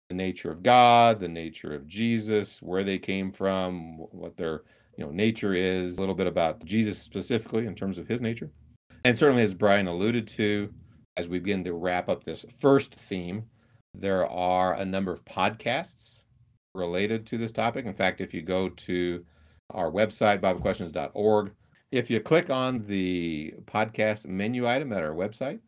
the 0.09 0.15
nature 0.15 0.51
of 0.51 0.61
God, 0.61 1.19
the 1.19 1.27
nature 1.27 1.73
of 1.73 1.87
Jesus, 1.87 2.61
where 2.61 2.83
they 2.83 2.99
came 2.99 3.31
from, 3.31 3.97
what 4.11 4.35
their 4.35 4.63
you 4.97 5.05
know 5.05 5.11
nature 5.11 5.53
is, 5.53 5.97
a 5.97 6.01
little 6.01 6.15
bit 6.15 6.27
about 6.27 6.63
Jesus 6.65 7.01
specifically 7.01 7.65
in 7.65 7.75
terms 7.75 7.97
of 7.97 8.07
his 8.07 8.21
nature. 8.21 8.51
And 9.05 9.17
certainly 9.17 9.43
as 9.43 9.53
Brian 9.53 9.87
alluded 9.87 10.27
to, 10.29 10.73
as 11.19 11.27
we 11.27 11.37
begin 11.37 11.65
to 11.65 11.73
wrap 11.73 12.07
up 12.07 12.23
this 12.23 12.45
first 12.59 12.95
theme, 12.95 13.43
there 13.93 14.25
are 14.25 14.75
a 14.75 14.85
number 14.85 15.11
of 15.11 15.25
podcasts 15.25 16.23
related 16.73 17.25
to 17.25 17.37
this 17.37 17.51
topic. 17.51 17.85
In 17.85 17.93
fact, 17.93 18.21
if 18.21 18.33
you 18.33 18.41
go 18.41 18.69
to 18.69 19.25
our 19.71 19.91
website, 19.91 20.39
biblequestions.org, 20.39 21.51
if 21.91 22.09
you 22.09 22.21
click 22.21 22.49
on 22.49 22.85
the 22.87 23.53
podcast 23.65 24.27
menu 24.27 24.65
item 24.65 24.93
at 24.93 25.03
our 25.03 25.13
website, 25.13 25.59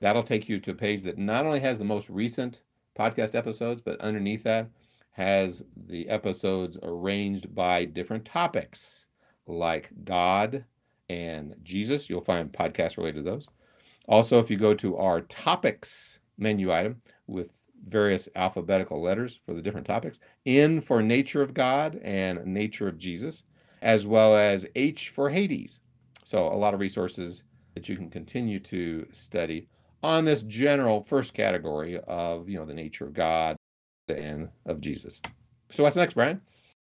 that'll 0.00 0.22
take 0.22 0.48
you 0.48 0.60
to 0.60 0.70
a 0.70 0.74
page 0.74 1.02
that 1.02 1.18
not 1.18 1.44
only 1.44 1.58
has 1.58 1.76
the 1.76 1.84
most 1.84 2.08
recent 2.08 2.62
podcast 2.96 3.34
episodes, 3.34 3.82
but 3.84 4.00
underneath 4.00 4.44
that 4.44 4.68
has 5.10 5.64
the 5.88 6.08
episodes 6.08 6.78
arranged 6.84 7.52
by 7.52 7.86
different 7.86 8.24
topics 8.24 9.06
like 9.48 9.90
God 10.04 10.64
and 11.08 11.56
Jesus. 11.64 12.08
You'll 12.08 12.20
find 12.20 12.52
podcasts 12.52 12.98
related 12.98 13.24
to 13.24 13.30
those. 13.30 13.48
Also, 14.08 14.38
if 14.38 14.50
you 14.50 14.56
go 14.56 14.74
to 14.74 14.96
our 14.96 15.22
topics 15.22 16.20
menu 16.38 16.72
item 16.72 17.00
with 17.26 17.62
various 17.88 18.28
alphabetical 18.36 19.00
letters 19.00 19.40
for 19.46 19.54
the 19.54 19.62
different 19.62 19.86
topics, 19.86 20.20
N 20.46 20.80
for 20.80 21.02
nature 21.02 21.42
of 21.42 21.54
God 21.54 22.00
and 22.02 22.44
nature 22.44 22.88
of 22.88 22.98
Jesus, 22.98 23.44
as 23.82 24.06
well 24.06 24.34
as 24.34 24.66
H 24.74 25.10
for 25.10 25.30
Hades. 25.30 25.80
So, 26.24 26.46
a 26.46 26.54
lot 26.54 26.74
of 26.74 26.80
resources 26.80 27.44
that 27.74 27.88
you 27.88 27.96
can 27.96 28.10
continue 28.10 28.60
to 28.60 29.06
study 29.12 29.68
on 30.02 30.24
this 30.24 30.42
general 30.42 31.02
first 31.02 31.34
category 31.34 31.98
of, 32.06 32.48
you 32.48 32.58
know, 32.58 32.66
the 32.66 32.74
nature 32.74 33.04
of 33.04 33.12
God 33.12 33.56
and 34.08 34.48
of 34.66 34.80
Jesus. 34.80 35.20
So, 35.70 35.82
what's 35.82 35.96
next, 35.96 36.14
Brian? 36.14 36.40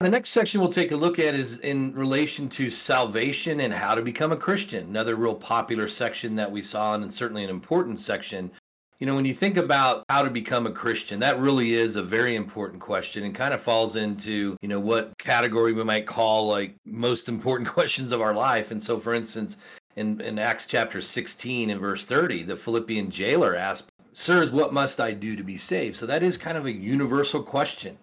The 0.03 0.09
next 0.09 0.31
section 0.31 0.59
we'll 0.59 0.69
take 0.69 0.91
a 0.91 0.97
look 0.97 1.17
at 1.17 1.33
is 1.33 1.59
in 1.59 1.93
relation 1.93 2.49
to 2.49 2.69
salvation 2.69 3.61
and 3.61 3.73
how 3.73 3.95
to 3.95 4.01
become 4.01 4.33
a 4.33 4.35
Christian. 4.35 4.89
Another 4.89 5.15
real 5.15 5.33
popular 5.33 5.87
section 5.87 6.35
that 6.35 6.51
we 6.51 6.61
saw, 6.61 6.93
and 6.93 7.13
certainly 7.13 7.45
an 7.45 7.49
important 7.49 8.01
section. 8.01 8.51
You 8.99 9.07
know, 9.07 9.15
when 9.15 9.23
you 9.23 9.33
think 9.33 9.55
about 9.55 10.03
how 10.09 10.21
to 10.21 10.29
become 10.29 10.67
a 10.67 10.71
Christian, 10.71 11.19
that 11.19 11.39
really 11.39 11.75
is 11.75 11.95
a 11.95 12.03
very 12.03 12.35
important 12.35 12.81
question 12.81 13.23
and 13.23 13.33
kind 13.33 13.53
of 13.53 13.61
falls 13.61 13.95
into, 13.95 14.57
you 14.59 14.67
know, 14.67 14.77
what 14.77 15.17
category 15.19 15.71
we 15.71 15.85
might 15.85 16.05
call 16.05 16.49
like 16.49 16.75
most 16.85 17.29
important 17.29 17.69
questions 17.77 18.11
of 18.11 18.19
our 18.19 18.33
life. 18.33 18.71
And 18.71 18.83
so, 18.83 18.99
for 18.99 19.13
instance, 19.13 19.55
in, 19.95 20.19
in 20.19 20.37
Acts 20.37 20.67
chapter 20.67 20.99
16 20.99 21.69
and 21.69 21.79
verse 21.79 22.05
30, 22.05 22.43
the 22.43 22.57
Philippian 22.57 23.09
jailer 23.09 23.55
asked, 23.55 23.87
Sirs, 24.11 24.51
what 24.51 24.73
must 24.73 24.99
I 24.99 25.13
do 25.13 25.37
to 25.37 25.43
be 25.45 25.55
saved? 25.55 25.95
So 25.95 26.05
that 26.07 26.23
is 26.23 26.37
kind 26.37 26.57
of 26.57 26.65
a 26.65 26.73
universal 26.73 27.41
question 27.41 27.97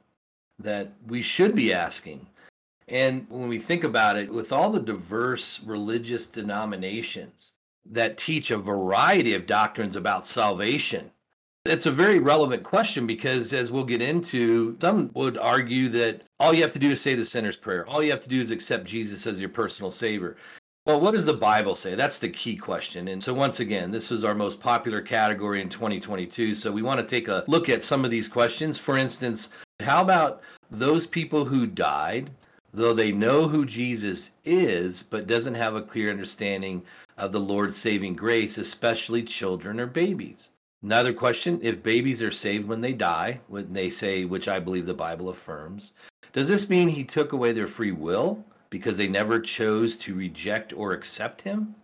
that 0.63 0.93
we 1.07 1.23
should 1.23 1.55
be 1.55 1.73
asking. 1.73 2.27
And 2.89 3.27
when 3.29 3.49
we 3.49 3.59
think 3.59 3.85
about 3.85 4.17
it, 4.17 4.29
with 4.29 4.53
all 4.53 4.71
the 4.71 4.81
diverse 4.81 5.61
religious 5.65 6.27
denominations 6.27 7.53
that 7.87 8.19
teach 8.19 8.51
a 8.51 8.59
variety 8.59 9.35
of 9.35 9.47
doctrines 9.47 9.97
about 9.97 10.27
salvation, 10.27 11.11
it's 11.67 11.87
a 11.87 11.93
very 11.93 12.19
relevant 12.19 12.63
question 12.63 13.07
because, 13.07 13.53
as 13.53 13.71
we'll 13.71 13.85
get 13.85 14.01
into, 14.01 14.77
some 14.81 15.11
would 15.15 15.37
argue 15.37 15.89
that 15.91 16.23
all 16.41 16.55
you 16.55 16.63
have 16.63 16.73
to 16.73 16.79
do 16.79 16.91
is 16.91 17.01
say 17.01 17.15
the 17.15 17.25
sinner's 17.25 17.57
prayer. 17.57 17.87
All 17.87 18.03
you 18.03 18.11
have 18.11 18.21
to 18.21 18.29
do 18.29 18.41
is 18.41 18.51
accept 18.51 18.87
Jesus 18.87 19.27
as 19.27 19.41
your 19.41 19.51
personal 19.51 19.91
savior. 19.91 20.37
Well, 20.87 21.01
what 21.01 21.13
does 21.13 21.27
the 21.27 21.35
Bible 21.35 21.77
say? 21.77 21.95
That's 21.95 22.19
the 22.19 22.31
key 22.31 22.57
question. 22.57 23.09
And 23.09 23.23
so, 23.23 23.35
once 23.35 23.61
again, 23.61 23.91
this 23.91 24.11
is 24.11 24.25
our 24.25 24.35
most 24.35 24.59
popular 24.59 25.03
category 25.03 25.61
in 25.61 25.69
2022. 25.69 26.55
So, 26.55 26.73
we 26.73 26.81
want 26.81 26.99
to 26.99 27.07
take 27.07 27.29
a 27.29 27.45
look 27.47 27.69
at 27.69 27.83
some 27.83 28.05
of 28.07 28.11
these 28.11 28.27
questions. 28.27 28.79
For 28.79 28.97
instance, 28.97 29.51
how 29.83 30.01
about 30.03 30.43
those 30.71 31.07
people 31.07 31.45
who 31.45 31.67
died, 31.67 32.31
though 32.73 32.95
they 32.95 33.13
know 33.13 33.49
who 33.49 33.65
Jesus 33.65 34.31
is, 34.45 35.03
but 35.03 35.27
doesn't 35.27 35.55
have 35.55 35.75
a 35.75 35.83
clear 35.83 36.11
understanding 36.11 36.83
of 37.19 37.33
the 37.33 37.41
Lord's 37.41 37.77
saving 37.77 38.15
grace, 38.15 38.59
especially 38.59 39.23
children 39.23 39.81
or 39.81 39.87
babies? 39.87 40.51
Another 40.83 41.13
question 41.13 41.61
if 41.63 41.83
babies 41.83 42.23
are 42.23 42.31
saved 42.31 42.67
when 42.67 42.81
they 42.81 42.93
die, 42.93 43.41
when 43.49 43.73
they 43.73 43.91
say, 43.91 44.25
which 44.25 44.49
I 44.49 44.59
believe 44.59 44.87
the 44.87 44.95
Bible 44.95 45.29
affirms, 45.29 45.93
does 46.33 46.49
this 46.49 46.71
mean 46.71 46.89
he 46.89 47.05
took 47.05 47.33
away 47.33 47.53
their 47.53 47.67
free 47.67 47.93
will 47.93 48.43
because 48.71 48.97
they 48.97 49.09
never 49.09 49.41
chose 49.41 49.97
to 49.99 50.15
reject 50.15 50.73
or 50.73 50.93
accept 50.93 51.43
him? 51.43 51.75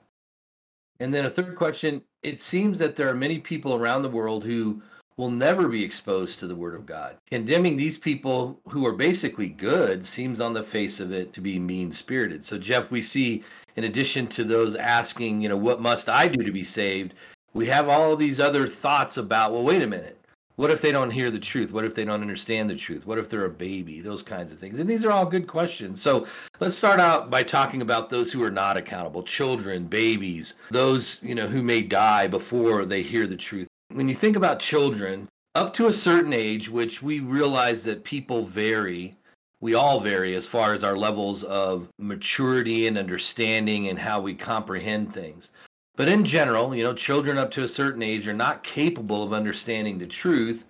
And 1.00 1.12
then 1.12 1.26
a 1.26 1.30
third 1.30 1.56
question 1.56 2.02
it 2.22 2.40
seems 2.40 2.78
that 2.78 2.96
there 2.96 3.08
are 3.08 3.14
many 3.14 3.38
people 3.38 3.74
around 3.74 4.02
the 4.02 4.08
world 4.08 4.44
who 4.44 4.82
will 5.16 5.30
never 5.30 5.68
be 5.68 5.82
exposed 5.82 6.38
to 6.38 6.46
the 6.46 6.54
Word 6.54 6.74
of 6.74 6.86
God. 6.86 7.16
Condemning 7.30 7.76
these 7.76 7.96
people 7.96 8.60
who 8.68 8.86
are 8.86 8.92
basically 8.92 9.48
good 9.48 10.06
seems 10.06 10.40
on 10.40 10.52
the 10.52 10.62
face 10.62 11.00
of 11.00 11.12
it 11.12 11.32
to 11.32 11.40
be 11.40 11.58
mean 11.58 11.90
spirited. 11.90 12.44
So, 12.44 12.58
Jeff, 12.58 12.90
we 12.90 13.00
see 13.00 13.42
in 13.76 13.84
addition 13.84 14.26
to 14.28 14.44
those 14.44 14.74
asking, 14.74 15.40
you 15.40 15.48
know, 15.48 15.56
what 15.56 15.80
must 15.80 16.08
I 16.08 16.28
do 16.28 16.42
to 16.42 16.52
be 16.52 16.64
saved? 16.64 17.14
we 17.56 17.66
have 17.66 17.88
all 17.88 18.16
these 18.16 18.38
other 18.38 18.66
thoughts 18.66 19.16
about, 19.16 19.52
well, 19.52 19.64
wait 19.64 19.82
a 19.82 19.86
minute. 19.86 20.20
What 20.56 20.70
if 20.70 20.80
they 20.80 20.92
don't 20.92 21.10
hear 21.10 21.30
the 21.30 21.38
truth? 21.38 21.72
What 21.72 21.84
if 21.84 21.94
they 21.94 22.04
don't 22.04 22.20
understand 22.20 22.70
the 22.70 22.76
truth? 22.76 23.06
What 23.06 23.18
if 23.18 23.28
they're 23.28 23.44
a 23.46 23.50
baby? 23.50 24.00
Those 24.00 24.22
kinds 24.22 24.52
of 24.52 24.58
things. 24.58 24.78
And 24.78 24.88
these 24.88 25.04
are 25.04 25.10
all 25.10 25.26
good 25.26 25.46
questions. 25.46 26.00
So 26.00 26.26
let's 26.60 26.76
start 26.76 27.00
out 27.00 27.30
by 27.30 27.42
talking 27.42 27.82
about 27.82 28.08
those 28.08 28.30
who 28.30 28.42
are 28.42 28.50
not 28.50 28.76
accountable 28.76 29.22
children, 29.22 29.84
babies, 29.84 30.54
those, 30.70 31.18
you 31.22 31.34
know, 31.34 31.46
who 31.46 31.62
may 31.62 31.82
die 31.82 32.26
before 32.26 32.84
they 32.84 33.02
hear 33.02 33.26
the 33.26 33.36
truth. 33.36 33.68
When 33.90 34.08
you 34.08 34.14
think 34.14 34.36
about 34.36 34.60
children, 34.60 35.28
up 35.54 35.72
to 35.74 35.86
a 35.86 35.92
certain 35.92 36.32
age, 36.32 36.68
which 36.68 37.02
we 37.02 37.20
realize 37.20 37.82
that 37.84 38.04
people 38.04 38.44
vary, 38.44 39.14
we 39.60 39.74
all 39.74 40.00
vary 40.00 40.34
as 40.34 40.46
far 40.46 40.74
as 40.74 40.84
our 40.84 40.96
levels 40.98 41.44
of 41.44 41.88
maturity 41.98 42.88
and 42.88 42.98
understanding 42.98 43.88
and 43.88 43.98
how 43.98 44.20
we 44.20 44.34
comprehend 44.34 45.14
things. 45.14 45.52
But 45.96 46.10
in 46.10 46.26
general, 46.26 46.74
you 46.74 46.84
know, 46.84 46.92
children 46.92 47.38
up 47.38 47.50
to 47.52 47.62
a 47.62 47.68
certain 47.68 48.02
age 48.02 48.28
are 48.28 48.34
not 48.34 48.62
capable 48.62 49.22
of 49.22 49.32
understanding 49.32 49.98
the 49.98 50.06
truth 50.06 50.66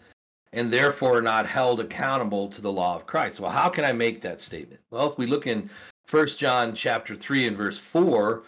and 0.52 0.72
therefore 0.72 1.20
not 1.20 1.46
held 1.46 1.80
accountable 1.80 2.48
to 2.48 2.62
the 2.62 2.70
law 2.70 2.94
of 2.94 3.06
Christ. 3.06 3.40
Well, 3.40 3.50
how 3.50 3.68
can 3.68 3.84
I 3.84 3.92
make 3.92 4.20
that 4.20 4.40
statement? 4.40 4.80
Well, 4.90 5.10
if 5.10 5.18
we 5.18 5.26
look 5.26 5.48
in 5.48 5.68
First 6.06 6.38
John 6.38 6.74
chapter 6.74 7.16
3 7.16 7.48
and 7.48 7.56
verse 7.56 7.78
4, 7.78 8.44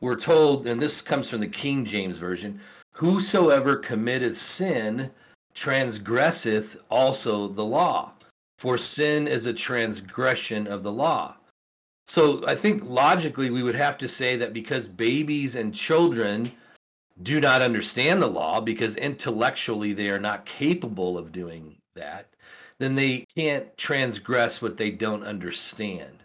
we're 0.00 0.16
told, 0.16 0.66
and 0.66 0.80
this 0.80 1.02
comes 1.02 1.28
from 1.28 1.40
the 1.40 1.46
King 1.46 1.84
James 1.84 2.16
Version, 2.16 2.58
whosoever 2.92 3.76
committeth 3.76 4.36
sin 4.36 5.10
transgresseth 5.54 6.76
also 6.90 7.48
the 7.48 7.64
law. 7.64 8.12
For 8.58 8.78
sin 8.78 9.26
is 9.26 9.46
a 9.46 9.52
transgression 9.52 10.66
of 10.66 10.82
the 10.82 10.92
law. 10.92 11.36
So 12.06 12.46
I 12.46 12.54
think 12.54 12.82
logically 12.84 13.50
we 13.50 13.62
would 13.62 13.74
have 13.74 13.98
to 13.98 14.08
say 14.08 14.36
that 14.36 14.52
because 14.52 14.86
babies 14.88 15.56
and 15.56 15.74
children 15.74 16.52
do 17.22 17.40
not 17.40 17.62
understand 17.62 18.22
the 18.22 18.26
law 18.26 18.60
because 18.60 18.96
intellectually 18.96 19.92
they 19.92 20.10
are 20.10 20.18
not 20.18 20.46
capable 20.46 21.18
of 21.18 21.32
doing 21.32 21.76
that, 21.94 22.28
then 22.78 22.94
they 22.94 23.24
can't 23.36 23.76
transgress 23.76 24.60
what 24.60 24.76
they 24.76 24.90
don't 24.90 25.22
understand. 25.22 26.21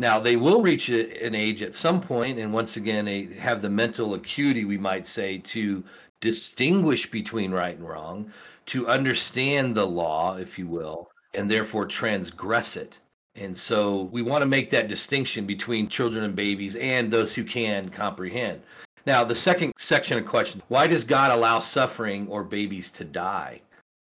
Now, 0.00 0.20
they 0.20 0.36
will 0.36 0.62
reach 0.62 0.88
an 0.88 1.34
age 1.34 1.62
at 1.62 1.74
some 1.74 2.00
point, 2.00 2.38
and 2.38 2.52
once 2.52 2.76
again, 2.76 3.06
they 3.06 3.24
have 3.38 3.60
the 3.60 3.70
mental 3.70 4.14
acuity, 4.14 4.64
we 4.64 4.78
might 4.78 5.06
say, 5.06 5.38
to 5.38 5.82
distinguish 6.20 7.10
between 7.10 7.50
right 7.50 7.76
and 7.76 7.88
wrong, 7.88 8.32
to 8.66 8.86
understand 8.86 9.74
the 9.74 9.86
law, 9.86 10.36
if 10.36 10.58
you 10.58 10.68
will, 10.68 11.10
and 11.34 11.50
therefore 11.50 11.84
transgress 11.84 12.76
it. 12.76 13.00
And 13.34 13.56
so 13.56 14.02
we 14.12 14.22
want 14.22 14.42
to 14.42 14.48
make 14.48 14.70
that 14.70 14.88
distinction 14.88 15.46
between 15.46 15.88
children 15.88 16.24
and 16.24 16.34
babies 16.34 16.76
and 16.76 17.10
those 17.10 17.34
who 17.34 17.44
can 17.44 17.88
comprehend. 17.88 18.62
Now, 19.06 19.24
the 19.24 19.34
second 19.34 19.72
section 19.78 20.18
of 20.18 20.26
questions 20.26 20.62
why 20.68 20.86
does 20.86 21.04
God 21.04 21.30
allow 21.30 21.58
suffering 21.58 22.26
or 22.28 22.44
babies 22.44 22.90
to 22.92 23.04
die? 23.04 23.62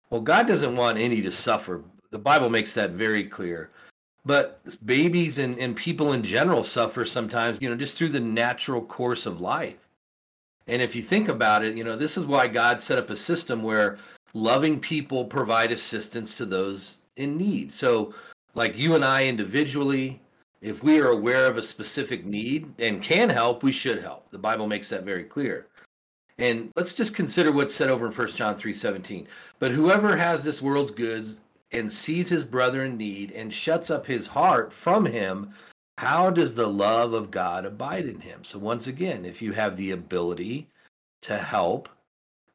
Well, 0.09 0.21
God 0.21 0.47
doesn't 0.47 0.75
want 0.75 0.97
any 0.97 1.21
to 1.21 1.31
suffer. 1.31 1.83
The 2.11 2.19
Bible 2.19 2.49
makes 2.49 2.73
that 2.73 2.91
very 2.91 3.23
clear. 3.23 3.69
But 4.25 4.61
babies 4.85 5.37
and, 5.37 5.57
and 5.59 5.75
people 5.75 6.13
in 6.13 6.23
general 6.23 6.63
suffer 6.63 7.05
sometimes, 7.05 7.57
you 7.61 7.69
know, 7.69 7.75
just 7.75 7.97
through 7.97 8.09
the 8.09 8.19
natural 8.19 8.81
course 8.81 9.25
of 9.25 9.41
life. 9.41 9.87
And 10.67 10.81
if 10.81 10.95
you 10.95 11.01
think 11.01 11.29
about 11.29 11.63
it, 11.63 11.75
you 11.75 11.83
know, 11.83 11.95
this 11.95 12.17
is 12.17 12.25
why 12.25 12.47
God 12.47 12.81
set 12.81 12.99
up 12.99 13.09
a 13.09 13.15
system 13.15 13.63
where 13.63 13.97
loving 14.33 14.79
people 14.79 15.25
provide 15.25 15.71
assistance 15.71 16.37
to 16.37 16.45
those 16.45 16.97
in 17.17 17.37
need. 17.37 17.73
So 17.73 18.13
like 18.53 18.77
you 18.77 18.95
and 18.95 19.03
I 19.03 19.25
individually, 19.25 20.21
if 20.61 20.83
we 20.83 20.99
are 20.99 21.09
aware 21.09 21.45
of 21.45 21.57
a 21.57 21.63
specific 21.63 22.25
need 22.25 22.71
and 22.79 23.01
can 23.01 23.29
help, 23.29 23.63
we 23.63 23.71
should 23.71 24.01
help. 24.01 24.29
The 24.29 24.37
Bible 24.37 24.67
makes 24.67 24.89
that 24.89 25.03
very 25.03 25.23
clear. 25.23 25.67
And 26.37 26.71
let's 26.75 26.93
just 26.93 27.15
consider 27.15 27.51
what's 27.51 27.73
said 27.73 27.89
over 27.89 28.07
in 28.07 28.13
1 28.13 28.27
John 28.29 28.55
3 28.55 28.73
17. 28.73 29.27
But 29.59 29.71
whoever 29.71 30.15
has 30.15 30.43
this 30.43 30.61
world's 30.61 30.91
goods 30.91 31.41
and 31.71 31.91
sees 31.91 32.29
his 32.29 32.43
brother 32.43 32.85
in 32.85 32.97
need 32.97 33.31
and 33.31 33.53
shuts 33.53 33.89
up 33.89 34.05
his 34.05 34.27
heart 34.27 34.73
from 34.73 35.05
him, 35.05 35.53
how 35.97 36.29
does 36.29 36.55
the 36.55 36.67
love 36.67 37.13
of 37.13 37.31
God 37.31 37.65
abide 37.65 38.05
in 38.05 38.19
him? 38.19 38.43
So, 38.43 38.57
once 38.57 38.87
again, 38.87 39.25
if 39.25 39.41
you 39.41 39.51
have 39.53 39.75
the 39.75 39.91
ability 39.91 40.67
to 41.21 41.37
help, 41.37 41.89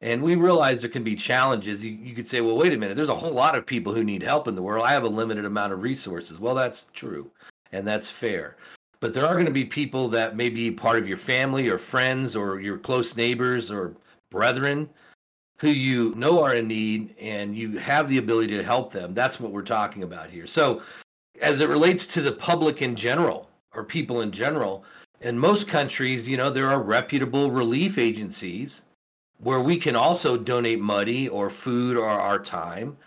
and 0.01 0.21
we 0.21 0.35
realize 0.35 0.81
there 0.81 0.89
can 0.89 1.03
be 1.03 1.15
challenges. 1.15 1.83
You, 1.83 1.91
you 1.91 2.13
could 2.13 2.27
say, 2.27 2.41
well, 2.41 2.57
wait 2.57 2.73
a 2.73 2.77
minute, 2.77 2.95
there's 2.95 3.09
a 3.09 3.15
whole 3.15 3.31
lot 3.31 3.55
of 3.55 3.65
people 3.65 3.93
who 3.93 4.03
need 4.03 4.23
help 4.23 4.47
in 4.47 4.55
the 4.55 4.61
world. 4.61 4.85
I 4.85 4.91
have 4.91 5.03
a 5.03 5.09
limited 5.09 5.45
amount 5.45 5.73
of 5.73 5.81
resources. 5.81 6.39
Well, 6.39 6.55
that's 6.55 6.87
true, 6.93 7.29
and 7.71 7.87
that's 7.87 8.09
fair. 8.09 8.57
But 8.99 9.13
there 9.13 9.25
are 9.25 9.33
going 9.33 9.45
to 9.45 9.51
be 9.51 9.65
people 9.65 10.07
that 10.09 10.35
may 10.35 10.49
be 10.49 10.71
part 10.71 10.97
of 10.97 11.07
your 11.07 11.17
family 11.17 11.69
or 11.69 11.77
friends 11.77 12.35
or 12.35 12.59
your 12.59 12.77
close 12.77 13.15
neighbors 13.15 13.69
or 13.69 13.93
brethren 14.31 14.89
who 15.57 15.69
you 15.69 16.13
know 16.15 16.43
are 16.43 16.55
in 16.55 16.67
need 16.67 17.15
and 17.19 17.55
you 17.55 17.77
have 17.77 18.09
the 18.09 18.17
ability 18.17 18.55
to 18.57 18.63
help 18.63 18.91
them. 18.91 19.13
That's 19.13 19.39
what 19.39 19.51
we're 19.51 19.61
talking 19.61 20.03
about 20.03 20.29
here. 20.29 20.47
So, 20.47 20.81
as 21.41 21.59
it 21.59 21.69
relates 21.69 22.05
to 22.07 22.21
the 22.21 22.31
public 22.31 22.81
in 22.81 22.95
general 22.95 23.49
or 23.73 23.83
people 23.83 24.21
in 24.21 24.31
general, 24.31 24.85
in 25.21 25.37
most 25.37 25.67
countries, 25.67 26.29
you 26.29 26.37
know, 26.37 26.49
there 26.49 26.69
are 26.69 26.81
reputable 26.81 27.51
relief 27.51 27.97
agencies 27.97 28.83
where 29.39 29.59
we 29.59 29.77
can 29.77 29.95
also 29.95 30.37
donate 30.37 30.79
money 30.79 31.27
or 31.27 31.49
food 31.49 31.97
or 31.97 32.07
our 32.07 32.39
time 32.39 32.97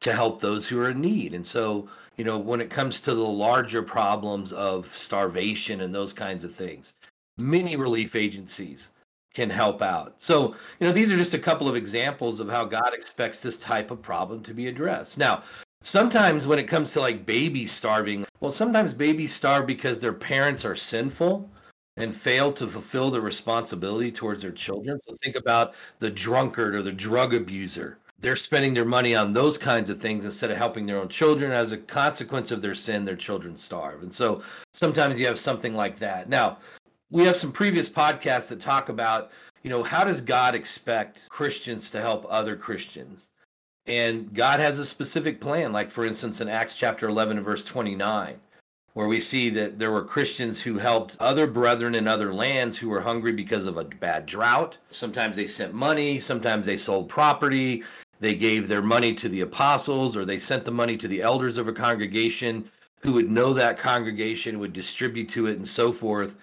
to 0.00 0.12
help 0.12 0.40
those 0.40 0.66
who 0.66 0.80
are 0.80 0.90
in 0.90 1.00
need. 1.00 1.34
And 1.34 1.46
so, 1.46 1.88
you 2.16 2.24
know, 2.24 2.38
when 2.38 2.60
it 2.60 2.70
comes 2.70 3.00
to 3.00 3.14
the 3.14 3.22
larger 3.22 3.82
problems 3.82 4.52
of 4.52 4.94
starvation 4.96 5.80
and 5.80 5.94
those 5.94 6.12
kinds 6.12 6.44
of 6.44 6.54
things, 6.54 6.94
many 7.36 7.76
relief 7.76 8.14
agencies 8.14 8.90
can 9.38 9.48
help 9.48 9.82
out. 9.82 10.14
So, 10.18 10.56
you 10.80 10.86
know, 10.88 10.92
these 10.92 11.12
are 11.12 11.16
just 11.16 11.32
a 11.32 11.38
couple 11.38 11.68
of 11.68 11.76
examples 11.76 12.40
of 12.40 12.48
how 12.48 12.64
God 12.64 12.92
expects 12.92 13.40
this 13.40 13.56
type 13.56 13.92
of 13.92 14.02
problem 14.02 14.42
to 14.42 14.52
be 14.52 14.66
addressed. 14.66 15.16
Now, 15.16 15.44
sometimes 15.80 16.48
when 16.48 16.58
it 16.58 16.66
comes 16.66 16.92
to 16.92 17.00
like 17.00 17.24
babies 17.24 17.70
starving, 17.70 18.26
well, 18.40 18.50
sometimes 18.50 18.92
babies 18.92 19.32
starve 19.32 19.64
because 19.64 20.00
their 20.00 20.12
parents 20.12 20.64
are 20.64 20.74
sinful 20.74 21.48
and 21.98 22.12
fail 22.12 22.52
to 22.54 22.66
fulfill 22.66 23.12
the 23.12 23.20
responsibility 23.20 24.10
towards 24.10 24.42
their 24.42 24.50
children. 24.50 24.98
So 25.06 25.14
think 25.22 25.36
about 25.36 25.74
the 26.00 26.10
drunkard 26.10 26.74
or 26.74 26.82
the 26.82 26.90
drug 26.90 27.32
abuser. 27.32 27.98
They're 28.18 28.34
spending 28.34 28.74
their 28.74 28.84
money 28.84 29.14
on 29.14 29.30
those 29.30 29.56
kinds 29.56 29.88
of 29.88 30.00
things 30.00 30.24
instead 30.24 30.50
of 30.50 30.56
helping 30.56 30.84
their 30.84 30.98
own 30.98 31.08
children. 31.08 31.52
As 31.52 31.70
a 31.70 31.78
consequence 31.78 32.50
of 32.50 32.60
their 32.60 32.74
sin, 32.74 33.04
their 33.04 33.14
children 33.14 33.56
starve. 33.56 34.02
And 34.02 34.12
so 34.12 34.42
sometimes 34.72 35.20
you 35.20 35.26
have 35.26 35.38
something 35.38 35.76
like 35.76 36.00
that. 36.00 36.28
Now, 36.28 36.58
we 37.10 37.24
have 37.24 37.36
some 37.36 37.52
previous 37.52 37.88
podcasts 37.88 38.48
that 38.48 38.60
talk 38.60 38.88
about, 38.88 39.30
you 39.62 39.70
know, 39.70 39.82
how 39.82 40.04
does 40.04 40.20
God 40.20 40.54
expect 40.54 41.28
Christians 41.28 41.90
to 41.90 42.00
help 42.00 42.26
other 42.28 42.56
Christians? 42.56 43.30
And 43.86 44.32
God 44.34 44.60
has 44.60 44.78
a 44.78 44.84
specific 44.84 45.40
plan, 45.40 45.72
like 45.72 45.90
for 45.90 46.04
instance 46.04 46.40
in 46.40 46.48
Acts 46.48 46.74
chapter 46.74 47.08
11 47.08 47.38
and 47.38 47.46
verse 47.46 47.64
29 47.64 48.38
where 48.98 49.06
we 49.06 49.20
see 49.20 49.48
that 49.48 49.78
there 49.78 49.92
were 49.92 50.02
Christians 50.02 50.60
who 50.60 50.76
helped 50.76 51.16
other 51.20 51.46
brethren 51.46 51.94
in 51.94 52.08
other 52.08 52.34
lands 52.34 52.76
who 52.76 52.88
were 52.88 53.00
hungry 53.00 53.30
because 53.30 53.64
of 53.64 53.76
a 53.76 53.84
bad 53.84 54.26
drought. 54.26 54.76
Sometimes 54.88 55.36
they 55.36 55.46
sent 55.46 55.72
money, 55.72 56.18
sometimes 56.18 56.66
they 56.66 56.76
sold 56.76 57.08
property, 57.08 57.84
they 58.18 58.34
gave 58.34 58.66
their 58.66 58.82
money 58.82 59.14
to 59.14 59.28
the 59.28 59.42
apostles 59.42 60.16
or 60.16 60.24
they 60.24 60.36
sent 60.36 60.64
the 60.64 60.72
money 60.72 60.96
to 60.96 61.06
the 61.06 61.22
elders 61.22 61.58
of 61.58 61.68
a 61.68 61.72
congregation 61.72 62.68
who 63.00 63.12
would 63.12 63.30
know 63.30 63.52
that 63.52 63.78
congregation 63.78 64.58
would 64.58 64.72
distribute 64.72 65.28
to 65.28 65.46
it 65.46 65.56
and 65.58 65.68
so 65.68 65.92
forth 65.92 66.34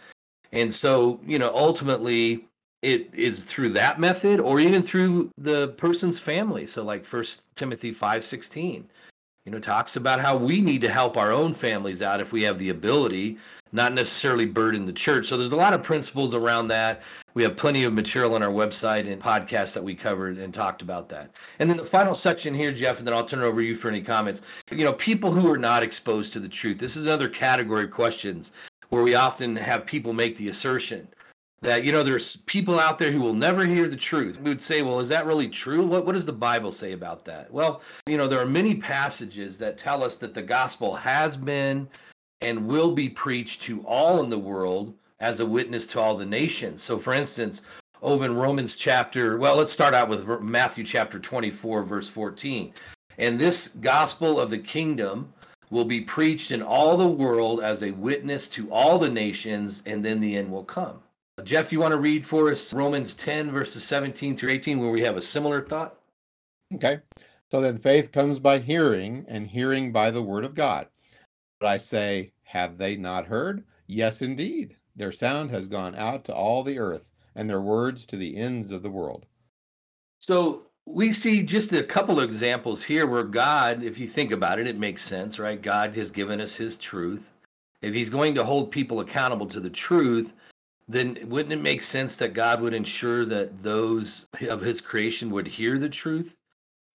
and 0.56 0.74
so 0.74 1.20
you 1.26 1.38
know 1.38 1.52
ultimately 1.54 2.46
it 2.82 3.10
is 3.14 3.44
through 3.44 3.70
that 3.70 4.00
method 4.00 4.40
or 4.40 4.60
even 4.60 4.82
through 4.82 5.32
the 5.38 5.70
person's 5.70 6.20
family. 6.20 6.66
So 6.66 6.84
like 6.84 7.06
first 7.06 7.46
timothy 7.56 7.92
5 7.92 8.24
16 8.24 8.88
you 9.46 9.52
know 9.52 9.60
talks 9.60 9.96
about 9.96 10.20
how 10.20 10.36
we 10.36 10.62
need 10.62 10.82
to 10.82 10.92
help 10.92 11.18
our 11.18 11.32
own 11.32 11.54
families 11.54 12.02
out 12.02 12.20
if 12.20 12.32
we 12.32 12.42
have 12.44 12.58
the 12.58 12.70
ability 12.70 13.38
not 13.76 13.94
necessarily 13.94 14.46
burden 14.46 14.86
the 14.86 14.94
church. 14.94 15.28
So 15.28 15.38
there's 15.38 15.52
a 15.52 15.58
lot 15.58 15.74
of 15.74 15.84
principles 15.84 16.34
around 16.34 16.70
that. 16.70 17.02
We 17.34 17.44
have 17.44 17.58
plenty 17.58 17.84
of 17.84 17.94
material 17.94 18.34
on 18.34 18.42
our 18.42 18.52
website 18.52 19.12
and 19.12 19.22
podcasts 19.22 19.74
that 19.74 19.84
we 19.84 19.94
covered 19.94 20.38
and 20.38 20.54
talked 20.54 20.82
about 20.82 21.10
that. 21.10 21.32
And 21.60 21.70
then 21.70 21.76
the 21.76 21.84
final 21.84 22.16
section 22.16 22.54
here 22.54 22.72
jeff 22.72 23.00
and 23.00 23.08
then 23.08 23.14
i'll 23.14 23.26
turn 23.26 23.42
it 23.42 23.44
over 23.44 23.60
to 23.60 23.68
you 23.68 23.76
for 23.76 23.90
any 23.90 24.02
comments. 24.02 24.42
You 24.72 24.86
know 24.86 24.94
people 24.94 25.32
who 25.32 25.52
are 25.52 25.58
not 25.58 25.84
exposed 25.84 26.32
to 26.34 26.40
the 26.40 26.48
truth. 26.48 26.80
This 26.80 26.96
is 26.96 27.06
another 27.06 27.28
category 27.28 27.84
of 27.84 27.92
questions 27.92 28.54
where 28.90 29.04
we 29.04 29.16
often 29.16 29.56
have 29.56 29.86
people 29.86 30.14
make 30.14 30.36
the 30.38 30.50
assertion 30.50 31.08
that 31.62 31.84
you 31.84 31.92
know 31.92 32.04
there's 32.04 32.38
people 32.38 32.80
out 32.80 32.98
there 32.98 33.12
who 33.12 33.20
will 33.20 33.34
never 33.34 33.66
hear 33.66 33.88
the 33.88 33.96
truth. 33.96 34.40
We 34.40 34.50
would 34.50 34.62
say 34.62 34.82
well 34.82 35.00
is 35.00 35.10
that 35.10 35.26
really 35.26 35.50
true? 35.50 35.86
What, 35.86 36.06
what 36.06 36.14
does 36.14 36.26
the 36.26 36.34
bible 36.34 36.72
say 36.72 36.92
about 36.92 37.26
that? 37.26 37.52
Well 37.52 37.82
you 38.08 38.18
know 38.18 38.28
there 38.28 38.42
are 38.42 38.46
many 38.46 38.76
passages 38.76 39.58
that 39.58 39.78
tell 39.78 40.04
us 40.04 40.16
that 40.18 40.34
the 40.34 40.42
gospel 40.42 40.96
has 40.96 41.36
been 41.36 41.88
and 42.42 42.68
will 42.68 42.92
be 42.92 43.10
preached 43.10 43.62
to 43.64 43.82
all 43.82 44.24
in 44.24 44.30
the 44.30 44.38
world 44.38 44.94
as 45.20 45.40
a 45.40 45.46
witness 45.46 45.88
to 45.88 46.00
all 46.00 46.16
the 46.16 46.26
nations. 46.26 46.84
So 46.84 46.98
for 46.98 47.14
instance 47.14 47.62
over 48.02 48.26
in 48.26 48.36
romans 48.36 48.76
chapter 48.76 49.38
well 49.38 49.56
let's 49.56 49.72
start 49.72 49.94
out 49.94 50.10
with 50.10 50.28
matthew 50.42 50.84
chapter 50.84 51.18
24 51.18 51.84
verse 51.84 52.10
14 52.10 52.74
and 53.18 53.40
this 53.40 53.70
gospel 53.80 54.40
of 54.40 54.50
the 54.50 54.58
kingdom 54.58 55.34
will 55.76 55.86
be 55.86 56.02
preached 56.02 56.52
in 56.52 56.62
all 56.62 56.98
the 56.98 57.08
world 57.08 57.62
as 57.62 57.84
a 57.84 57.92
witness 57.92 58.50
to 58.50 58.72
all 58.72 58.98
the 58.98 59.10
nations 59.10 59.84
and 59.86 60.04
then 60.04 60.20
the 60.20 60.36
end 60.36 60.52
will 60.52 60.64
come 60.64 61.00
Jeff, 61.44 61.72
you 61.72 61.82
want 61.82 61.92
to 61.92 61.98
read 61.98 62.26
for 62.26 62.50
us 62.50 62.74
Romans 62.74 63.14
10, 63.14 63.52
verses 63.52 63.84
17 63.84 64.38
through 64.38 64.52
18, 64.52 64.80
where 64.80 64.90
we 64.90 65.02
have 65.02 65.18
a 65.18 65.22
similar 65.22 65.62
thought? 65.62 65.96
Okay. 66.74 67.00
So 67.52 67.60
then 67.60 67.78
faith 67.78 68.12
comes 68.12 68.40
by 68.40 68.60
hearing, 68.60 69.26
and 69.28 69.46
hearing 69.46 69.92
by 69.92 70.12
the 70.12 70.22
word 70.22 70.46
of 70.46 70.56
God. 70.56 70.88
But 71.60 71.68
I 71.68 71.78
say, 71.78 72.32
have 72.44 72.78
they 72.78 72.96
not 72.96 73.28
heard? 73.28 73.66
Yes, 73.86 74.22
indeed. 74.22 74.78
Their 74.96 75.12
sound 75.12 75.52
has 75.52 75.68
gone 75.68 75.94
out 75.96 76.24
to 76.26 76.34
all 76.34 76.64
the 76.64 76.80
earth, 76.80 77.12
and 77.36 77.50
their 77.50 77.62
words 77.62 78.06
to 78.08 78.16
the 78.16 78.38
ends 78.38 78.72
of 78.72 78.82
the 78.82 78.90
world. 78.90 79.26
So 80.20 80.65
we 80.86 81.12
see 81.12 81.44
just 81.44 81.74
a 81.74 81.84
couple 81.84 82.20
of 82.20 82.26
examples 82.26 82.84
here 82.84 83.08
where 83.08 83.24
God, 83.24 83.84
if 83.84 83.98
you 83.98 84.08
think 84.08 84.32
about 84.32 84.60
it, 84.60 84.68
it 84.68 84.78
makes 84.78 85.02
sense, 85.02 85.40
right? 85.40 85.62
God 85.62 85.96
has 85.96 86.12
given 86.12 86.40
us 86.40 86.56
his 86.56 86.78
truth. 86.78 87.32
If 87.82 87.94
he's 87.94 88.10
going 88.10 88.36
to 88.36 88.44
hold 88.44 88.72
people 88.72 89.00
accountable 89.00 89.48
to 89.48 89.60
the 89.60 89.70
truth, 89.70 90.34
then 90.88 91.18
wouldn't 91.26 91.54
it 91.54 91.62
make 91.62 91.82
sense 91.82 92.16
that 92.18 92.34
God 92.34 92.62
would 92.62 92.74
ensure 92.74 93.26
that 93.26 93.64
those 93.64 94.28
of 94.48 94.62
his 94.62 94.80
creation 94.80 95.32
would 95.32 95.48
hear 95.48 95.80
the 95.80 95.90
truth? 95.90 96.36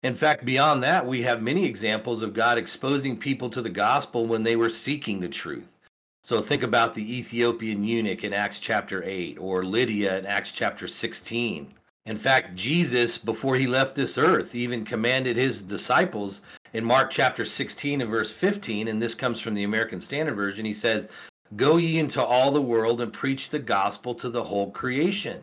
In 0.03 0.14
fact, 0.14 0.45
beyond 0.45 0.82
that, 0.84 1.05
we 1.05 1.20
have 1.22 1.43
many 1.43 1.66
examples 1.66 2.22
of 2.22 2.32
God 2.32 2.57
exposing 2.57 3.18
people 3.18 3.51
to 3.51 3.61
the 3.61 3.68
gospel 3.68 4.26
when 4.26 4.43
they 4.43 4.57
were 4.57 4.70
seeking 4.70 5.20
the 5.20 5.28
truth. 5.28 5.76
So 6.22 6.41
think 6.41 6.62
about 6.62 6.95
the 6.95 7.18
Ethiopian 7.18 7.82
eunuch 7.82 8.24
in 8.24 8.32
Acts 8.32 8.61
chapter 8.61 9.03
8 9.03 9.38
or 9.38 9.64
Lydia 9.64 10.18
in 10.18 10.26
Acts 10.26 10.53
chapter 10.53 10.86
16. 10.86 11.74
In 12.07 12.16
fact, 12.16 12.57
Jesus, 12.57 13.18
before 13.18 13.57
he 13.57 13.66
left 13.66 13.94
this 13.94 14.16
earth, 14.16 14.55
even 14.55 14.84
commanded 14.84 15.36
his 15.36 15.61
disciples 15.61 16.40
in 16.72 16.84
Mark 16.84 17.11
chapter 17.11 17.44
16 17.44 18.01
and 18.01 18.11
verse 18.11 18.30
15, 18.30 18.88
and 18.88 19.01
this 19.01 19.14
comes 19.14 19.38
from 19.38 19.55
the 19.55 19.64
American 19.64 20.01
Standard 20.01 20.34
Version. 20.34 20.64
He 20.64 20.72
says, 20.72 21.09
Go 21.57 21.76
ye 21.76 21.98
into 21.98 22.24
all 22.24 22.53
the 22.53 22.62
world 22.62 23.01
and 23.01 23.12
preach 23.12 23.51
the 23.51 23.59
gospel 23.59 24.14
to 24.14 24.30
the 24.30 24.42
whole 24.42 24.70
creation. 24.70 25.42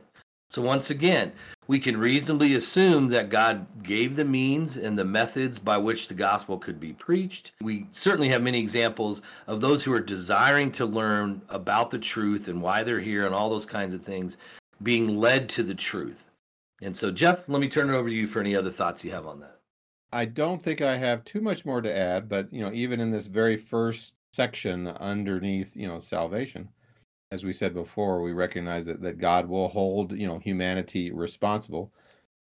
So, 0.49 0.61
once 0.61 0.89
again, 0.89 1.33
we 1.67 1.77
can 1.77 1.97
reasonably 1.97 2.55
assume 2.55 3.09
that 3.09 3.29
God 3.29 3.67
gave 3.83 4.15
the 4.15 4.23
means 4.23 4.77
and 4.77 4.97
the 4.97 5.03
methods 5.03 5.59
by 5.59 5.77
which 5.77 6.07
the 6.07 6.13
gospel 6.13 6.57
could 6.57 6.79
be 6.79 6.93
preached. 6.93 7.51
We 7.61 7.87
certainly 7.91 8.29
have 8.29 8.41
many 8.41 8.57
examples 8.59 9.21
of 9.47 9.59
those 9.59 9.83
who 9.83 9.91
are 9.91 9.99
desiring 9.99 10.71
to 10.71 10.85
learn 10.85 11.41
about 11.49 11.91
the 11.91 11.99
truth 11.99 12.47
and 12.47 12.61
why 12.61 12.83
they're 12.83 13.01
here 13.01 13.25
and 13.25 13.35
all 13.35 13.49
those 13.49 13.65
kinds 13.65 13.93
of 13.93 14.01
things 14.01 14.37
being 14.81 15.17
led 15.17 15.49
to 15.49 15.63
the 15.63 15.75
truth. 15.75 16.26
And 16.81 16.95
so, 16.95 17.11
Jeff, 17.11 17.47
let 17.49 17.59
me 17.59 17.67
turn 17.67 17.89
it 17.89 17.93
over 17.93 18.09
to 18.09 18.15
you 18.15 18.27
for 18.27 18.39
any 18.39 18.55
other 18.55 18.71
thoughts 18.71 19.03
you 19.03 19.11
have 19.11 19.25
on 19.25 19.39
that. 19.39 19.59
I 20.11 20.25
don't 20.25 20.61
think 20.61 20.81
I 20.81 20.95
have 20.95 21.23
too 21.25 21.41
much 21.41 21.65
more 21.65 21.81
to 21.81 21.97
add, 21.97 22.29
but 22.29 22.51
you 22.53 22.61
know, 22.61 22.71
even 22.73 22.99
in 22.99 23.11
this 23.11 23.27
very 23.27 23.57
first 23.57 24.13
section 24.33 24.87
underneath, 24.87 25.75
you 25.75 25.87
know, 25.87 25.99
salvation. 25.99 26.69
As 27.31 27.43
we 27.43 27.51
said 27.51 27.73
before, 27.73 28.21
we 28.21 28.31
recognize 28.31 28.85
that, 28.85 29.01
that 29.01 29.17
God 29.17 29.49
will 29.49 29.67
hold, 29.67 30.13
you 30.13 30.27
know, 30.27 30.39
humanity 30.39 31.11
responsible. 31.11 31.91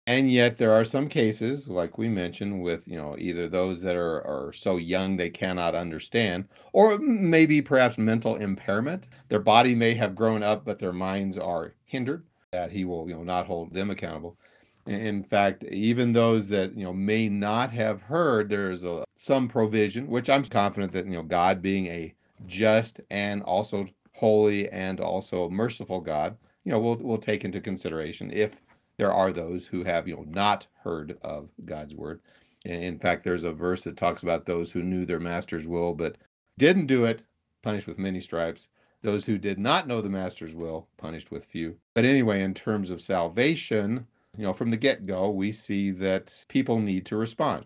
And 0.07 0.31
yet 0.31 0.57
there 0.57 0.71
are 0.71 0.83
some 0.83 1.07
cases, 1.07 1.69
like 1.69 1.97
we 1.97 2.09
mentioned, 2.09 2.61
with, 2.61 2.87
you 2.87 2.97
know, 2.97 3.15
either 3.19 3.47
those 3.47 3.81
that 3.81 3.95
are, 3.95 4.25
are 4.25 4.51
so 4.53 4.77
young 4.77 5.15
they 5.15 5.29
cannot 5.29 5.75
understand, 5.75 6.45
or 6.73 6.97
maybe 6.97 7.61
perhaps 7.61 7.97
mental 7.97 8.35
impairment. 8.35 9.07
Their 9.29 9.39
body 9.39 9.75
may 9.75 9.93
have 9.95 10.15
grown 10.15 10.43
up, 10.43 10.65
but 10.65 10.79
their 10.79 10.93
minds 10.93 11.37
are 11.37 11.73
hindered, 11.85 12.25
that 12.51 12.71
he 12.71 12.85
will, 12.85 13.07
you 13.07 13.15
know, 13.15 13.23
not 13.23 13.45
hold 13.45 13.73
them 13.73 13.89
accountable. 13.89 14.37
In 14.85 15.23
fact, 15.23 15.65
even 15.65 16.13
those 16.13 16.47
that 16.49 16.75
you 16.77 16.85
know 16.85 16.93
may 16.93 17.27
not 17.27 17.71
have 17.73 18.01
heard, 18.01 18.49
there's 18.49 18.85
a, 18.85 19.03
some 19.17 19.49
provision, 19.49 20.07
which 20.07 20.29
I'm 20.29 20.45
confident 20.45 20.93
that 20.93 21.05
you 21.05 21.11
know 21.11 21.23
God 21.23 21.61
being 21.61 21.87
a 21.87 22.13
just 22.45 23.01
and 23.09 23.41
also 23.43 23.85
holy 24.13 24.69
and 24.69 25.01
also 25.01 25.49
merciful 25.49 25.99
God, 25.99 26.37
you 26.63 26.71
know, 26.71 26.79
will 26.79 26.95
will 26.97 27.17
take 27.17 27.43
into 27.43 27.59
consideration 27.59 28.31
if 28.33 28.61
there 28.97 29.11
are 29.11 29.33
those 29.33 29.67
who 29.67 29.83
have 29.83 30.07
you 30.07 30.15
know 30.15 30.25
not 30.29 30.67
heard 30.83 31.17
of 31.21 31.49
God's 31.65 31.95
word. 31.95 32.21
In 32.63 32.97
fact, 32.97 33.23
there's 33.23 33.43
a 33.43 33.53
verse 33.53 33.81
that 33.81 33.97
talks 33.97 34.23
about 34.23 34.45
those 34.45 34.71
who 34.71 34.83
knew 34.83 35.05
their 35.05 35.19
master's 35.19 35.67
will 35.67 35.93
but 35.93 36.15
didn't 36.57 36.87
do 36.87 37.03
it, 37.03 37.23
punished 37.61 37.87
with 37.87 37.99
many 37.99 38.21
stripes. 38.21 38.69
Those 39.03 39.25
who 39.25 39.37
did 39.37 39.59
not 39.59 39.87
know 39.87 40.01
the 40.01 40.09
master's 40.09 40.55
will, 40.55 40.87
punished 40.97 41.31
with 41.31 41.45
few. 41.45 41.77
But 41.93 42.05
anyway, 42.05 42.41
in 42.41 42.53
terms 42.53 42.91
of 42.91 42.99
salvation, 42.99 44.07
you 44.35 44.43
know, 44.43 44.53
from 44.53 44.71
the 44.71 44.77
get 44.77 45.05
go, 45.05 45.29
we 45.29 45.51
see 45.51 45.91
that 45.91 46.45
people 46.47 46.79
need 46.79 47.05
to 47.07 47.15
respond. 47.15 47.65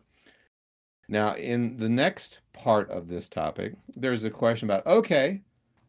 Now, 1.08 1.36
in 1.36 1.78
the 1.78 1.90
next 1.90 2.40
part 2.54 2.90
of 2.90 3.08
this 3.08 3.28
topic, 3.28 3.74
there's 3.96 4.24
a 4.24 4.30
question 4.30 4.70
about 4.70 4.86
okay, 4.88 5.42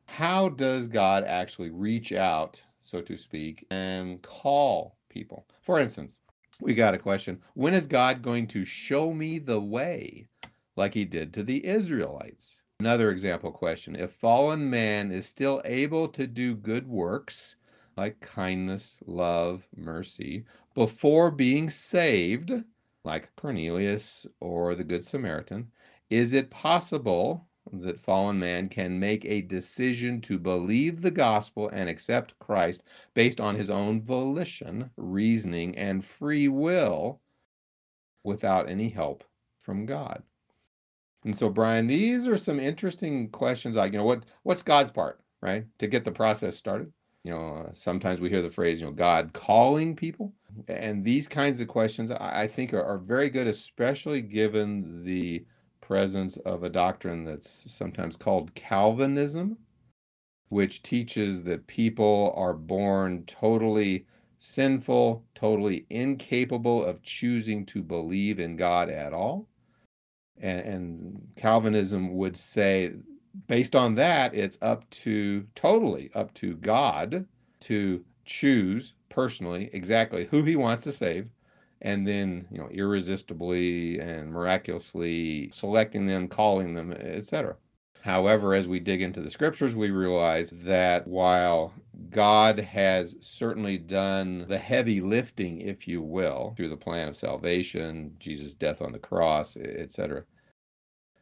how 0.07 0.49
does 0.49 0.88
God 0.88 1.24
actually 1.24 1.70
reach 1.70 2.12
out, 2.12 2.62
so 2.80 3.01
to 3.01 3.16
speak, 3.16 3.66
and 3.70 4.20
call 4.22 4.97
people? 5.09 5.47
For 5.61 5.78
instance, 5.78 6.18
we 6.61 6.74
got 6.74 6.95
a 6.95 6.99
question 6.99 7.40
when 7.55 7.74
is 7.74 7.86
God 7.86 8.22
going 8.22 8.47
to 8.49 8.64
show 8.64 9.12
me 9.12 9.38
the 9.38 9.61
way 9.61 10.28
like 10.76 10.95
he 10.95 11.05
did 11.05 11.32
to 11.34 11.43
the 11.43 11.64
Israelites? 11.64 12.62
Another 12.83 13.12
example 13.12 13.53
question 13.53 13.95
if 13.95 14.11
fallen 14.11 14.68
man 14.68 15.12
is 15.12 15.24
still 15.24 15.62
able 15.64 16.09
to 16.09 16.26
do 16.26 16.57
good 16.57 16.89
works, 16.89 17.55
like 17.97 18.18
kindness, 18.18 19.01
love, 19.07 19.68
mercy, 19.76 20.45
before 20.74 21.30
being 21.30 21.70
saved, 21.70 22.64
like 23.05 23.30
Cornelius 23.37 24.26
or 24.41 24.74
the 24.74 24.83
Good 24.83 25.05
Samaritan, 25.05 25.70
is 26.11 26.33
it 26.33 26.51
possible 26.51 27.47
that 27.72 28.01
fallen 28.01 28.41
man 28.41 28.68
can 28.68 28.99
make 28.99 29.24
a 29.26 29.43
decision 29.43 30.20
to 30.22 30.37
believe 30.37 31.03
the 31.03 31.12
gospel 31.12 31.68
and 31.68 31.89
accept 31.89 32.37
Christ 32.41 32.83
based 33.14 33.41
on 33.41 33.55
his 33.55 33.70
own 33.70 34.03
volition, 34.03 34.91
reasoning, 34.97 35.76
and 35.76 36.05
free 36.05 36.49
will 36.49 37.20
without 38.24 38.68
any 38.68 38.89
help 38.89 39.22
from 39.57 39.87
God? 39.87 40.24
And 41.25 41.37
so, 41.37 41.49
Brian, 41.49 41.87
these 41.87 42.27
are 42.27 42.37
some 42.37 42.59
interesting 42.59 43.29
questions 43.29 43.77
like, 43.77 43.93
you 43.93 43.99
know, 43.99 44.05
what 44.05 44.25
what's 44.43 44.62
God's 44.62 44.91
part, 44.91 45.20
right? 45.41 45.66
To 45.79 45.87
get 45.87 46.05
the 46.05 46.12
process 46.12 46.57
started. 46.57 46.93
You 47.25 47.31
know, 47.33 47.66
uh, 47.68 47.73
sometimes 47.73 48.20
we 48.20 48.29
hear 48.29 48.43
the 48.43 48.51
phrase, 48.51 48.81
you 48.81 48.87
know, 48.87 48.93
God 48.93 49.33
calling 49.33 49.95
people. 49.95 50.33
And 50.66 51.05
these 51.05 51.29
kinds 51.29 51.61
of 51.61 51.68
questions 51.68 52.11
I, 52.11 52.43
I 52.43 52.47
think 52.49 52.75
are, 52.75 52.83
are 52.83 52.99
very 52.99 53.31
good, 53.31 53.47
especially 53.47 54.20
given 54.20 55.05
the 55.05 55.45
presence 55.81 56.37
of 56.39 56.64
a 56.64 56.68
doctrine 56.68 57.25
that's 57.25 57.49
sometimes 57.49 58.16
called 58.16 58.55
Calvinism, 58.55 59.57
which 60.49 60.83
teaches 60.83 61.45
that 61.45 61.66
people 61.68 62.33
are 62.37 62.55
born 62.55 63.25
totally 63.27 64.07
sinful, 64.39 65.25
totally 65.37 65.87
incapable 65.91 66.85
of 66.85 67.03
choosing 67.03 67.64
to 67.66 67.83
believe 67.83 68.41
in 68.41 68.57
God 68.57 68.91
at 68.91 69.12
all. 69.12 69.47
And, 70.43 70.61
and, 70.61 71.28
Calvinism 71.36 72.16
would 72.16 72.36
say 72.36 72.93
based 73.47 73.74
on 73.74 73.95
that, 73.95 74.34
it's 74.34 74.59
up 74.61 74.88
to 74.90 75.47
totally 75.55 76.11
up 76.14 76.34
to 76.34 76.57
God 76.57 77.26
to 77.61 78.05
choose 78.24 78.95
personally 79.09 79.70
exactly 79.72 80.26
who 80.30 80.43
he 80.43 80.57
wants 80.57 80.82
to 80.84 80.93
save 80.93 81.28
and 81.82 82.07
then 82.07 82.47
you 82.51 82.59
know 82.59 82.68
irresistibly 82.70 83.99
and 84.01 84.32
miraculously 84.32 85.51
selecting 85.53 86.07
them 86.07 86.26
calling 86.28 86.74
them 86.74 86.93
etc 86.93 87.55
however 88.01 88.55
as 88.55 88.66
we 88.66 88.80
dig 88.80 89.03
into 89.03 89.20
the 89.20 89.30
scriptures 89.30 89.76
we 89.76 89.90
realize 89.90 90.51
that 90.51 91.07
while 91.07 91.74
god 92.11 92.59
has 92.59 93.16
certainly 93.20 93.76
done 93.76 94.47
the 94.49 94.59
heavy 94.59 95.01
lifting 95.01 95.61
if 95.61 95.86
you 95.86 96.01
will 96.01 96.55
through 96.57 96.68
the 96.68 96.76
plan 96.76 97.09
of 97.09 97.16
salvation 97.16 98.14
jesus 98.18 98.55
death 98.55 98.80
on 98.80 98.93
the 98.93 98.99
cross 98.99 99.57
etc 99.57 100.24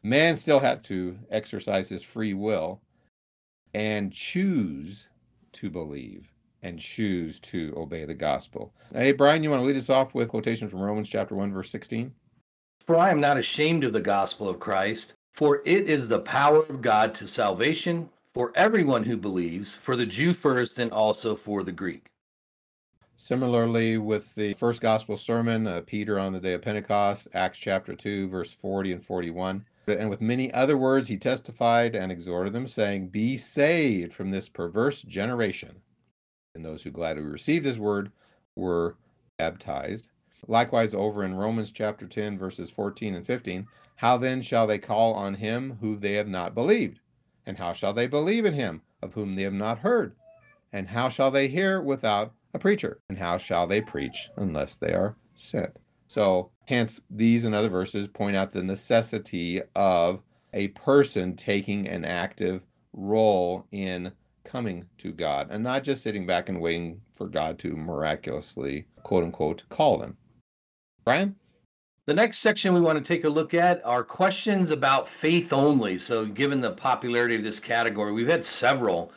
man 0.03 0.37
still 0.37 0.61
has 0.61 0.81
to 0.81 1.19
exercise 1.31 1.89
his 1.89 2.03
free 2.03 2.35
will 2.35 2.81
and 3.75 4.13
choose 4.13 5.07
to 5.53 5.71
believe 5.71 6.33
and 6.63 6.79
choose 6.79 7.41
to 7.41 7.73
obey 7.77 8.05
the 8.05 8.15
gospel. 8.15 8.73
Hey, 8.93 9.13
Brian, 9.13 9.43
you 9.43 9.51
want 9.51 9.61
to 9.61 9.67
lead 9.67 9.77
us 9.77 9.91
off 9.91 10.15
with 10.15 10.29
quotation 10.29 10.69
from 10.69 10.81
Romans 10.81 11.09
chapter 11.09 11.35
1, 11.35 11.53
verse 11.53 11.71
16? 11.71 12.13
For 12.87 12.97
I 12.97 13.11
am 13.11 13.21
not 13.21 13.39
ashamed 13.39 13.85
of 13.85 13.93
the 13.93 14.01
gospel 14.01 14.49
of 14.49 14.61
Christ, 14.61 15.15
for 15.35 15.63
it 15.65 15.89
is 15.89 16.09
the 16.09 16.21
power 16.21 16.65
of 16.65 16.83
God 16.83 17.15
to 17.15 17.27
salvation 17.27 18.09
for 18.35 18.53
everyone 18.55 19.05
who 19.05 19.17
believes, 19.17 19.75
for 19.75 19.97
the 19.97 20.07
Jew 20.07 20.35
first 20.35 20.79
and 20.79 20.93
also 20.93 21.35
for 21.35 21.63
the 21.63 21.73
Greek. 21.73 22.07
Similarly, 23.17 23.99
with 23.99 24.35
the 24.35 24.55
first 24.55 24.81
gospel 24.81 25.17
sermon, 25.17 25.67
uh, 25.67 25.83
Peter 25.87 26.19
on 26.19 26.33
the 26.33 26.41
day 26.41 26.55
of 26.55 26.63
Pentecost, 26.63 27.29
Acts 27.35 27.59
chapter 27.59 27.95
2, 27.95 28.29
verse 28.29 28.51
40 28.51 28.93
and 28.93 29.05
41. 29.05 29.65
And 29.99 30.11
with 30.11 30.21
many 30.21 30.53
other 30.53 30.77
words, 30.77 31.09
he 31.09 31.17
testified 31.17 31.97
and 31.97 32.13
exhorted 32.13 32.53
them, 32.53 32.67
saying, 32.67 33.09
Be 33.09 33.37
saved 33.37 34.13
from 34.13 34.31
this 34.31 34.49
perverse 34.49 35.03
generation 35.03 35.83
and 36.55 36.65
those 36.65 36.83
who 36.83 36.91
gladly 36.91 37.23
received 37.23 37.65
his 37.65 37.79
word 37.79 38.13
were 38.57 38.97
baptized. 39.39 40.09
Likewise, 40.47 40.95
over 40.95 41.25
in 41.25 41.35
Romans 41.35 41.71
chapter 41.71 42.07
10, 42.07 42.39
verses 42.39 42.71
14 42.71 43.15
and 43.15 43.27
15, 43.27 43.67
how 43.97 44.17
then 44.17 44.43
shall 44.43 44.67
they 44.67 44.79
call 44.79 45.15
on 45.15 45.35
him 45.35 45.79
who 45.81 45.97
they 45.97 46.15
have 46.15 46.29
not 46.29 46.55
believed? 46.55 47.01
And 47.47 47.57
how 47.57 47.73
shall 47.73 47.93
they 47.93 48.07
believe 48.07 48.45
in 48.45 48.55
him 48.55 48.83
of 49.03 49.15
whom 49.15 49.35
they 49.37 49.43
have 49.43 49.53
not 49.53 49.79
heard? 49.79 50.15
And 50.73 50.89
how 50.89 51.09
shall 51.09 51.31
they 51.31 51.49
hear 51.49 51.81
without 51.81 52.33
a 52.55 52.59
preacher? 52.59 53.01
And 53.09 53.19
how 53.19 53.39
shall 53.39 53.67
they 53.67 53.81
preach 53.81 54.29
unless 54.37 54.77
they 54.77 54.93
are 54.93 55.17
sent? 55.35 55.79
So, 56.11 56.51
hence, 56.67 57.01
these 57.09 57.45
and 57.45 57.55
other 57.55 57.69
verses 57.69 58.09
point 58.09 58.35
out 58.35 58.51
the 58.51 58.65
necessity 58.65 59.63
of 59.77 60.25
a 60.53 60.67
person 60.69 61.37
taking 61.37 61.87
an 61.87 62.05
active 62.05 62.67
role 62.93 63.65
in 63.71 64.11
coming 64.43 64.87
to 64.99 65.13
God 65.13 65.47
and 65.53 65.63
not 65.63 65.85
just 65.85 66.03
sitting 66.03 66.27
back 66.27 66.49
and 66.49 66.61
waiting 66.61 67.01
for 67.15 67.29
God 67.29 67.61
to 67.61 67.77
miraculously, 67.77 68.87
quote 69.05 69.23
unquote, 69.23 69.63
call 69.69 69.99
them. 69.99 70.17
Brian? 71.05 71.37
The 72.07 72.15
next 72.15 72.39
section 72.39 72.75
we 72.75 72.81
want 72.81 72.99
to 72.99 73.05
take 73.05 73.23
a 73.23 73.29
look 73.29 73.55
at 73.55 73.81
are 73.85 74.03
questions 74.03 74.73
about 74.73 75.09
faith 75.09 75.53
only. 75.53 75.97
So, 75.97 76.27
given 76.27 76.61
the 76.61 76.73
popularity 76.73 77.37
of 77.37 77.45
this 77.45 77.61
category, 77.61 78.11
we've 78.11 78.27
had 78.27 78.45
several 78.45 79.13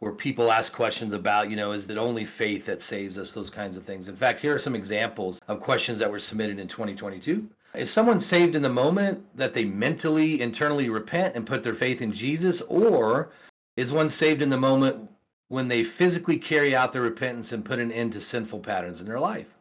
where 0.00 0.12
people 0.12 0.52
ask 0.52 0.72
questions 0.72 1.12
about, 1.12 1.50
you 1.50 1.56
know, 1.56 1.72
is 1.72 1.88
it 1.88 1.96
only 1.98 2.24
faith 2.24 2.66
that 2.66 2.82
saves 2.82 3.18
us, 3.18 3.32
those 3.32 3.50
kinds 3.50 3.76
of 3.76 3.84
things. 3.84 4.08
In 4.08 4.16
fact, 4.16 4.40
here 4.40 4.54
are 4.54 4.58
some 4.58 4.74
examples 4.74 5.40
of 5.48 5.60
questions 5.60 5.98
that 5.98 6.10
were 6.10 6.20
submitted 6.20 6.58
in 6.58 6.68
2022. 6.68 7.48
Is 7.74 7.90
someone 7.90 8.20
saved 8.20 8.56
in 8.56 8.62
the 8.62 8.68
moment 8.68 9.24
that 9.36 9.52
they 9.52 9.64
mentally, 9.64 10.40
internally 10.40 10.88
repent 10.88 11.34
and 11.34 11.46
put 11.46 11.62
their 11.62 11.74
faith 11.74 12.00
in 12.00 12.12
Jesus, 12.12 12.62
or 12.62 13.30
is 13.76 13.92
one 13.92 14.08
saved 14.08 14.42
in 14.42 14.48
the 14.48 14.56
moment 14.56 15.10
when 15.48 15.68
they 15.68 15.84
physically 15.84 16.38
carry 16.38 16.74
out 16.74 16.92
their 16.92 17.02
repentance 17.02 17.52
and 17.52 17.64
put 17.64 17.78
an 17.78 17.92
end 17.92 18.12
to 18.12 18.20
sinful 18.20 18.60
patterns 18.60 19.00
in 19.00 19.06
their 19.06 19.20
life. 19.20 19.54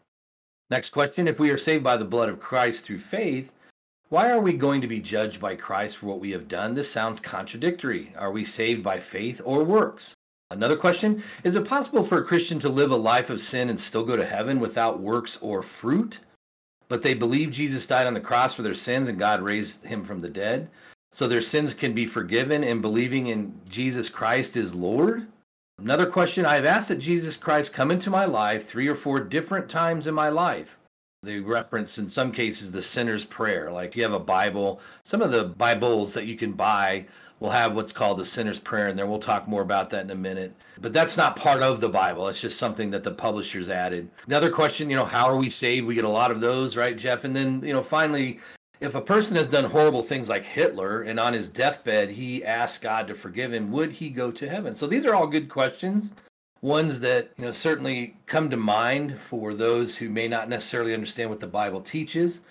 Next 0.70 0.92
question 0.92 1.28
If 1.28 1.40
we 1.40 1.50
are 1.50 1.58
saved 1.58 1.84
by 1.84 1.98
the 1.98 2.06
blood 2.06 2.30
of 2.30 2.40
Christ 2.40 2.86
through 2.86 3.00
faith, 3.00 3.52
why 4.10 4.32
are 4.32 4.40
we 4.40 4.54
going 4.54 4.82
to 4.82 4.88
be 4.88 5.00
judged 5.00 5.40
by 5.40 5.56
Christ 5.56 5.98
for 5.98 6.06
what 6.06 6.20
we 6.20 6.32
have 6.32 6.48
done? 6.48 6.74
This 6.74 6.90
sounds 6.90 7.20
contradictory. 7.20 8.14
Are 8.18 8.32
we 8.32 8.46
saved 8.46 8.84
by 8.84 9.00
faith 9.00 9.42
or 9.44 9.64
works? 9.64 10.16
Another 10.52 10.78
question 10.78 11.24
Is 11.44 11.56
it 11.56 11.68
possible 11.68 12.04
for 12.04 12.20
a 12.20 12.24
Christian 12.24 12.60
to 12.60 12.70
live 12.70 12.92
a 12.92 12.96
life 12.96 13.30
of 13.30 13.42
sin 13.42 13.70
and 13.70 13.80
still 13.80 14.06
go 14.06 14.16
to 14.16 14.26
heaven 14.26 14.60
without 14.60 15.00
works 15.00 15.38
or 15.42 15.62
fruit? 15.62 16.20
But 16.88 17.02
they 17.02 17.16
believe 17.16 17.52
Jesus 17.52 17.88
died 17.88 18.06
on 18.06 18.14
the 18.14 18.20
cross 18.20 18.54
for 18.54 18.62
their 18.62 18.76
sins 18.76 19.10
and 19.10 19.18
God 19.18 19.42
raised 19.42 19.84
him 19.86 20.06
from 20.06 20.22
the 20.22 20.30
dead 20.30 20.70
so 21.12 21.28
their 21.28 21.42
sins 21.42 21.74
can 21.74 21.94
be 21.94 22.06
forgiven 22.06 22.64
and 22.64 22.82
believing 22.82 23.28
in 23.28 23.58
Jesus 23.70 24.10
Christ 24.10 24.58
is 24.58 24.76
Lord? 24.76 25.26
Another 25.80 26.06
question 26.06 26.46
I've 26.46 26.66
asked 26.66 26.90
that 26.90 27.00
Jesus 27.00 27.36
Christ 27.38 27.74
come 27.74 27.90
into 27.90 28.10
my 28.10 28.26
life 28.26 28.68
three 28.68 28.88
or 28.88 28.96
four 28.96 29.20
different 29.20 29.68
times 29.68 30.08
in 30.08 30.14
my 30.14 30.30
life. 30.30 30.78
They 31.24 31.40
reference 31.40 31.98
in 31.98 32.08
some 32.08 32.32
cases 32.32 32.72
the 32.72 32.82
sinner's 32.82 33.26
prayer. 33.26 33.72
Like 33.72 33.96
you 33.96 34.04
have 34.04 34.14
a 34.14 34.20
Bible, 34.20 34.80
some 35.04 35.22
of 35.22 35.32
the 35.32 35.46
Bibles 35.46 36.14
that 36.14 36.28
you 36.28 36.36
can 36.36 36.52
buy 36.52 37.06
will 37.40 37.50
have 37.50 37.76
what's 37.76 37.92
called 37.92 38.18
the 38.18 38.26
sinner's 38.26 38.60
prayer 38.60 38.88
in 38.88 38.96
there. 38.96 39.08
We'll 39.08 39.20
talk 39.20 39.48
more 39.48 39.62
about 39.62 39.90
that 39.90 40.06
in 40.06 40.12
a 40.12 40.16
minute. 40.16 40.56
But 40.80 40.94
that's 40.94 41.18
not 41.18 41.36
part 41.36 41.62
of 41.62 41.82
the 41.82 41.90
Bible. 41.90 42.28
It's 42.28 42.42
just 42.42 42.58
something 42.58 42.90
that 42.92 43.04
the 43.04 43.12
publishers 43.12 43.70
added. 43.70 44.10
Another 44.28 44.50
question, 44.50 44.90
you 44.90 44.96
know, 44.96 45.06
how 45.06 45.26
are 45.26 45.38
we 45.38 45.50
saved? 45.50 45.86
We 45.86 45.96
get 45.96 46.06
a 46.06 46.10
lot 46.10 46.32
of 46.32 46.42
those, 46.42 46.78
right, 46.78 46.98
Jeff? 46.98 47.24
And 47.24 47.36
then, 47.36 47.62
you 47.64 47.74
know, 47.74 47.84
finally, 47.84 48.40
if 48.80 48.96
a 48.96 49.02
person 49.02 49.36
has 49.36 49.48
done 49.48 49.66
horrible 49.66 50.04
things 50.04 50.30
like 50.30 50.46
Hitler 50.46 51.04
and 51.04 51.20
on 51.20 51.34
his 51.34 51.50
deathbed 51.50 52.10
he 52.10 52.44
asked 52.44 52.82
God 52.82 53.08
to 53.08 53.16
forgive 53.16 53.54
him, 53.54 53.72
would 53.72 53.92
he 53.92 54.10
go 54.10 54.32
to 54.32 54.50
heaven? 54.50 54.76
So 54.76 54.88
these 54.88 55.06
are 55.06 55.16
all 55.16 55.28
good 55.28 55.50
questions, 55.50 56.14
ones 56.62 57.00
that 57.02 57.32
you 57.38 57.46
know 57.46 57.52
certainly 57.52 58.18
come 58.26 58.50
to 58.50 58.58
mind 58.58 59.18
for 59.18 59.54
those 59.54 59.96
who 59.96 60.10
may 60.10 60.28
not 60.28 60.50
necessarily 60.50 60.94
understand 60.94 61.30
what 61.30 61.40
the 61.40 61.48
Bible 61.48 61.82
teaches. 61.82 62.42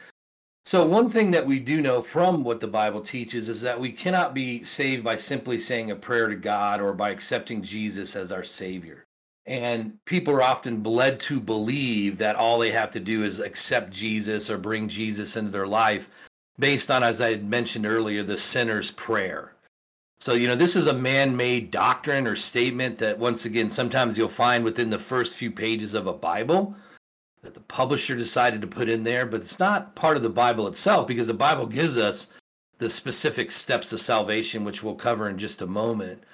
So 0.66 0.86
one 0.86 1.10
thing 1.10 1.30
that 1.32 1.46
we 1.46 1.58
do 1.58 1.82
know 1.82 2.00
from 2.00 2.42
what 2.42 2.58
the 2.58 2.66
Bible 2.66 3.02
teaches 3.02 3.50
is 3.50 3.60
that 3.60 3.78
we 3.78 3.92
cannot 3.92 4.32
be 4.32 4.64
saved 4.64 5.04
by 5.04 5.14
simply 5.14 5.58
saying 5.58 5.90
a 5.90 5.96
prayer 5.96 6.28
to 6.28 6.36
God 6.36 6.80
or 6.80 6.94
by 6.94 7.10
accepting 7.10 7.62
Jesus 7.62 8.16
as 8.16 8.32
our 8.32 8.44
savior. 8.44 9.04
And 9.44 10.02
people 10.06 10.32
are 10.32 10.42
often 10.42 10.80
bled 10.80 11.20
to 11.20 11.38
believe 11.38 12.16
that 12.16 12.36
all 12.36 12.58
they 12.58 12.72
have 12.72 12.90
to 12.92 13.00
do 13.00 13.24
is 13.24 13.40
accept 13.40 13.90
Jesus 13.90 14.48
or 14.48 14.56
bring 14.56 14.88
Jesus 14.88 15.36
into 15.36 15.50
their 15.50 15.66
life 15.66 16.08
based 16.58 16.90
on, 16.90 17.02
as 17.02 17.20
I 17.20 17.28
had 17.28 17.44
mentioned 17.48 17.84
earlier, 17.84 18.22
the 18.22 18.38
sinner's 18.38 18.90
prayer. 18.92 19.52
So, 20.18 20.32
you 20.32 20.48
know, 20.48 20.56
this 20.56 20.76
is 20.76 20.86
a 20.86 20.94
man 20.94 21.36
made 21.36 21.70
doctrine 21.70 22.26
or 22.26 22.36
statement 22.36 22.96
that, 22.98 23.18
once 23.18 23.44
again, 23.44 23.68
sometimes 23.68 24.16
you'll 24.16 24.28
find 24.28 24.64
within 24.64 24.88
the 24.88 24.98
first 24.98 25.34
few 25.36 25.50
pages 25.50 25.92
of 25.92 26.06
a 26.06 26.12
Bible 26.14 26.74
that 27.44 27.54
the 27.54 27.60
publisher 27.60 28.16
decided 28.16 28.60
to 28.62 28.66
put 28.66 28.88
in 28.88 29.04
there, 29.04 29.26
but 29.26 29.42
it's 29.42 29.58
not 29.58 29.94
part 29.94 30.16
of 30.16 30.22
the 30.22 30.30
Bible 30.30 30.66
itself 30.66 31.06
because 31.06 31.26
the 31.26 31.34
Bible 31.34 31.66
gives 31.66 31.98
us 31.98 32.28
the 32.78 32.88
specific 32.88 33.52
steps 33.52 33.92
of 33.92 34.00
salvation, 34.00 34.64
which 34.64 34.82
we'll 34.82 34.94
cover 34.94 35.28
in 35.28 35.36
just 35.36 35.60
a 35.60 35.66
moment. 35.66 36.24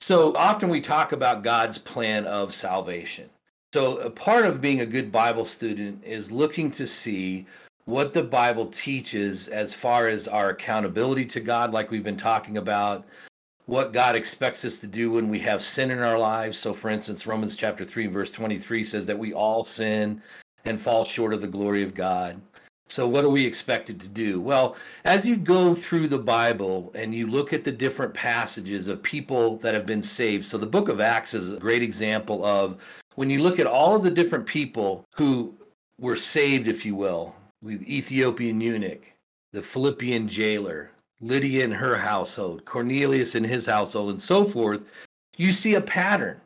So 0.00 0.34
often 0.36 0.70
we 0.70 0.80
talk 0.80 1.12
about 1.12 1.42
God's 1.42 1.76
plan 1.76 2.24
of 2.24 2.54
salvation. 2.54 3.28
So 3.74 3.98
a 3.98 4.08
part 4.08 4.46
of 4.46 4.62
being 4.62 4.80
a 4.80 4.86
good 4.86 5.12
Bible 5.12 5.44
student 5.44 6.02
is 6.02 6.32
looking 6.32 6.70
to 6.72 6.86
see 6.86 7.46
what 7.84 8.14
the 8.14 8.22
Bible 8.22 8.66
teaches 8.66 9.48
as 9.48 9.74
far 9.74 10.08
as 10.08 10.26
our 10.26 10.50
accountability 10.50 11.26
to 11.26 11.40
God, 11.40 11.72
like 11.72 11.90
we've 11.90 12.02
been 12.02 12.16
talking 12.16 12.56
about, 12.56 13.04
what 13.70 13.92
God 13.92 14.16
expects 14.16 14.64
us 14.64 14.80
to 14.80 14.88
do 14.88 15.12
when 15.12 15.28
we 15.28 15.38
have 15.38 15.62
sin 15.62 15.92
in 15.92 16.00
our 16.00 16.18
lives. 16.18 16.58
So, 16.58 16.74
for 16.74 16.90
instance, 16.90 17.24
Romans 17.24 17.54
chapter 17.54 17.84
3, 17.84 18.08
verse 18.08 18.32
23 18.32 18.82
says 18.82 19.06
that 19.06 19.16
we 19.16 19.32
all 19.32 19.62
sin 19.62 20.20
and 20.64 20.80
fall 20.80 21.04
short 21.04 21.32
of 21.32 21.40
the 21.40 21.46
glory 21.46 21.84
of 21.84 21.94
God. 21.94 22.40
So, 22.88 23.06
what 23.06 23.24
are 23.24 23.30
we 23.30 23.46
expected 23.46 24.00
to 24.00 24.08
do? 24.08 24.40
Well, 24.40 24.74
as 25.04 25.24
you 25.24 25.36
go 25.36 25.72
through 25.72 26.08
the 26.08 26.18
Bible 26.18 26.90
and 26.96 27.14
you 27.14 27.28
look 27.28 27.52
at 27.52 27.62
the 27.62 27.70
different 27.70 28.12
passages 28.12 28.88
of 28.88 29.04
people 29.04 29.58
that 29.58 29.72
have 29.72 29.86
been 29.86 30.02
saved, 30.02 30.46
so 30.46 30.58
the 30.58 30.66
book 30.66 30.88
of 30.88 31.00
Acts 31.00 31.32
is 31.32 31.52
a 31.52 31.60
great 31.60 31.84
example 31.84 32.44
of 32.44 32.82
when 33.14 33.30
you 33.30 33.40
look 33.40 33.60
at 33.60 33.68
all 33.68 33.94
of 33.94 34.02
the 34.02 34.10
different 34.10 34.46
people 34.46 35.04
who 35.14 35.54
were 36.00 36.16
saved, 36.16 36.66
if 36.66 36.84
you 36.84 36.96
will, 36.96 37.36
with 37.62 37.84
Ethiopian 37.84 38.60
eunuch, 38.60 39.04
the 39.52 39.62
Philippian 39.62 40.26
jailer, 40.26 40.89
Lydia 41.20 41.64
and 41.64 41.74
her 41.74 41.96
household, 41.96 42.64
Cornelius 42.64 43.34
and 43.34 43.44
his 43.44 43.66
household, 43.66 44.10
and 44.10 44.22
so 44.22 44.44
forth, 44.44 44.84
you 45.36 45.52
see 45.52 45.74
a 45.74 45.80
pattern. 45.80 46.40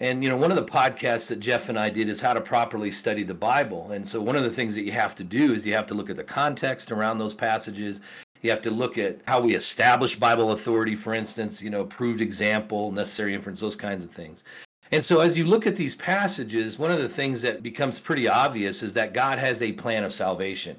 And 0.00 0.22
you 0.22 0.28
know, 0.28 0.36
one 0.36 0.50
of 0.50 0.56
the 0.56 0.64
podcasts 0.64 1.26
that 1.28 1.40
Jeff 1.40 1.68
and 1.68 1.78
I 1.78 1.90
did 1.90 2.08
is 2.08 2.20
how 2.20 2.32
to 2.32 2.40
properly 2.40 2.90
study 2.90 3.24
the 3.24 3.34
Bible. 3.34 3.90
And 3.92 4.08
so 4.08 4.20
one 4.20 4.36
of 4.36 4.44
the 4.44 4.50
things 4.50 4.74
that 4.74 4.82
you 4.82 4.92
have 4.92 5.14
to 5.16 5.24
do 5.24 5.54
is 5.54 5.66
you 5.66 5.74
have 5.74 5.88
to 5.88 5.94
look 5.94 6.10
at 6.10 6.16
the 6.16 6.24
context 6.24 6.92
around 6.92 7.18
those 7.18 7.34
passages. 7.34 8.00
You 8.42 8.50
have 8.50 8.62
to 8.62 8.70
look 8.70 8.98
at 8.98 9.18
how 9.26 9.40
we 9.40 9.56
establish 9.56 10.14
Bible 10.14 10.52
authority, 10.52 10.94
for 10.94 11.14
instance, 11.14 11.60
you 11.60 11.70
know, 11.70 11.84
proved 11.84 12.20
example, 12.20 12.92
necessary 12.92 13.34
inference, 13.34 13.58
those 13.58 13.74
kinds 13.74 14.04
of 14.04 14.12
things. 14.12 14.44
And 14.92 15.04
so 15.04 15.20
as 15.20 15.36
you 15.36 15.44
look 15.44 15.66
at 15.66 15.76
these 15.76 15.96
passages, 15.96 16.78
one 16.78 16.92
of 16.92 17.00
the 17.00 17.08
things 17.08 17.42
that 17.42 17.62
becomes 17.62 17.98
pretty 17.98 18.28
obvious 18.28 18.82
is 18.82 18.92
that 18.94 19.12
God 19.12 19.38
has 19.38 19.62
a 19.62 19.72
plan 19.72 20.04
of 20.04 20.14
salvation. 20.14 20.76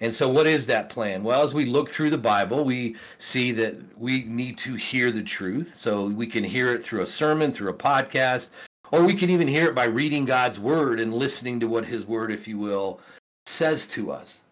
And 0.00 0.14
so, 0.14 0.28
what 0.28 0.46
is 0.46 0.66
that 0.66 0.88
plan? 0.88 1.22
Well, 1.22 1.42
as 1.42 1.54
we 1.54 1.64
look 1.64 1.88
through 1.88 2.10
the 2.10 2.18
Bible, 2.18 2.64
we 2.64 2.96
see 3.18 3.52
that 3.52 3.76
we 3.98 4.24
need 4.24 4.58
to 4.58 4.74
hear 4.74 5.10
the 5.12 5.22
truth. 5.22 5.74
So, 5.78 6.06
we 6.06 6.26
can 6.26 6.44
hear 6.44 6.74
it 6.74 6.82
through 6.82 7.02
a 7.02 7.06
sermon, 7.06 7.52
through 7.52 7.70
a 7.70 7.74
podcast, 7.74 8.50
or 8.92 9.02
we 9.02 9.14
can 9.14 9.30
even 9.30 9.48
hear 9.48 9.66
it 9.66 9.74
by 9.74 9.84
reading 9.84 10.24
God's 10.24 10.60
word 10.60 11.00
and 11.00 11.14
listening 11.14 11.60
to 11.60 11.66
what 11.66 11.84
his 11.84 12.06
word, 12.06 12.32
if 12.32 12.46
you 12.46 12.58
will, 12.58 13.00
says 13.46 13.86
to 13.88 14.12
us. 14.12 14.42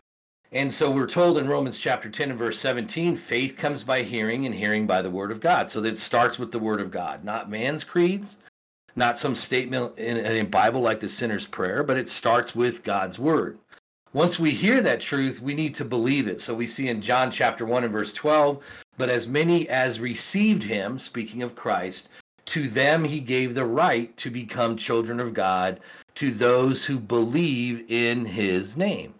And 0.52 0.72
so 0.72 0.90
we're 0.90 1.06
told 1.06 1.38
in 1.38 1.48
Romans 1.48 1.78
chapter 1.78 2.10
10 2.10 2.30
and 2.30 2.38
verse 2.38 2.58
17, 2.58 3.16
faith 3.16 3.56
comes 3.56 3.82
by 3.82 4.02
hearing 4.02 4.44
and 4.44 4.54
hearing 4.54 4.86
by 4.86 5.00
the 5.00 5.10
word 5.10 5.30
of 5.30 5.40
God. 5.40 5.70
So 5.70 5.80
that 5.80 5.96
starts 5.96 6.38
with 6.38 6.52
the 6.52 6.58
word 6.58 6.80
of 6.80 6.90
God, 6.90 7.24
not 7.24 7.48
man's 7.48 7.84
creeds, 7.84 8.36
not 8.94 9.16
some 9.16 9.34
statement 9.34 9.98
in 9.98 10.18
a 10.18 10.42
Bible 10.42 10.82
like 10.82 11.00
the 11.00 11.08
sinner's 11.08 11.46
prayer, 11.46 11.82
but 11.82 11.96
it 11.96 12.06
starts 12.06 12.54
with 12.54 12.84
God's 12.84 13.18
word. 13.18 13.58
Once 14.14 14.38
we 14.38 14.50
hear 14.50 14.82
that 14.82 15.00
truth, 15.00 15.40
we 15.40 15.54
need 15.54 15.74
to 15.74 15.86
believe 15.86 16.28
it. 16.28 16.38
So 16.40 16.54
we 16.54 16.66
see 16.66 16.88
in 16.88 17.00
John 17.00 17.30
chapter 17.30 17.64
1 17.64 17.84
and 17.84 17.92
verse 17.92 18.12
12, 18.12 18.62
but 18.98 19.08
as 19.08 19.26
many 19.26 19.66
as 19.70 20.00
received 20.00 20.62
him, 20.62 20.98
speaking 20.98 21.42
of 21.42 21.54
Christ, 21.54 22.10
to 22.46 22.68
them 22.68 23.04
he 23.04 23.20
gave 23.20 23.54
the 23.54 23.64
right 23.64 24.14
to 24.18 24.30
become 24.30 24.76
children 24.76 25.18
of 25.18 25.32
God, 25.32 25.80
to 26.16 26.30
those 26.30 26.84
who 26.84 26.98
believe 26.98 27.90
in 27.90 28.26
his 28.26 28.76
name. 28.76 29.14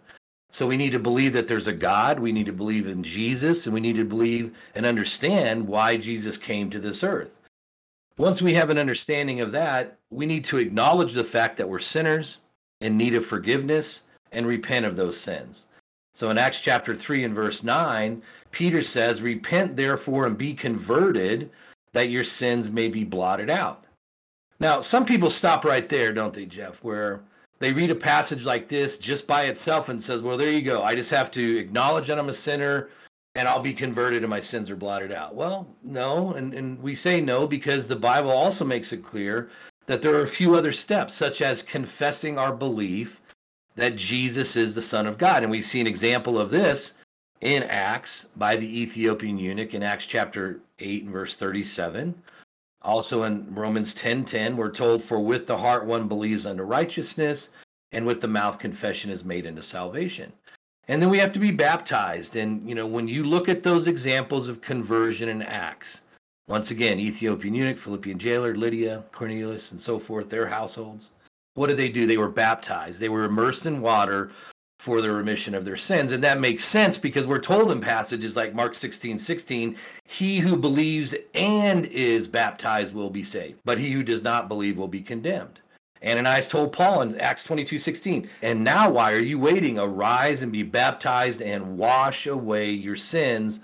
So 0.51 0.67
we 0.67 0.77
need 0.77 0.91
to 0.91 0.99
believe 0.99 1.33
that 1.33 1.47
there's 1.47 1.65
a 1.65 1.73
God, 1.73 2.19
we 2.19 2.31
need 2.31 2.45
to 2.45 2.53
believe 2.53 2.87
in 2.87 3.01
Jesus, 3.01 3.65
and 3.65 3.73
we 3.73 3.81
need 3.81 3.95
to 3.95 4.05
believe 4.05 4.55
and 4.75 4.85
understand 4.85 5.67
why 5.67 5.97
Jesus 5.97 6.37
came 6.37 6.69
to 6.69 6.79
this 6.79 7.03
earth. 7.03 7.35
Once 8.17 8.43
we 8.43 8.53
have 8.53 8.69
an 8.69 8.77
understanding 8.77 9.41
of 9.41 9.51
that, 9.53 9.97
we 10.11 10.27
need 10.27 10.45
to 10.45 10.59
acknowledge 10.59 11.13
the 11.13 11.23
fact 11.23 11.57
that 11.57 11.67
we're 11.67 11.79
sinners 11.79 12.37
in 12.81 12.95
need 12.95 13.15
of 13.15 13.25
forgiveness 13.25 14.03
and 14.33 14.45
repent 14.45 14.85
of 14.85 14.95
those 14.95 15.19
sins. 15.19 15.65
So 16.13 16.29
in 16.29 16.37
Acts 16.37 16.61
chapter 16.61 16.95
3 16.95 17.23
and 17.23 17.33
verse 17.33 17.63
9, 17.63 18.21
Peter 18.51 18.83
says, 18.83 19.21
Repent 19.21 19.75
therefore 19.75 20.27
and 20.27 20.37
be 20.37 20.53
converted, 20.53 21.49
that 21.93 22.09
your 22.09 22.23
sins 22.23 22.69
may 22.69 22.87
be 22.87 23.03
blotted 23.03 23.49
out. 23.49 23.85
Now, 24.59 24.79
some 24.79 25.05
people 25.05 25.29
stop 25.29 25.65
right 25.65 25.89
there, 25.89 26.13
don't 26.13 26.33
they, 26.33 26.45
Jeff, 26.45 26.83
where 26.83 27.21
they 27.59 27.73
read 27.73 27.89
a 27.89 27.95
passage 27.95 28.45
like 28.45 28.67
this 28.67 28.97
just 28.97 29.25
by 29.27 29.45
itself 29.45 29.89
and 29.89 30.01
says, 30.01 30.21
Well, 30.21 30.37
there 30.37 30.51
you 30.51 30.61
go. 30.61 30.83
I 30.83 30.95
just 30.95 31.11
have 31.11 31.31
to 31.31 31.57
acknowledge 31.57 32.07
that 32.07 32.19
I'm 32.19 32.29
a 32.29 32.33
sinner 32.33 32.89
and 33.35 33.47
I'll 33.47 33.59
be 33.59 33.73
converted 33.73 34.23
and 34.23 34.29
my 34.29 34.39
sins 34.39 34.69
are 34.69 34.75
blotted 34.75 35.11
out. 35.11 35.33
Well, 35.33 35.67
no. 35.83 36.33
And, 36.33 36.53
and 36.53 36.79
we 36.81 36.93
say 36.93 37.19
no 37.19 37.47
because 37.47 37.87
the 37.87 37.95
Bible 37.95 38.31
also 38.31 38.63
makes 38.63 38.93
it 38.93 39.03
clear 39.03 39.49
that 39.87 40.01
there 40.01 40.15
are 40.15 40.23
a 40.23 40.27
few 40.27 40.55
other 40.55 40.71
steps, 40.71 41.13
such 41.13 41.41
as 41.41 41.63
confessing 41.63 42.37
our 42.37 42.53
belief 42.53 43.21
that 43.75 43.95
Jesus 43.95 44.55
is 44.55 44.75
the 44.75 44.81
Son 44.81 45.07
of 45.07 45.17
God. 45.17 45.43
And 45.43 45.51
we 45.51 45.61
see 45.61 45.81
an 45.81 45.87
example 45.87 46.39
of 46.39 46.49
this 46.49 46.93
in 47.41 47.63
Acts 47.63 48.27
by 48.37 48.55
the 48.55 48.81
Ethiopian 48.81 49.37
eunuch 49.37 49.73
in 49.73 49.83
Acts 49.83 50.05
chapter 50.05 50.61
8 50.79 51.03
and 51.03 51.11
verse 51.11 51.35
37. 51.35 52.15
Also 52.81 53.23
in 53.23 53.53
Romans 53.53 53.95
10:10, 53.95 54.55
we're 54.55 54.69
told, 54.69 55.03
For 55.03 55.19
with 55.19 55.47
the 55.47 55.57
heart 55.57 55.85
one 55.85 56.07
believes 56.07 56.45
unto 56.45 56.63
righteousness, 56.63 57.49
and 57.91 58.05
with 58.05 58.21
the 58.21 58.27
mouth 58.27 58.59
confession 58.59 59.09
is 59.09 59.23
made 59.23 59.47
unto 59.47 59.61
salvation. 59.61 60.31
And 60.89 61.01
then 61.01 61.09
we 61.09 61.17
have 61.19 61.31
to 61.31 61.39
be 61.39 61.51
baptized. 61.51 62.35
And 62.35 62.67
you 62.67 62.75
know, 62.75 62.85
when 62.85 63.07
you 63.07 63.23
look 63.23 63.47
at 63.47 63.63
those 63.63 63.87
examples 63.87 64.47
of 64.49 64.61
conversion 64.61 65.29
in 65.29 65.41
Acts, 65.41 66.01
once 66.47 66.71
again, 66.71 66.99
Ethiopian 66.99 67.53
eunuch, 67.53 67.77
Philippian 67.77 68.19
jailer, 68.19 68.53
Lydia, 68.53 69.05
Cornelius, 69.13 69.71
and 69.71 69.79
so 69.79 69.97
forth, 69.97 70.29
their 70.29 70.47
households 70.47 71.11
what 71.55 71.67
did 71.67 71.77
they 71.77 71.89
do? 71.89 72.05
They 72.05 72.17
were 72.17 72.29
baptized. 72.29 72.99
They 72.99 73.09
were 73.09 73.25
immersed 73.25 73.65
in 73.65 73.81
water 73.81 74.31
for 74.79 75.01
the 75.01 75.11
remission 75.11 75.55
of 75.55 75.63
their 75.63 75.77
sins. 75.77 76.11
And 76.11 76.23
that 76.23 76.41
makes 76.41 76.65
sense 76.65 76.97
because 76.97 77.25
we're 77.25 77.39
told 77.39 77.71
in 77.71 77.79
passages 77.79 78.35
like 78.35 78.53
Mark 78.53 78.75
16, 78.75 79.17
16, 79.17 79.77
he 80.05 80.39
who 80.39 80.57
believes 80.57 81.15
and 81.33 81.85
is 81.85 82.27
baptized 82.27 82.93
will 82.93 83.09
be 83.09 83.23
saved, 83.23 83.59
but 83.63 83.77
he 83.77 83.91
who 83.91 84.03
does 84.03 84.23
not 84.23 84.49
believe 84.49 84.77
will 84.77 84.89
be 84.89 85.01
condemned. 85.01 85.61
Ananias 86.05 86.49
told 86.49 86.73
Paul 86.73 87.01
in 87.01 87.17
Acts 87.21 87.45
22, 87.45 87.77
16, 87.77 88.29
and 88.41 88.61
now 88.61 88.91
why 88.91 89.13
are 89.13 89.19
you 89.19 89.39
waiting? 89.39 89.79
Arise 89.79 90.41
and 90.41 90.51
be 90.51 90.63
baptized 90.63 91.41
and 91.41 91.77
wash 91.77 92.27
away 92.27 92.69
your 92.69 92.97
sins, 92.97 93.61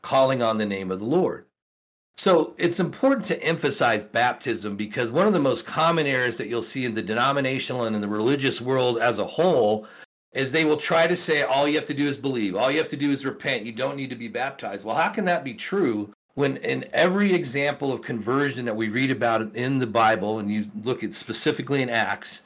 calling 0.00 0.42
on 0.42 0.56
the 0.56 0.64
name 0.64 0.90
of 0.90 1.00
the 1.00 1.06
Lord. 1.06 1.44
So 2.16 2.54
it's 2.58 2.78
important 2.78 3.24
to 3.26 3.42
emphasize 3.42 4.04
baptism 4.04 4.76
because 4.76 5.10
one 5.10 5.26
of 5.26 5.32
the 5.32 5.40
most 5.40 5.66
common 5.66 6.06
errors 6.06 6.38
that 6.38 6.48
you'll 6.48 6.62
see 6.62 6.84
in 6.84 6.94
the 6.94 7.02
denominational 7.02 7.84
and 7.84 7.96
in 7.96 8.02
the 8.02 8.08
religious 8.08 8.60
world 8.60 8.98
as 8.98 9.18
a 9.18 9.26
whole 9.26 9.86
is 10.32 10.50
they 10.50 10.64
will 10.64 10.76
try 10.76 11.06
to 11.06 11.16
say 11.16 11.42
all 11.42 11.68
you 11.68 11.74
have 11.74 11.86
to 11.86 11.94
do 11.94 12.06
is 12.06 12.16
believe, 12.16 12.56
all 12.56 12.70
you 12.70 12.78
have 12.78 12.88
to 12.88 12.96
do 12.96 13.10
is 13.10 13.24
repent, 13.24 13.66
you 13.66 13.72
don't 13.72 13.96
need 13.96 14.10
to 14.10 14.16
be 14.16 14.28
baptized. 14.28 14.84
Well, 14.84 14.96
how 14.96 15.08
can 15.08 15.24
that 15.26 15.44
be 15.44 15.54
true 15.54 16.12
when 16.34 16.56
in 16.58 16.88
every 16.94 17.34
example 17.34 17.92
of 17.92 18.00
conversion 18.00 18.64
that 18.64 18.74
we 18.76 18.88
read 18.88 19.10
about 19.10 19.54
in 19.54 19.78
the 19.78 19.86
Bible 19.86 20.38
and 20.38 20.50
you 20.50 20.70
look 20.82 21.04
at 21.04 21.12
specifically 21.12 21.82
in 21.82 21.90
Acts, 21.90 22.42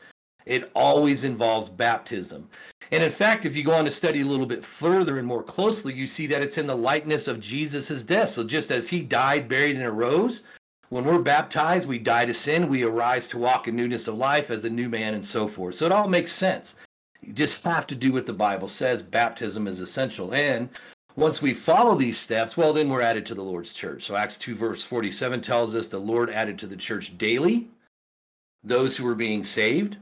it 0.46 0.70
always 0.74 1.24
involves 1.24 1.68
baptism. 1.68 2.48
And 2.92 3.02
in 3.02 3.10
fact, 3.10 3.44
if 3.44 3.56
you 3.56 3.64
go 3.64 3.74
on 3.74 3.84
to 3.84 3.90
study 3.90 4.20
a 4.20 4.26
little 4.26 4.46
bit 4.46 4.64
further 4.64 5.18
and 5.18 5.26
more 5.26 5.42
closely, 5.42 5.92
you 5.92 6.06
see 6.06 6.26
that 6.28 6.42
it's 6.42 6.56
in 6.56 6.68
the 6.68 6.76
likeness 6.76 7.26
of 7.26 7.40
Jesus' 7.40 8.04
death. 8.04 8.28
So 8.28 8.44
just 8.44 8.70
as 8.70 8.86
he 8.88 9.00
died, 9.00 9.48
buried, 9.48 9.76
and 9.76 9.84
arose, 9.84 10.44
when 10.90 11.04
we're 11.04 11.18
baptized, 11.18 11.88
we 11.88 11.98
die 11.98 12.26
to 12.26 12.34
sin, 12.34 12.68
we 12.68 12.84
arise 12.84 13.26
to 13.28 13.38
walk 13.38 13.66
in 13.66 13.74
newness 13.74 14.06
of 14.06 14.14
life 14.14 14.52
as 14.52 14.64
a 14.64 14.70
new 14.70 14.88
man, 14.88 15.14
and 15.14 15.26
so 15.26 15.48
forth. 15.48 15.74
So 15.74 15.84
it 15.84 15.92
all 15.92 16.08
makes 16.08 16.30
sense. 16.30 16.76
You 17.22 17.32
just 17.32 17.64
have 17.64 17.88
to 17.88 17.96
do 17.96 18.12
what 18.12 18.24
the 18.24 18.32
Bible 18.32 18.68
says. 18.68 19.02
Baptism 19.02 19.66
is 19.66 19.80
essential. 19.80 20.32
And 20.32 20.68
once 21.16 21.42
we 21.42 21.54
follow 21.54 21.96
these 21.96 22.18
steps, 22.18 22.56
well, 22.56 22.72
then 22.72 22.88
we're 22.88 23.00
added 23.00 23.26
to 23.26 23.34
the 23.34 23.42
Lord's 23.42 23.72
church. 23.72 24.04
So 24.04 24.14
Acts 24.14 24.38
2, 24.38 24.54
verse 24.54 24.84
47 24.84 25.40
tells 25.40 25.74
us 25.74 25.88
the 25.88 25.98
Lord 25.98 26.30
added 26.30 26.56
to 26.60 26.68
the 26.68 26.76
church 26.76 27.18
daily 27.18 27.68
those 28.62 28.96
who 28.96 29.04
were 29.04 29.14
being 29.14 29.42
saved. 29.42 29.96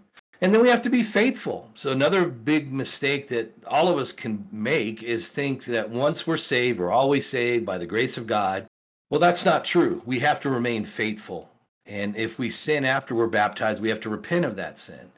And 0.44 0.52
then 0.52 0.60
we 0.60 0.68
have 0.68 0.82
to 0.82 0.90
be 0.90 1.02
faithful. 1.02 1.70
So 1.72 1.90
another 1.90 2.26
big 2.26 2.70
mistake 2.70 3.28
that 3.28 3.50
all 3.66 3.88
of 3.88 3.96
us 3.96 4.12
can 4.12 4.46
make 4.52 5.02
is 5.02 5.28
think 5.28 5.64
that 5.64 5.88
once 5.88 6.26
we're 6.26 6.36
saved, 6.36 6.78
we're 6.78 6.92
always 6.92 7.26
saved 7.26 7.64
by 7.64 7.78
the 7.78 7.86
grace 7.86 8.18
of 8.18 8.26
God. 8.26 8.66
Well, 9.08 9.20
that's 9.20 9.46
not 9.46 9.64
true. 9.64 10.02
We 10.04 10.18
have 10.18 10.40
to 10.40 10.50
remain 10.50 10.84
faithful. 10.84 11.48
And 11.86 12.14
if 12.14 12.38
we 12.38 12.50
sin 12.50 12.84
after 12.84 13.14
we're 13.14 13.26
baptized, 13.26 13.80
we 13.80 13.88
have 13.88 14.00
to 14.00 14.10
repent 14.10 14.44
of 14.44 14.54
that 14.56 14.78
sin. 14.78 15.10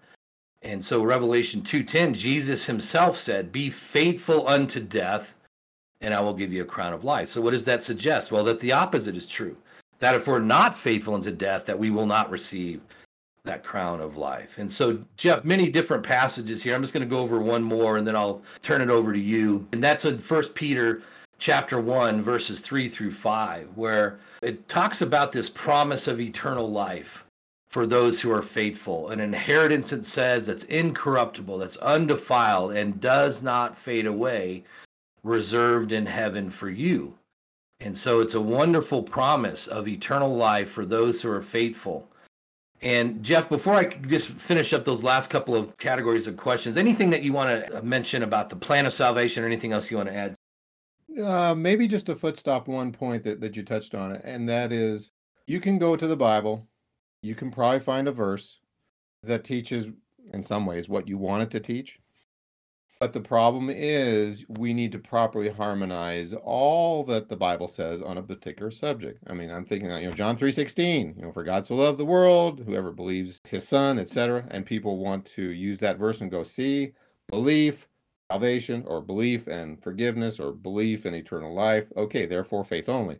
And 0.62 0.85
so 0.85 1.03
Revelation 1.03 1.61
2:10, 1.61 2.14
Jesus 2.14 2.64
himself 2.64 3.18
said, 3.18 3.51
"Be 3.51 3.68
faithful 3.68 4.47
unto 4.47 4.79
death, 4.79 5.35
and 6.03 6.14
I 6.14 6.20
will 6.20 6.35
give 6.35 6.53
you 6.53 6.62
a 6.62 6.72
crown 6.72 6.93
of 6.93 7.03
life." 7.03 7.29
So 7.31 7.41
what 7.41 7.51
does 7.51 7.64
that 7.64 7.83
suggest? 7.83 8.31
Well, 8.31 8.45
that 8.45 8.61
the 8.61 8.70
opposite 8.70 9.16
is 9.16 9.27
true. 9.27 9.57
That 9.99 10.14
if 10.14 10.29
we're 10.29 10.39
not 10.39 10.79
faithful 10.79 11.16
unto 11.16 11.33
death, 11.33 11.64
that 11.64 11.81
we 11.81 11.91
will 11.91 12.07
not 12.07 12.31
receive 12.31 12.81
that 13.47 13.64
crown 13.64 14.01
of 14.01 14.16
life. 14.16 14.59
And 14.59 14.70
so, 14.70 14.99
Jeff, 15.16 15.44
many 15.44 15.70
different 15.70 16.03
passages 16.03 16.62
here. 16.62 16.74
I'm 16.74 16.82
just 16.82 16.92
going 16.92 17.09
to 17.09 17.14
go 17.14 17.20
over 17.20 17.40
one 17.40 17.62
more 17.62 17.97
and 17.97 18.07
then 18.07 18.16
I'll 18.16 18.42
turn 18.62 18.80
it 18.80 18.90
over 18.90 19.12
to 19.12 19.18
you. 19.18 19.66
And 19.72 19.82
that's 19.82 20.05
in 20.05 20.18
First 20.18 20.55
Peter 20.55 21.03
chapter 21.38 21.78
1 21.78 22.22
verses 22.22 22.61
3 22.61 22.88
through 22.88 23.11
5 23.11 23.68
where 23.76 24.18
it 24.40 24.66
talks 24.68 25.03
about 25.03 25.32
this 25.32 25.51
promise 25.51 26.09
of 26.09 26.18
eternal 26.18 26.70
life 26.70 27.26
for 27.68 27.86
those 27.86 28.18
who 28.18 28.32
are 28.32 28.42
faithful 28.42 29.11
an 29.11 29.20
inheritance 29.20 29.92
it 29.92 30.07
says 30.07 30.47
that's 30.47 30.64
incorruptible 30.64 31.59
that's 31.59 31.76
undefiled 31.78 32.72
and 32.72 33.01
does 33.01 33.42
not 33.42 33.76
fade 33.76 34.07
away 34.07 34.64
reserved 35.24 35.92
in 35.92 36.07
heaven 36.07 36.49
for 36.49 36.70
you 36.70 37.12
and 37.80 37.97
so 37.97 38.20
it's 38.20 38.34
a 38.34 38.40
wonderful 38.40 39.03
promise 39.03 39.66
of 39.66 39.86
eternal 39.86 40.34
life 40.34 40.70
for 40.70 40.86
those 40.86 41.20
who 41.20 41.30
are 41.30 41.42
faithful 41.42 42.09
and 42.87 43.20
Jeff, 43.20 43.49
before 43.49 43.74
I 43.74 43.87
just 43.87 44.28
finish 44.28 44.72
up 44.72 44.84
those 44.84 45.03
last 45.03 45.28
couple 45.28 45.57
of 45.57 45.76
categories 45.76 46.28
of 46.28 46.37
questions, 46.37 46.76
anything 46.76 47.11
that 47.11 47.24
you 47.24 47.32
want 47.32 47.66
to 47.66 47.82
mention 47.82 48.22
about 48.22 48.49
the 48.49 48.55
plan 48.55 48.87
of 48.87 48.93
salvation 48.93 49.43
or 49.43 49.47
anything 49.47 49.72
else 49.72 49.91
you 49.91 49.97
want 49.97 50.09
to 50.09 50.14
add? 50.14 50.37
Uh, 51.20 51.53
maybe 51.53 51.89
just 51.89 52.09
a 52.11 52.14
foot 52.14 52.39
stop 52.39 52.68
one 52.68 52.93
point 52.93 53.24
that, 53.24 53.41
that 53.41 53.57
you 53.57 53.64
touched 53.64 53.97
on 53.97 54.12
it, 54.12 54.20
and 54.22 54.49
that 54.49 54.70
is 54.70 55.11
you 55.49 55.59
can 55.59 55.80
go 55.80 55.97
to 55.97 56.07
the 56.07 56.16
Bible, 56.16 56.68
you 57.22 57.34
can 57.34 57.51
probably 57.51 57.80
find 57.80 58.07
a 58.07 58.12
verse 58.12 58.61
that 59.24 59.43
teaches 59.43 59.91
in 60.32 60.45
some 60.45 60.64
ways 60.64 60.89
what 60.89 61.09
you 61.09 61.18
want 61.18 61.43
it 61.43 61.51
to 61.51 61.59
teach. 61.59 61.99
But 62.99 63.12
the 63.12 63.20
problem 63.20 63.68
is 63.68 64.47
we 64.49 64.72
need 64.72 64.90
to 64.92 64.99
properly 64.99 65.51
harmonize 65.51 66.32
all 66.32 67.05
that 67.05 67.28
the 67.28 67.36
Bible 67.36 67.68
says 67.68 68.01
on 68.01 68.16
a 68.16 68.22
particular 68.22 68.70
subject. 68.70 69.22
I 69.26 69.34
mean, 69.34 69.51
I'm 69.51 69.66
thinking, 69.66 69.90
you 69.90 70.09
know, 70.09 70.12
John 70.12 70.34
3:16, 70.34 71.14
you 71.16 71.22
know, 71.22 71.32
for 71.32 71.44
God 71.44 71.66
so 71.66 71.74
loved 71.74 71.99
the 71.99 72.07
world, 72.07 72.61
whoever 72.64 72.92
believes 72.92 73.40
his 73.44 73.68
son, 73.68 73.99
etc. 73.99 74.47
And 74.51 74.64
people 74.64 74.97
want 74.97 75.26
to 75.26 75.42
use 75.51 75.78
that 75.80 75.99
verse 75.99 76.22
and 76.22 76.30
go, 76.30 76.42
see, 76.42 76.92
belief, 77.28 77.86
salvation, 78.30 78.82
or 78.86 79.03
belief 79.03 79.47
and 79.47 79.82
forgiveness, 79.82 80.40
or 80.40 80.53
belief 80.53 81.05
and 81.05 81.14
eternal 81.14 81.53
life. 81.55 81.92
Okay, 81.99 82.24
therefore 82.24 82.64
faith 82.64 82.88
only. 82.88 83.18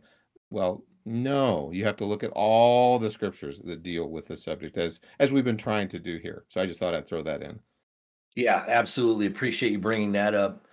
Well, 0.49 0.83
no, 1.05 1.71
you 1.71 1.85
have 1.85 1.97
to 1.97 2.05
look 2.05 2.23
at 2.23 2.31
all 2.31 2.97
the 2.97 3.11
scriptures 3.11 3.59
that 3.63 3.83
deal 3.83 4.09
with 4.09 4.27
the 4.27 4.37
subject 4.37 4.75
as 4.77 4.99
as 5.19 5.31
we've 5.31 5.45
been 5.45 5.55
trying 5.55 5.87
to 5.89 5.99
do 5.99 6.17
here. 6.17 6.45
So 6.49 6.61
I 6.61 6.65
just 6.65 6.79
thought 6.79 6.95
I'd 6.95 7.07
throw 7.07 7.21
that 7.21 7.43
in. 7.43 7.59
Yeah, 8.37 8.63
absolutely. 8.67 9.25
Appreciate 9.25 9.71
you 9.71 9.79
bringing 9.79 10.11
that 10.11 10.35
up. 10.35 10.67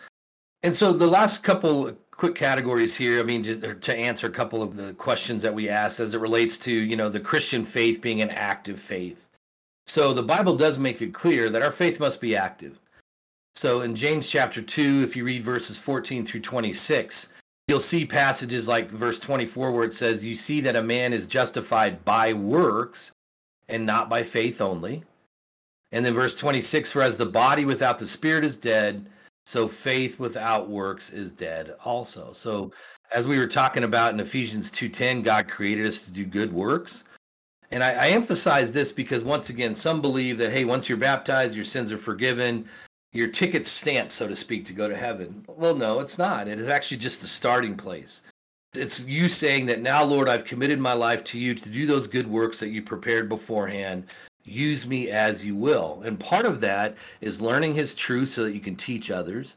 And 0.63 0.75
so 0.75 0.93
the 0.93 1.07
last 1.07 1.43
couple 1.43 1.91
quick 2.11 2.35
categories 2.35 2.95
here, 2.95 3.19
I 3.19 3.23
mean, 3.23 3.43
just 3.43 3.65
uh, 3.65 3.73
to 3.73 3.97
answer 3.97 4.27
a 4.27 4.31
couple 4.31 4.63
of 4.63 4.77
the 4.77 4.93
questions 4.95 5.43
that 5.43 5.55
we 5.55 5.71
asked 5.71 5.99
as 5.99 6.13
it 6.13 6.21
relates 6.21 6.59
to, 6.59 6.71
you 6.71 6.95
know, 6.95 7.09
the 7.09 7.19
Christian 7.19 7.65
faith 7.65 8.03
being 8.03 8.21
an 8.21 8.31
active 8.33 8.79
faith. 8.79 9.25
So 9.87 10.13
the 10.13 10.23
Bible 10.23 10.55
does 10.55 10.77
make 10.77 11.01
it 11.01 11.15
clear 11.15 11.49
that 11.49 11.63
our 11.63 11.73
faith 11.73 11.99
must 12.01 12.21
be 12.21 12.37
active. 12.37 12.79
So 13.55 13.81
in 13.81 13.95
James 13.95 14.29
chapter 14.29 14.61
2, 14.61 15.01
if 15.03 15.17
you 15.17 15.25
read 15.25 15.43
verses 15.43 15.79
14 15.79 16.27
through 16.27 16.43
26, 16.43 17.29
you'll 17.69 17.81
see 17.81 18.05
passages 18.05 18.69
like 18.69 18.91
verse 18.91 19.19
24 19.19 19.73
where 19.73 19.85
it 19.85 19.95
says, 19.95 20.23
You 20.23 20.35
see 20.35 20.61
that 20.61 20.77
a 20.77 20.83
man 20.83 21.15
is 21.15 21.27
justified 21.27 22.05
by 22.05 22.35
works 22.35 23.13
and 23.71 23.87
not 23.87 24.11
by 24.11 24.23
faith 24.23 24.61
only. 24.61 25.03
And 25.95 26.05
then 26.05 26.13
verse 26.13 26.37
26 26.37 26.91
For 26.91 27.03
as 27.03 27.17
the 27.17 27.25
body 27.25 27.65
without 27.65 28.01
the 28.01 28.07
spirit 28.07 28.45
is 28.45 28.57
dead, 28.57 29.07
so 29.47 29.69
faith 29.69 30.19
without 30.19 30.69
works 30.69 31.11
is 31.11 31.31
dead 31.31 31.77
also. 31.85 32.33
So 32.33 32.73
as 33.13 33.29
we 33.29 33.39
were 33.39 33.47
talking 33.47 33.85
about 33.85 34.13
in 34.13 34.19
Ephesians 34.19 34.73
2:10, 34.73 35.23
God 35.23 35.49
created 35.49 35.87
us 35.87 36.03
to 36.03 36.11
do 36.11 36.25
good 36.25 36.53
works. 36.53 37.05
And 37.71 37.83
I, 37.83 37.93
I, 37.93 38.09
emphasize 38.09 38.73
this 38.73 38.91
because 38.91 39.23
once 39.23 39.51
again, 39.51 39.75
some 39.75 40.01
believe 40.01 40.37
that 40.39 40.53
hey, 40.53 40.65
once 40.65 40.89
you're 40.89 40.99
baptized, 40.99 41.55
your 41.55 41.65
sins 41.65 41.93
are 41.93 41.99
forgiven, 41.99 42.69
your 43.13 43.29
ticket's 43.29 43.71
stamped, 43.71 44.13
so 44.13 44.27
to 44.27 44.35
speak, 44.35 44.65
to 44.67 44.73
go 44.73 44.89
to 44.89 44.97
heaven. 44.97 45.45
Well, 45.47 45.77
no, 45.77 46.01
it's 46.01 46.19
not. 46.19 46.49
It 46.49 46.59
is 46.59 46.69
actually 46.69 46.99
just 46.99 47.21
the 47.21 47.29
starting 47.29 47.77
place. 47.77 48.23
It's 48.75 49.05
you 49.05 49.29
saying 49.29 49.67
that 49.67 49.81
now, 49.81 50.03
Lord, 50.03 50.29
I've 50.29 50.45
committed 50.45 50.81
my 50.81 50.93
life 50.93 51.23
to 51.25 51.39
you 51.39 51.55
to 51.55 51.69
do 51.69 51.87
those 51.87 52.09
good 52.09 52.27
works 52.27 52.59
that 52.59 52.71
you 52.71 52.83
prepared 52.83 53.29
beforehand. 53.29 54.09
Use 54.45 54.87
me 54.87 55.11
as 55.11 55.45
you 55.45 55.57
will. 55.57 56.03
And 56.05 56.21
part 56.21 56.45
of 56.45 56.61
that 56.61 56.97
is 57.21 57.41
learning 57.41 57.75
his 57.75 57.95
truth 57.95 58.29
so 58.29 58.45
that 58.45 58.53
you 58.53 58.61
can 58.61 58.77
teach 58.77 59.11
others. 59.11 59.57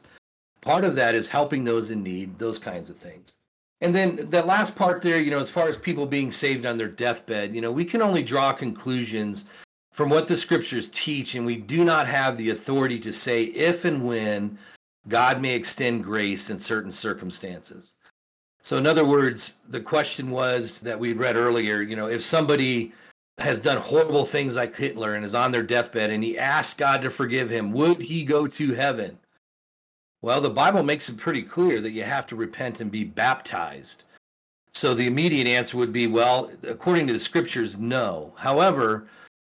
Part 0.60 0.84
of 0.84 0.94
that 0.96 1.14
is 1.14 1.28
helping 1.28 1.62
those 1.62 1.90
in 1.90 2.02
need, 2.02 2.38
those 2.38 2.58
kinds 2.58 2.90
of 2.90 2.96
things. 2.96 3.34
And 3.80 3.94
then 3.94 4.28
that 4.30 4.46
last 4.46 4.74
part 4.74 5.02
there, 5.02 5.20
you 5.20 5.30
know, 5.30 5.38
as 5.38 5.50
far 5.50 5.68
as 5.68 5.76
people 5.76 6.06
being 6.06 6.32
saved 6.32 6.66
on 6.66 6.78
their 6.78 6.88
deathbed, 6.88 7.54
you 7.54 7.60
know, 7.60 7.70
we 7.70 7.84
can 7.84 8.02
only 8.02 8.22
draw 8.22 8.52
conclusions 8.52 9.44
from 9.92 10.08
what 10.08 10.26
the 10.26 10.36
scriptures 10.36 10.90
teach, 10.90 11.34
and 11.34 11.44
we 11.44 11.56
do 11.56 11.84
not 11.84 12.06
have 12.06 12.36
the 12.36 12.50
authority 12.50 12.98
to 13.00 13.12
say 13.12 13.44
if 13.44 13.84
and 13.84 14.02
when 14.04 14.58
God 15.08 15.40
may 15.40 15.54
extend 15.54 16.04
grace 16.04 16.50
in 16.50 16.58
certain 16.58 16.92
circumstances. 16.92 17.94
So, 18.62 18.76
in 18.78 18.86
other 18.86 19.04
words, 19.04 19.54
the 19.68 19.80
question 19.80 20.30
was 20.30 20.80
that 20.80 20.98
we 20.98 21.12
read 21.12 21.36
earlier, 21.36 21.82
you 21.82 21.96
know, 21.96 22.08
if 22.08 22.22
somebody 22.22 22.92
has 23.38 23.60
done 23.60 23.78
horrible 23.78 24.24
things 24.24 24.56
like 24.56 24.74
Hitler 24.74 25.14
and 25.14 25.24
is 25.24 25.34
on 25.34 25.50
their 25.50 25.62
deathbed 25.62 26.10
and 26.10 26.22
he 26.22 26.38
asks 26.38 26.74
God 26.74 27.02
to 27.02 27.10
forgive 27.10 27.48
him, 27.48 27.72
would 27.72 28.00
he 28.00 28.24
go 28.24 28.46
to 28.46 28.74
heaven? 28.74 29.18
Well, 30.22 30.40
the 30.40 30.50
Bible 30.50 30.82
makes 30.82 31.08
it 31.08 31.16
pretty 31.16 31.42
clear 31.42 31.80
that 31.80 31.92
you 31.92 32.02
have 32.02 32.26
to 32.28 32.36
repent 32.36 32.80
and 32.80 32.90
be 32.90 33.04
baptized. 33.04 34.04
So 34.72 34.94
the 34.94 35.06
immediate 35.06 35.46
answer 35.46 35.76
would 35.76 35.92
be, 35.92 36.06
well, 36.08 36.50
according 36.64 37.06
to 37.06 37.12
the 37.12 37.18
scriptures, 37.18 37.78
no. 37.78 38.32
However, 38.36 39.06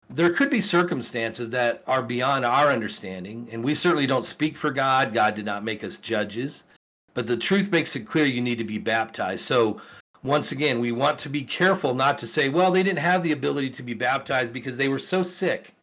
there 0.10 0.30
could 0.30 0.50
be 0.50 0.62
circumstances 0.62 1.50
that 1.50 1.84
are 1.88 2.02
beyond 2.02 2.46
our 2.46 2.68
understanding, 2.68 3.48
and 3.52 3.64
we 3.64 3.76
certainly 3.76 4.08
don't 4.08 4.26
speak 4.26 4.58
for 4.58 4.72
God. 4.72 5.14
God 5.14 5.36
did 5.36 5.46
not 5.46 5.64
make 5.64 5.84
us 5.84 5.98
judges, 5.98 6.64
but 7.14 7.28
the 7.28 7.36
truth 7.36 7.72
makes 7.72 7.96
it 7.96 8.06
clear 8.06 8.26
you 8.26 8.42
need 8.42 8.58
to 8.58 8.64
be 8.64 8.78
baptized. 8.78 9.44
So, 9.44 9.82
once 10.24 10.52
again, 10.52 10.80
we 10.80 10.92
want 10.92 11.20
to 11.20 11.30
be 11.30 11.44
careful 11.44 11.94
not 11.94 12.18
to 12.20 12.28
say, 12.28 12.50
well, 12.50 12.72
they 12.72 12.84
didn't 12.84 13.00
have 13.00 13.24
the 13.24 13.32
ability 13.32 13.70
to 13.72 13.84
be 13.84 13.94
baptized 13.94 14.54
because 14.54 14.78
they 14.78 14.90
were 14.90 15.00
so 15.00 15.24
sick. 15.24 15.74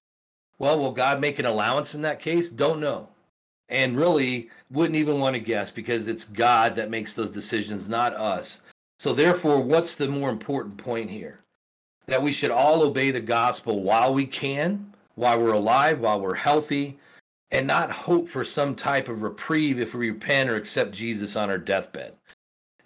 Well, 0.59 0.79
will 0.79 0.93
God 0.93 1.21
make 1.21 1.39
an 1.39 1.47
allowance 1.47 1.95
in 1.95 2.03
that 2.03 2.21
case? 2.21 2.51
Don't 2.51 2.81
know 2.81 3.09
and 3.69 3.97
really 3.97 4.51
wouldn't 4.71 4.97
even 4.97 5.21
want 5.21 5.35
to 5.35 5.41
guess 5.41 5.71
because 5.71 6.09
it's 6.09 6.25
God 6.25 6.77
that 6.77 6.91
makes 6.91 7.15
those 7.15 7.31
decisions, 7.31 7.89
not 7.89 8.15
us. 8.15 8.61
So, 8.99 9.13
therefore, 9.13 9.61
what's 9.61 9.95
the 9.95 10.09
more 10.09 10.31
important 10.31 10.77
point 10.77 11.11
here? 11.11 11.41
That 12.07 12.23
we 12.23 12.33
should 12.33 12.51
all 12.51 12.83
obey 12.83 13.11
the 13.11 13.21
gospel 13.21 13.83
while 13.83 14.13
we 14.13 14.27
can, 14.27 14.93
while 15.15 15.41
we're 15.41 15.53
alive, 15.53 16.01
while 16.01 16.21
we're 16.21 16.35
healthy, 16.35 16.99
and 17.51 17.67
not 17.67 17.91
hope 17.91 18.29
for 18.29 18.45
some 18.45 18.75
type 18.75 19.09
of 19.09 19.23
reprieve 19.23 19.81
if 19.81 19.95
we 19.95 20.11
repent 20.11 20.51
or 20.51 20.57
accept 20.57 20.93
Jesus 20.93 21.37
on 21.37 21.51
our 21.51 21.59
deathbed. 21.59 22.15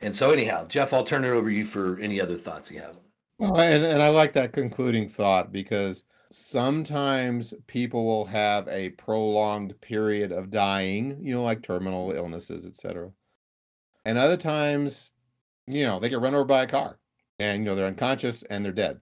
And 0.00 0.14
so, 0.14 0.30
anyhow, 0.30 0.66
Jeff, 0.66 0.92
I'll 0.92 1.04
turn 1.04 1.24
it 1.24 1.30
over 1.30 1.50
to 1.50 1.56
you 1.56 1.64
for 1.64 1.98
any 1.98 2.20
other 2.20 2.36
thoughts 2.36 2.70
you 2.70 2.80
have. 2.80 2.96
Well, 3.38 3.58
and, 3.58 3.84
and 3.84 4.02
I 4.02 4.08
like 4.08 4.32
that 4.32 4.52
concluding 4.52 5.08
thought 5.08 5.52
because 5.52 6.04
sometimes 6.30 7.54
people 7.66 8.04
will 8.04 8.24
have 8.26 8.68
a 8.68 8.90
prolonged 8.90 9.80
period 9.80 10.32
of 10.32 10.50
dying, 10.50 11.18
you 11.22 11.34
know, 11.34 11.42
like 11.42 11.62
terminal 11.62 12.08
mm-hmm. 12.08 12.18
illnesses, 12.18 12.66
etc. 12.66 13.10
And 14.04 14.18
other 14.18 14.36
times, 14.36 15.10
you 15.66 15.84
know, 15.84 15.98
they 15.98 16.08
get 16.08 16.20
run 16.20 16.34
over 16.34 16.44
by 16.44 16.62
a 16.64 16.66
car 16.66 16.98
and, 17.38 17.62
you 17.62 17.70
know, 17.70 17.74
they're 17.74 17.86
unconscious 17.86 18.42
and 18.44 18.64
they're 18.64 18.72
dead. 18.72 19.00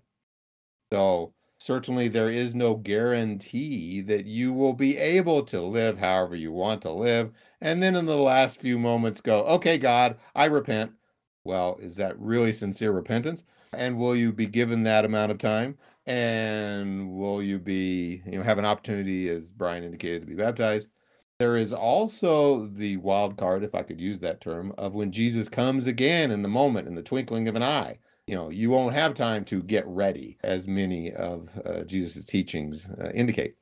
So 0.92 1.32
certainly 1.58 2.08
there 2.08 2.30
is 2.30 2.54
no 2.54 2.74
guarantee 2.74 4.00
that 4.02 4.26
you 4.26 4.52
will 4.52 4.72
be 4.72 4.96
able 4.98 5.42
to 5.44 5.60
live 5.60 5.98
however 5.98 6.36
you 6.36 6.52
want 6.52 6.82
to 6.82 6.92
live. 6.92 7.32
And 7.60 7.82
then 7.82 7.96
in 7.96 8.06
the 8.06 8.16
last 8.16 8.60
few 8.60 8.78
moments 8.78 9.20
go, 9.20 9.44
okay, 9.44 9.78
God, 9.78 10.16
I 10.34 10.46
repent. 10.46 10.92
Well, 11.44 11.78
is 11.80 11.96
that 11.96 12.18
really 12.18 12.52
sincere 12.52 12.92
repentance? 12.92 13.44
And 13.72 13.98
will 13.98 14.16
you 14.16 14.32
be 14.32 14.46
given 14.46 14.82
that 14.82 15.04
amount 15.04 15.32
of 15.32 15.38
time? 15.38 15.78
And 16.06 17.16
will 17.16 17.42
you 17.42 17.58
be, 17.58 18.22
you 18.26 18.38
know, 18.38 18.42
have 18.42 18.58
an 18.58 18.64
opportunity, 18.64 19.28
as 19.28 19.50
Brian 19.50 19.84
indicated, 19.84 20.20
to 20.22 20.26
be 20.26 20.34
baptized? 20.34 20.88
There 21.38 21.56
is 21.56 21.72
also 21.72 22.66
the 22.66 22.96
wild 22.98 23.36
card, 23.36 23.62
if 23.62 23.74
I 23.74 23.82
could 23.82 24.00
use 24.00 24.20
that 24.20 24.40
term, 24.40 24.72
of 24.78 24.94
when 24.94 25.10
Jesus 25.12 25.48
comes 25.48 25.86
again 25.86 26.30
in 26.30 26.42
the 26.42 26.48
moment, 26.48 26.88
in 26.88 26.94
the 26.94 27.02
twinkling 27.02 27.48
of 27.48 27.56
an 27.56 27.62
eye. 27.62 27.98
You 28.26 28.34
know, 28.34 28.50
you 28.50 28.70
won't 28.70 28.94
have 28.94 29.14
time 29.14 29.44
to 29.46 29.62
get 29.62 29.86
ready, 29.86 30.38
as 30.42 30.66
many 30.66 31.12
of 31.12 31.48
uh, 31.64 31.82
Jesus' 31.82 32.24
teachings 32.24 32.86
uh, 32.86 33.10
indicate. 33.14 33.56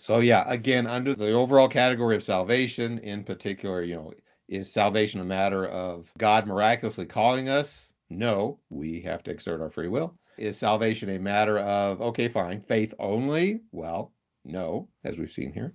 So, 0.00 0.20
yeah, 0.20 0.44
again, 0.46 0.86
under 0.86 1.14
the 1.14 1.32
overall 1.32 1.68
category 1.68 2.16
of 2.16 2.22
salvation, 2.22 2.98
in 3.00 3.22
particular, 3.22 3.82
you 3.82 3.96
know, 3.96 4.14
is 4.48 4.72
salvation 4.72 5.20
a 5.20 5.24
matter 5.24 5.66
of 5.66 6.10
God 6.16 6.46
miraculously 6.46 7.04
calling 7.04 7.50
us? 7.50 7.92
No, 8.08 8.58
we 8.70 9.02
have 9.02 9.22
to 9.24 9.30
exert 9.30 9.60
our 9.60 9.68
free 9.68 9.88
will. 9.88 10.16
Is 10.38 10.56
salvation 10.56 11.10
a 11.10 11.18
matter 11.18 11.58
of, 11.58 12.00
okay, 12.00 12.28
fine, 12.28 12.62
faith 12.62 12.94
only? 12.98 13.60
Well, 13.72 14.14
no, 14.42 14.88
as 15.04 15.18
we've 15.18 15.30
seen 15.30 15.52
here. 15.52 15.74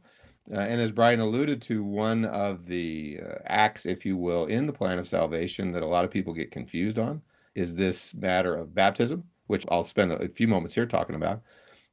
Uh, 0.52 0.60
and 0.60 0.82
as 0.82 0.92
Brian 0.92 1.20
alluded 1.20 1.62
to, 1.62 1.84
one 1.84 2.26
of 2.26 2.66
the 2.66 3.20
uh, 3.24 3.36
acts, 3.46 3.86
if 3.86 4.08
you 4.08 4.18
will, 4.18 4.48
in 4.48 4.66
the 4.66 4.74
plan 4.74 4.98
of 4.98 5.08
salvation 5.08 5.72
that 5.72 5.84
a 5.84 5.88
lot 5.88 6.04
of 6.04 6.10
people 6.10 6.34
get 6.34 6.50
confused 6.50 6.98
on 6.98 7.22
is 7.54 7.76
this 7.76 8.16
matter 8.16 8.56
of 8.56 8.74
baptism, 8.74 9.24
which 9.46 9.68
I'll 9.70 9.84
spend 9.84 10.12
a 10.12 10.28
few 10.30 10.48
moments 10.48 10.74
here 10.74 10.88
talking 10.88 11.16
about. 11.16 11.44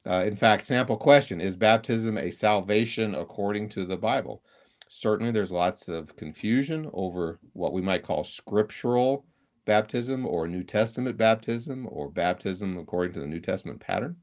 Uh, 0.06 0.24
in 0.26 0.34
fact, 0.36 0.66
sample 0.66 0.96
question 0.96 1.40
Is 1.40 1.56
baptism 1.56 2.18
a 2.18 2.30
salvation 2.30 3.14
according 3.14 3.68
to 3.70 3.84
the 3.84 3.96
Bible? 3.96 4.42
Certainly, 4.88 5.32
there's 5.32 5.52
lots 5.52 5.88
of 5.88 6.16
confusion 6.16 6.90
over 6.92 7.38
what 7.52 7.72
we 7.72 7.80
might 7.80 8.02
call 8.02 8.24
scriptural 8.24 9.24
baptism 9.64 10.26
or 10.26 10.48
New 10.48 10.64
Testament 10.64 11.16
baptism 11.16 11.88
or 11.90 12.10
baptism 12.10 12.76
according 12.78 13.14
to 13.14 13.20
the 13.20 13.26
New 13.26 13.40
Testament 13.40 13.80
pattern. 13.80 14.16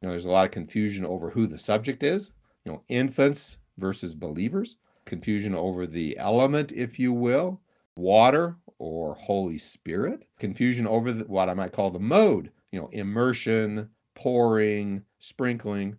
You 0.00 0.06
know, 0.06 0.12
there's 0.12 0.24
a 0.24 0.30
lot 0.30 0.44
of 0.44 0.52
confusion 0.52 1.04
over 1.04 1.30
who 1.30 1.46
the 1.46 1.58
subject 1.58 2.02
is, 2.02 2.30
you 2.64 2.72
know, 2.72 2.82
infants 2.88 3.58
versus 3.76 4.14
believers, 4.14 4.76
confusion 5.04 5.54
over 5.54 5.86
the 5.86 6.16
element, 6.18 6.72
if 6.72 6.98
you 6.98 7.12
will, 7.12 7.60
water 7.96 8.56
or 8.78 9.14
Holy 9.14 9.58
Spirit, 9.58 10.26
confusion 10.38 10.86
over 10.86 11.12
the, 11.12 11.24
what 11.24 11.48
I 11.48 11.54
might 11.54 11.72
call 11.72 11.90
the 11.90 11.98
mode, 11.98 12.52
you 12.70 12.80
know, 12.80 12.88
immersion, 12.92 13.90
pouring, 14.18 15.04
sprinkling, 15.20 15.96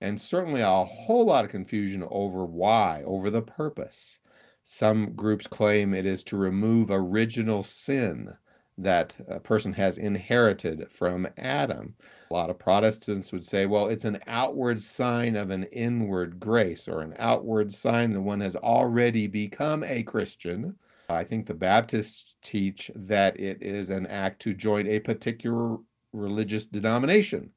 and 0.00 0.18
certainly 0.18 0.62
a 0.62 0.84
whole 0.84 1.26
lot 1.26 1.44
of 1.44 1.50
confusion 1.50 2.02
over 2.10 2.46
why, 2.46 3.02
over 3.04 3.28
the 3.28 3.42
purpose. 3.42 4.20
Some 4.62 5.12
groups 5.12 5.46
claim 5.46 5.92
it 5.92 6.06
is 6.06 6.22
to 6.24 6.36
remove 6.38 6.88
original 6.90 7.62
sin 7.62 8.34
that 8.78 9.16
a 9.28 9.38
person 9.38 9.74
has 9.74 9.98
inherited 9.98 10.90
from 10.90 11.28
Adam. 11.36 11.94
A 12.30 12.34
lot 12.34 12.48
of 12.48 12.58
Protestants 12.58 13.32
would 13.32 13.44
say, 13.44 13.66
well, 13.66 13.88
it's 13.88 14.04
an 14.04 14.20
outward 14.26 14.80
sign 14.80 15.36
of 15.36 15.50
an 15.50 15.64
inward 15.64 16.40
grace 16.40 16.88
or 16.88 17.00
an 17.02 17.14
outward 17.18 17.72
sign 17.72 18.12
that 18.12 18.20
one 18.22 18.40
has 18.40 18.56
already 18.56 19.26
become 19.26 19.84
a 19.84 20.02
Christian. 20.04 20.76
I 21.10 21.24
think 21.24 21.46
the 21.46 21.54
Baptists 21.54 22.36
teach 22.42 22.90
that 22.94 23.38
it 23.38 23.62
is 23.62 23.90
an 23.90 24.06
act 24.06 24.40
to 24.42 24.54
join 24.54 24.86
a 24.86 25.00
particular 25.00 25.78
religious 26.12 26.66
denomination, 26.66 27.50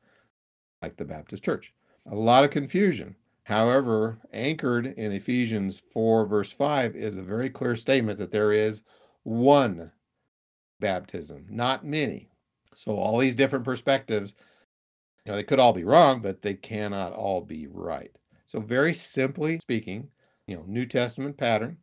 like 0.81 0.97
the 0.97 1.05
Baptist 1.05 1.43
Church. 1.43 1.73
A 2.07 2.15
lot 2.15 2.43
of 2.43 2.51
confusion. 2.51 3.15
However, 3.43 4.19
anchored 4.33 4.85
in 4.85 5.11
Ephesians 5.11 5.81
4, 5.91 6.25
verse 6.25 6.51
5, 6.51 6.95
is 6.95 7.17
a 7.17 7.23
very 7.23 7.49
clear 7.49 7.75
statement 7.75 8.19
that 8.19 8.31
there 8.31 8.51
is 8.51 8.81
one 9.23 9.91
baptism, 10.79 11.45
not 11.49 11.85
many. 11.85 12.29
So, 12.75 12.95
all 12.95 13.17
these 13.17 13.35
different 13.35 13.65
perspectives, 13.65 14.33
you 15.25 15.31
know, 15.31 15.35
they 15.35 15.43
could 15.43 15.59
all 15.59 15.73
be 15.73 15.83
wrong, 15.83 16.21
but 16.21 16.41
they 16.41 16.53
cannot 16.53 17.13
all 17.13 17.41
be 17.41 17.67
right. 17.67 18.15
So, 18.45 18.59
very 18.59 18.93
simply 18.93 19.59
speaking, 19.59 20.07
you 20.47 20.55
know, 20.55 20.63
New 20.67 20.85
Testament 20.85 21.37
pattern, 21.37 21.77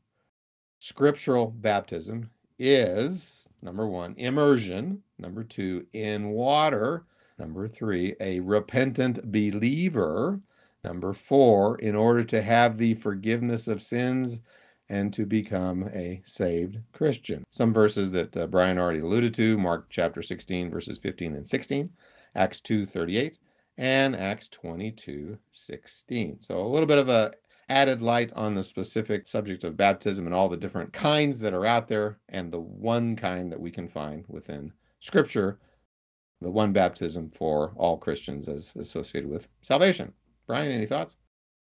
scriptural 0.80 1.48
baptism 1.48 2.30
is 2.58 3.46
number 3.62 3.86
one, 3.86 4.14
immersion, 4.16 5.02
number 5.18 5.44
two, 5.44 5.86
in 5.92 6.28
water, 6.30 7.04
number 7.38 7.68
three, 7.68 8.14
a 8.20 8.40
repentant 8.40 9.30
believer, 9.30 10.40
Number 10.84 11.12
four, 11.12 11.76
in 11.78 11.96
order 11.96 12.22
to 12.24 12.40
have 12.40 12.78
the 12.78 12.94
forgiveness 12.94 13.66
of 13.68 13.82
sins 13.82 14.40
and 14.88 15.12
to 15.12 15.26
become 15.26 15.90
a 15.92 16.22
saved 16.24 16.78
Christian. 16.92 17.44
Some 17.50 17.74
verses 17.74 18.10
that 18.12 18.36
uh, 18.36 18.46
Brian 18.46 18.78
already 18.78 19.00
alluded 19.00 19.34
to 19.34 19.58
Mark 19.58 19.86
chapter 19.90 20.22
16, 20.22 20.70
verses 20.70 20.98
15 20.98 21.34
and 21.34 21.46
16, 21.46 21.90
Acts 22.34 22.60
2 22.60 22.86
38, 22.86 23.38
and 23.76 24.16
Acts 24.16 24.48
22 24.48 25.36
16. 25.50 26.40
So 26.40 26.60
a 26.60 26.66
little 26.66 26.86
bit 26.86 26.98
of 26.98 27.08
a 27.08 27.32
added 27.68 28.00
light 28.00 28.32
on 28.34 28.54
the 28.54 28.62
specific 28.62 29.26
subject 29.26 29.62
of 29.62 29.76
baptism 29.76 30.24
and 30.24 30.34
all 30.34 30.48
the 30.48 30.56
different 30.56 30.90
kinds 30.92 31.38
that 31.40 31.52
are 31.52 31.66
out 31.66 31.88
there, 31.88 32.18
and 32.30 32.50
the 32.50 32.60
one 32.60 33.14
kind 33.14 33.52
that 33.52 33.60
we 33.60 33.70
can 33.70 33.88
find 33.88 34.24
within 34.28 34.72
Scripture, 35.00 35.58
the 36.40 36.50
one 36.50 36.72
baptism 36.72 37.30
for 37.30 37.72
all 37.76 37.96
Christians 37.96 38.48
as 38.48 38.74
associated 38.76 39.30
with 39.30 39.48
salvation. 39.60 40.12
Brian, 40.46 40.70
any 40.70 40.86
thoughts? 40.86 41.16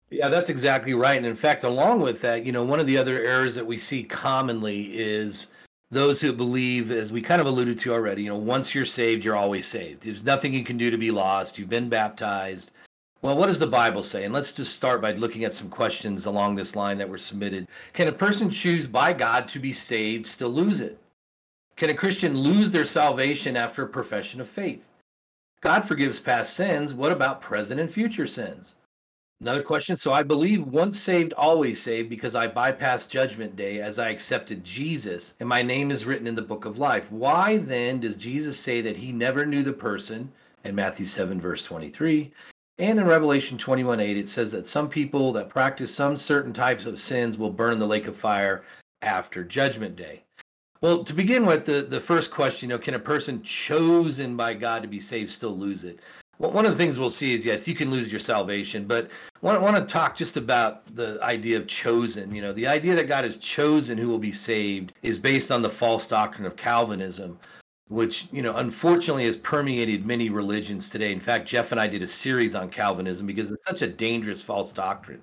Yeah, 0.10 0.28
that's 0.28 0.50
exactly 0.50 0.94
right. 0.94 1.18
And 1.18 1.26
in 1.26 1.36
fact, 1.36 1.64
along 1.64 2.02
with 2.02 2.22
that, 2.22 2.46
you 2.46 2.52
know, 2.52 2.64
one 2.64 2.80
of 2.80 2.88
the 2.88 2.98
other 2.98 3.22
errors 3.22 3.56
that 3.56 3.66
we 3.66 3.78
see 3.78 4.04
commonly 4.04 4.94
is 4.94 5.48
those 5.90 6.20
who 6.20 6.34
believe, 6.34 6.92
as 6.92 7.12
we 7.12 7.22
kind 7.22 7.42
of 7.42 7.48
alluded 7.48 7.78
to 7.80 7.94
already, 7.94 8.24
you 8.24 8.30
know, 8.30 8.38
once 8.38 8.74
you're 8.74 8.86
saved, 8.86 9.24
you're 9.24 9.36
always 9.38 9.68
saved. 9.68 10.04
There's 10.04 10.24
nothing 10.24 10.54
you 10.54 10.64
can 10.64 10.78
do 10.78 10.90
to 10.92 10.98
be 10.98 11.12
lost. 11.12 11.58
You've 11.58 11.70
been 11.70 11.90
baptized. 11.90 12.72
Well, 13.22 13.38
what 13.38 13.48
does 13.48 13.60
the 13.60 13.68
Bible 13.68 14.04
say? 14.04 14.26
And 14.26 14.34
let's 14.34 14.52
just 14.52 14.76
start 14.76 15.02
by 15.02 15.12
looking 15.12 15.44
at 15.44 15.54
some 15.54 15.70
questions 15.70 16.26
along 16.26 16.56
this 16.56 16.76
line 16.76 16.98
that 16.98 17.10
were 17.10 17.18
submitted. 17.18 17.68
Can 17.94 18.08
a 18.08 18.12
person 18.12 18.50
choose 18.50 18.88
by 18.88 19.14
God 19.14 19.48
to 19.50 19.60
be 19.60 19.74
saved, 19.74 20.26
still 20.26 20.50
lose 20.50 20.82
it? 20.82 20.98
Can 21.76 21.90
a 21.90 21.94
Christian 21.94 22.38
lose 22.38 22.72
their 22.72 22.86
salvation 22.86 23.58
after 23.58 23.84
a 23.84 23.90
profession 23.90 24.42
of 24.42 24.48
faith? 24.48 24.84
God 25.62 25.86
forgives 25.86 26.20
past 26.20 26.56
sins. 26.56 26.94
What 26.94 27.12
about 27.12 27.42
present 27.42 27.80
and 27.80 27.90
future 27.90 28.28
sins? 28.28 28.76
Another 29.42 29.64
question. 29.64 29.98
So 29.98 30.14
I 30.14 30.22
believe 30.22 30.68
once 30.68 31.00
saved, 31.00 31.34
always 31.34 31.82
saved 31.82 32.10
because 32.10 32.36
I 32.36 32.48
bypassed 32.48 33.10
judgment 33.10 33.56
day 33.56 33.80
as 33.82 33.98
I 33.98 34.10
accepted 34.10 34.64
Jesus 34.64 35.34
and 35.40 35.50
my 35.50 35.64
name 35.64 35.90
is 35.90 36.06
written 36.06 36.28
in 36.28 36.36
the 36.36 36.42
book 36.44 36.66
of 36.66 36.78
life. 36.78 37.12
Why 37.12 37.58
then 37.58 38.00
does 38.00 38.18
Jesus 38.18 38.60
say 38.60 38.82
that 38.82 38.98
he 38.98 39.12
never 39.12 39.44
knew 39.46 39.64
the 39.64 39.74
person 39.74 40.32
in 40.64 40.76
Matthew 40.76 41.08
7, 41.08 41.42
verse 41.42 41.66
23? 41.66 42.32
And 42.78 43.00
in 43.00 43.06
Revelation 43.06 43.58
21 43.58 44.00
8, 44.00 44.18
it 44.18 44.30
says 44.30 44.52
that 44.52 44.68
some 44.68 44.88
people 44.88 45.32
that 45.34 45.50
practice 45.50 45.94
some 45.94 46.16
certain 46.16 46.54
types 46.54 46.86
of 46.86 47.00
sins 47.00 47.38
will 47.38 47.52
burn 47.52 47.80
the 47.80 47.88
lake 47.88 48.08
of 48.08 48.16
fire 48.16 48.64
after 49.02 49.44
judgment 49.44 49.96
day. 49.96 50.24
Well, 50.82 51.04
to 51.04 51.14
begin 51.14 51.46
with, 51.46 51.66
the, 51.66 51.84
the 51.84 52.00
first 52.00 52.32
question, 52.32 52.68
you 52.68 52.76
know, 52.76 52.82
can 52.82 52.96
a 52.96 53.00
person 53.00 53.44
chosen 53.44 54.36
by 54.36 54.56
God 54.56 54.82
to 54.82 54.88
be 54.88 55.00
saved 55.00 55.32
still 55.32 55.56
lose 55.56 55.84
it? 55.84 56.00
Well, 56.40 56.50
one 56.50 56.66
of 56.66 56.72
the 56.72 56.78
things 56.78 56.98
we'll 56.98 57.12
see 57.12 57.36
is 57.36 57.46
yes, 57.46 57.68
you 57.68 57.76
can 57.76 57.92
lose 57.92 58.10
your 58.10 58.20
salvation, 58.20 58.86
but 58.86 59.12
I 59.44 59.58
want, 59.60 59.76
to 59.76 59.94
talk 59.94 60.16
just 60.16 60.38
about 60.38 60.84
the 60.96 61.20
idea 61.22 61.58
of 61.58 61.68
chosen. 61.68 62.34
You 62.34 62.42
know, 62.42 62.52
the 62.52 62.66
idea 62.66 62.96
that 62.96 63.08
God 63.08 63.26
has 63.26 63.38
chosen 63.38 63.96
who 63.96 64.08
will 64.08 64.18
be 64.18 64.32
saved 64.32 64.94
is 65.04 65.20
based 65.20 65.52
on 65.52 65.62
the 65.62 65.70
false 65.70 66.08
doctrine 66.08 66.48
of 66.48 66.56
Calvinism, 66.56 67.38
which, 67.90 68.28
you 68.32 68.42
know, 68.42 68.56
unfortunately 68.56 69.26
has 69.26 69.38
permeated 69.38 70.08
many 70.08 70.30
religions 70.32 70.90
today. 70.90 71.12
In 71.12 71.20
fact, 71.20 71.48
Jeff 71.48 71.72
and 71.72 71.80
I 71.80 71.86
did 71.86 72.02
a 72.02 72.08
series 72.08 72.56
on 72.56 72.72
Calvinism 72.72 73.28
because 73.28 73.52
it's 73.52 73.68
such 73.68 73.84
a 73.84 73.88
dangerous 73.88 74.42
false 74.42 74.74
doctrine. 74.74 75.22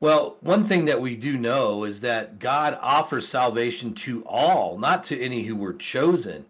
Well, 0.00 0.36
one 0.42 0.62
thing 0.62 0.84
that 0.84 1.00
we 1.00 1.16
do 1.16 1.36
know 1.36 1.82
is 1.82 2.00
that 2.02 2.38
God 2.38 2.78
offers 2.80 3.26
salvation 3.26 3.94
to 3.94 4.22
all, 4.26 4.78
not 4.78 5.02
to 5.04 5.20
any 5.20 5.42
who 5.42 5.56
were 5.56 5.72
chosen, 5.72 6.46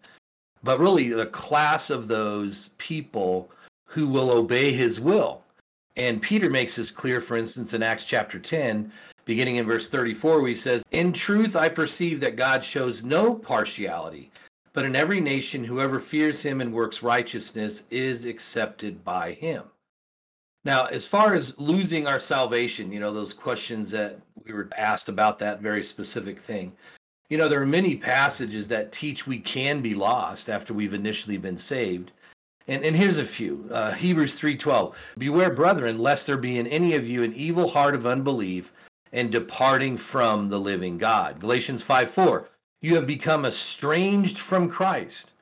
but 0.63 0.79
really 0.79 1.09
the 1.09 1.27
class 1.27 1.89
of 1.89 2.09
those 2.09 2.71
people 2.77 3.51
who 3.87 4.07
will 4.07 4.31
obey 4.31 4.73
his 4.73 5.01
will. 5.01 5.43
And 5.97 6.21
Peter 6.21 6.51
makes 6.51 6.77
this 6.77 6.91
clear, 6.91 7.23
for 7.23 7.39
instance, 7.39 7.73
in 7.73 7.83
Acts 7.83 8.05
chapter 8.05 8.39
10, 8.39 8.93
beginning 9.25 9.57
in 9.57 9.67
verse 9.67 9.89
34, 9.89 10.41
where 10.41 10.49
he 10.49 10.55
says, 10.55 10.85
In 10.93 11.13
truth, 11.13 11.57
I 11.57 11.71
perceive 11.71 12.21
that 12.21 12.37
God 12.37 12.63
shows 12.63 13.03
no 13.03 13.35
partiality, 13.35 14.31
but 14.75 14.85
in 14.85 14.95
every 14.95 15.21
nation, 15.21 15.65
whoever 15.65 16.01
fears 16.01 16.43
him 16.43 16.61
and 16.61 16.73
works 16.73 17.03
righteousness 17.03 17.85
is 17.91 18.27
accepted 18.27 19.03
by 19.05 19.33
him. 19.33 19.65
Now, 20.69 20.85
as 20.85 21.07
far 21.07 21.33
as 21.33 21.59
losing 21.59 22.07
our 22.07 22.21
salvation, 22.21 22.93
you 22.93 23.01
know, 23.01 23.11
those 23.11 23.33
questions 23.33 23.91
that 23.93 24.21
we 24.45 24.53
were 24.53 24.69
asked 24.77 25.09
about 25.09 25.39
that 25.39 25.63
very 25.63 25.83
specific 25.83 26.39
thing, 26.39 26.75
you 27.31 27.39
know, 27.39 27.49
there 27.49 27.63
are 27.63 27.67
many 27.67 27.97
passages 27.97 28.69
that 28.69 28.93
teach 28.93 29.27
we 29.27 29.39
can 29.39 29.81
be 29.81 29.95
lost 29.95 30.51
after 30.51 30.75
we've 30.75 30.93
initially 30.93 31.39
been 31.39 31.57
saved. 31.57 32.13
And, 32.67 32.85
and 32.85 32.95
here's 32.95 33.17
a 33.17 33.25
few. 33.25 33.67
Uh, 33.73 33.93
Hebrews 33.93 34.39
3:12. 34.39 34.93
Beware, 35.17 35.55
brethren, 35.55 35.99
lest 36.01 36.27
there 36.27 36.37
be 36.37 36.59
in 36.59 36.67
any 36.67 36.95
of 36.95 37.09
you 37.09 37.23
an 37.23 37.33
evil 37.33 37.71
heart 37.71 37.95
of 37.95 38.07
unbelief 38.07 38.75
and 39.13 39.33
departing 39.33 39.97
from 39.97 40.51
the 40.51 40.61
living 40.61 40.99
God. 40.99 41.41
Galatians 41.41 41.83
5:4. 41.83 42.45
You 42.83 42.95
have 42.97 43.07
become 43.07 43.47
estranged 43.47 44.39
from 44.39 44.69
Christ. 44.69 45.33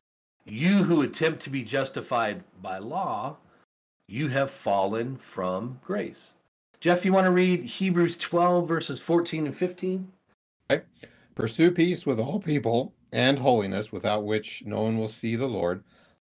You 0.45 0.85
who 0.85 1.03
attempt 1.03 1.43
to 1.43 1.51
be 1.51 1.65
justified 1.65 2.45
by 2.63 2.79
law, 2.79 3.39
you 4.09 4.29
have 4.29 4.51
fallen 4.51 5.17
from 5.17 5.81
grace. 5.85 6.35
Jeff, 6.81 7.05
you 7.05 7.13
want 7.13 7.25
to 7.25 7.31
read 7.31 7.65
Hebrews 7.65 8.17
12, 8.19 8.69
verses 8.69 9.01
14 9.01 9.47
and 9.47 9.57
15? 9.57 10.13
Okay. 10.71 10.85
Pursue 11.35 11.71
peace 11.71 12.07
with 12.07 12.21
all 12.21 12.39
people 12.41 12.95
and 13.13 13.39
holiness, 13.39 13.93
without 13.93 14.25
which 14.25 14.63
no 14.65 14.83
one 14.83 14.99
will 14.99 15.09
see 15.09 15.37
the 15.37 15.49
Lord, 15.49 15.83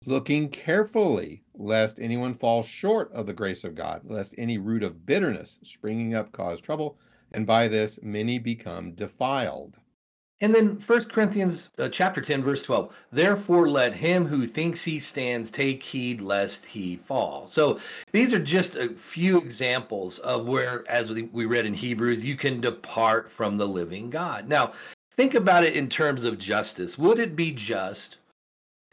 looking 0.07 0.49
carefully 0.49 1.43
lest 1.55 1.99
anyone 1.99 2.35
fall 2.35 2.62
short 2.62 3.12
of 3.12 3.27
the 3.27 3.33
grace 3.33 3.64
of 3.64 3.75
God, 3.75 4.03
lest 4.05 4.35
any 4.39 4.59
root 4.59 4.83
of 4.83 5.07
bitterness 5.07 5.59
springing 5.62 6.14
up 6.14 6.33
cause 6.33 6.61
trouble, 6.61 6.99
and 7.33 7.47
by 7.47 7.68
this 7.68 7.99
many 8.03 8.39
become 8.39 8.93
defiled. 8.93 9.81
And 10.41 10.53
then 10.53 10.78
First 10.78 11.12
Corinthians 11.12 11.70
uh, 11.78 11.89
chapter 11.89 12.20
10 12.20 12.43
verse 12.43 12.64
12. 12.64 12.93
Therefore 13.12 13.68
let 13.68 13.95
him 13.95 14.26
who 14.26 14.47
thinks 14.47 14.82
he 14.82 14.99
stands 14.99 15.51
take 15.51 15.82
heed 15.82 16.20
lest 16.20 16.66
he 16.66 16.97
fall. 16.97 17.47
So 17.47 17.78
these 18.11 18.35
are 18.35 18.41
just 18.41 18.74
a 18.74 18.89
few 18.89 19.39
examples 19.39 20.18
of 20.18 20.47
where 20.47 20.85
as 20.89 21.11
we 21.11 21.47
read 21.47 21.66
in 21.66 21.74
Hebrews 21.74 22.24
you 22.24 22.37
can 22.37 22.61
depart 22.61 23.30
from 23.30 23.57
the 23.57 23.66
living 23.66 24.11
God. 24.11 24.49
Now, 24.49 24.72
think 25.12 25.35
about 25.35 25.64
it 25.64 25.76
in 25.76 25.89
terms 25.89 26.24
of 26.24 26.39
justice. 26.39 26.99
Would 26.99 27.20
it 27.20 27.37
be 27.37 27.53
just 27.53 28.16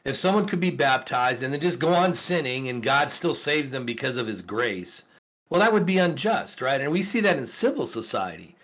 if 0.05 0.15
someone 0.15 0.47
could 0.47 0.59
be 0.59 0.69
baptized 0.69 1.41
and 1.41 1.51
then 1.51 1.59
just 1.61 1.79
go 1.79 1.93
on 1.93 2.13
sinning 2.13 2.69
and 2.69 2.83
God 2.83 3.11
still 3.11 3.35
saves 3.35 3.71
them 3.71 3.85
because 3.85 4.15
of 4.15 4.27
his 4.27 4.43
grace? 4.43 5.03
Well, 5.49 5.59
that 5.59 5.73
would 5.73 5.85
be 5.85 5.97
unjust, 5.97 6.61
right? 6.61 6.79
And 6.79 6.91
we 6.91 7.03
see 7.03 7.19
that 7.19 7.37
in 7.37 7.47
civil 7.47 7.85
society 7.85 8.55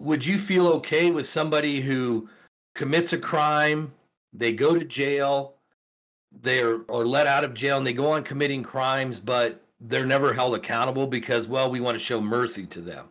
would 0.00 0.24
you 0.24 0.38
feel 0.38 0.66
okay 0.66 1.10
with 1.10 1.26
somebody 1.26 1.80
who 1.80 2.28
commits 2.74 3.12
a 3.12 3.18
crime, 3.18 3.92
they 4.32 4.52
go 4.52 4.74
to 4.74 4.84
jail, 4.84 5.54
they're 6.42 6.80
or 6.88 7.06
let 7.06 7.26
out 7.26 7.44
of 7.44 7.54
jail 7.54 7.76
and 7.76 7.86
they 7.86 7.92
go 7.92 8.10
on 8.10 8.24
committing 8.24 8.62
crimes, 8.62 9.20
but 9.20 9.62
they're 9.80 10.06
never 10.06 10.32
held 10.32 10.54
accountable 10.54 11.06
because, 11.06 11.46
well, 11.48 11.70
we 11.70 11.80
want 11.80 11.96
to 11.96 12.04
show 12.04 12.20
mercy 12.20 12.66
to 12.66 12.80
them. 12.80 13.06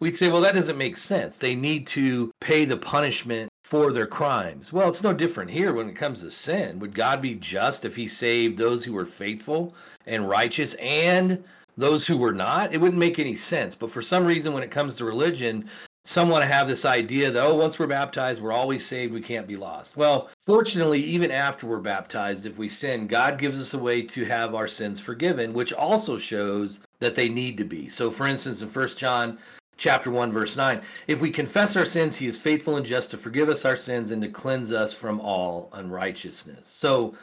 We'd 0.00 0.16
say, 0.16 0.30
well, 0.30 0.40
that 0.40 0.56
doesn't 0.56 0.78
make 0.78 0.96
sense. 0.96 1.38
They 1.38 1.54
need 1.54 1.86
to 1.88 2.32
pay 2.40 2.64
the 2.64 2.76
punishment 2.76 3.48
for 3.62 3.92
their 3.92 4.06
crimes. 4.06 4.72
Well, 4.72 4.88
it's 4.88 5.02
no 5.02 5.12
different 5.12 5.50
here 5.50 5.72
when 5.72 5.88
it 5.88 5.94
comes 5.94 6.22
to 6.22 6.30
sin. 6.30 6.80
Would 6.80 6.94
God 6.94 7.22
be 7.22 7.36
just 7.36 7.84
if 7.84 7.94
he 7.94 8.08
saved 8.08 8.58
those 8.58 8.82
who 8.82 8.94
were 8.94 9.06
faithful 9.06 9.74
and 10.06 10.28
righteous 10.28 10.74
and 10.74 11.42
those 11.76 12.04
who 12.04 12.16
were 12.16 12.34
not? 12.34 12.74
It 12.74 12.80
wouldn't 12.80 12.98
make 12.98 13.20
any 13.20 13.36
sense. 13.36 13.76
But 13.76 13.92
for 13.92 14.02
some 14.02 14.26
reason, 14.26 14.52
when 14.52 14.64
it 14.64 14.72
comes 14.72 14.96
to 14.96 15.04
religion, 15.04 15.68
some 16.04 16.28
want 16.28 16.42
to 16.42 16.52
have 16.52 16.66
this 16.66 16.84
idea 16.84 17.30
that 17.30 17.42
oh 17.42 17.54
once 17.54 17.78
we're 17.78 17.86
baptized 17.86 18.42
we're 18.42 18.52
always 18.52 18.84
saved 18.84 19.12
we 19.12 19.20
can't 19.20 19.46
be 19.46 19.56
lost. 19.56 19.96
Well 19.96 20.30
fortunately 20.40 21.00
even 21.00 21.30
after 21.30 21.66
we're 21.66 21.78
baptized 21.78 22.44
if 22.44 22.58
we 22.58 22.68
sin 22.68 23.06
god 23.06 23.38
gives 23.38 23.60
us 23.60 23.74
a 23.74 23.78
way 23.78 24.02
to 24.02 24.24
have 24.24 24.54
our 24.54 24.68
sins 24.68 24.98
forgiven 24.98 25.52
which 25.52 25.72
also 25.72 26.18
shows 26.18 26.80
that 26.98 27.14
they 27.14 27.28
need 27.28 27.56
to 27.58 27.64
be. 27.64 27.88
So 27.88 28.10
for 28.10 28.26
instance 28.26 28.62
in 28.62 28.68
First 28.68 28.98
john 28.98 29.38
chapter 29.76 30.10
1 30.10 30.32
verse 30.32 30.56
9 30.56 30.82
if 31.06 31.20
we 31.20 31.30
confess 31.30 31.76
our 31.76 31.84
sins 31.84 32.16
he 32.16 32.26
is 32.26 32.36
faithful 32.36 32.76
and 32.76 32.86
just 32.86 33.10
to 33.10 33.16
forgive 33.16 33.48
us 33.48 33.64
our 33.64 33.76
sins 33.76 34.10
and 34.10 34.20
to 34.22 34.28
cleanse 34.28 34.72
us 34.72 34.92
from 34.92 35.20
all 35.20 35.70
unrighteousness. 35.72 36.68
So 36.68 37.14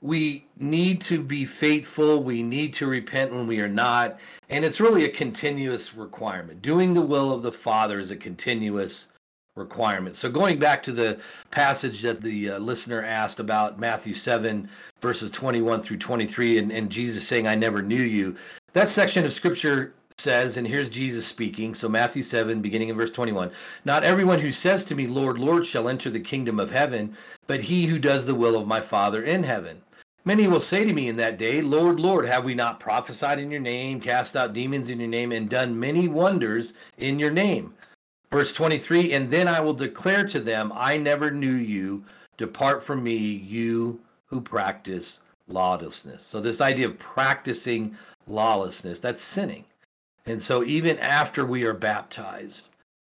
we 0.00 0.46
need 0.58 1.00
to 1.02 1.20
be 1.20 1.44
faithful. 1.44 2.22
We 2.22 2.42
need 2.42 2.72
to 2.74 2.86
repent 2.86 3.32
when 3.32 3.46
we 3.46 3.60
are 3.60 3.68
not. 3.68 4.18
And 4.48 4.64
it's 4.64 4.80
really 4.80 5.04
a 5.04 5.10
continuous 5.10 5.94
requirement. 5.94 6.62
Doing 6.62 6.94
the 6.94 7.02
will 7.02 7.32
of 7.32 7.42
the 7.42 7.52
Father 7.52 7.98
is 7.98 8.12
a 8.12 8.16
continuous 8.16 9.08
requirement. 9.56 10.14
So, 10.14 10.30
going 10.30 10.58
back 10.58 10.82
to 10.84 10.92
the 10.92 11.18
passage 11.50 12.00
that 12.02 12.20
the 12.20 12.50
uh, 12.50 12.58
listener 12.58 13.04
asked 13.04 13.40
about 13.40 13.80
Matthew 13.80 14.14
7, 14.14 14.68
verses 15.00 15.32
21 15.32 15.82
through 15.82 15.98
23, 15.98 16.58
and, 16.58 16.70
and 16.70 16.88
Jesus 16.88 17.26
saying, 17.26 17.48
I 17.48 17.56
never 17.56 17.82
knew 17.82 18.02
you, 18.02 18.36
that 18.74 18.88
section 18.88 19.24
of 19.24 19.32
scripture 19.32 19.94
says, 20.16 20.56
and 20.56 20.66
here's 20.66 20.88
Jesus 20.88 21.26
speaking. 21.26 21.74
So, 21.74 21.88
Matthew 21.88 22.22
7, 22.22 22.62
beginning 22.62 22.88
in 22.88 22.96
verse 22.96 23.10
21 23.10 23.50
Not 23.84 24.04
everyone 24.04 24.38
who 24.38 24.52
says 24.52 24.84
to 24.84 24.94
me, 24.94 25.08
Lord, 25.08 25.38
Lord, 25.38 25.66
shall 25.66 25.88
enter 25.88 26.08
the 26.08 26.20
kingdom 26.20 26.60
of 26.60 26.70
heaven, 26.70 27.16
but 27.48 27.60
he 27.60 27.86
who 27.86 27.98
does 27.98 28.24
the 28.24 28.34
will 28.34 28.56
of 28.56 28.68
my 28.68 28.80
Father 28.80 29.24
in 29.24 29.42
heaven. 29.42 29.82
Many 30.28 30.46
will 30.46 30.60
say 30.60 30.84
to 30.84 30.92
me 30.92 31.08
in 31.08 31.16
that 31.16 31.38
day, 31.38 31.62
Lord, 31.62 31.98
Lord, 31.98 32.26
have 32.26 32.44
we 32.44 32.54
not 32.54 32.80
prophesied 32.80 33.38
in 33.38 33.50
your 33.50 33.62
name, 33.62 33.98
cast 33.98 34.36
out 34.36 34.52
demons 34.52 34.90
in 34.90 35.00
your 35.00 35.08
name, 35.08 35.32
and 35.32 35.48
done 35.48 35.80
many 35.80 36.06
wonders 36.06 36.74
in 36.98 37.18
your 37.18 37.30
name? 37.30 37.72
Verse 38.30 38.52
23 38.52 39.14
And 39.14 39.30
then 39.30 39.48
I 39.48 39.58
will 39.60 39.72
declare 39.72 40.26
to 40.26 40.38
them, 40.38 40.70
I 40.74 40.98
never 40.98 41.30
knew 41.30 41.54
you. 41.54 42.04
Depart 42.36 42.84
from 42.84 43.02
me, 43.02 43.16
you 43.16 44.00
who 44.26 44.38
practice 44.38 45.20
lawlessness. 45.46 46.24
So, 46.24 46.42
this 46.42 46.60
idea 46.60 46.88
of 46.88 46.98
practicing 46.98 47.96
lawlessness, 48.26 49.00
that's 49.00 49.22
sinning. 49.22 49.64
And 50.26 50.42
so, 50.42 50.62
even 50.62 50.98
after 50.98 51.46
we 51.46 51.64
are 51.64 51.72
baptized, 51.72 52.66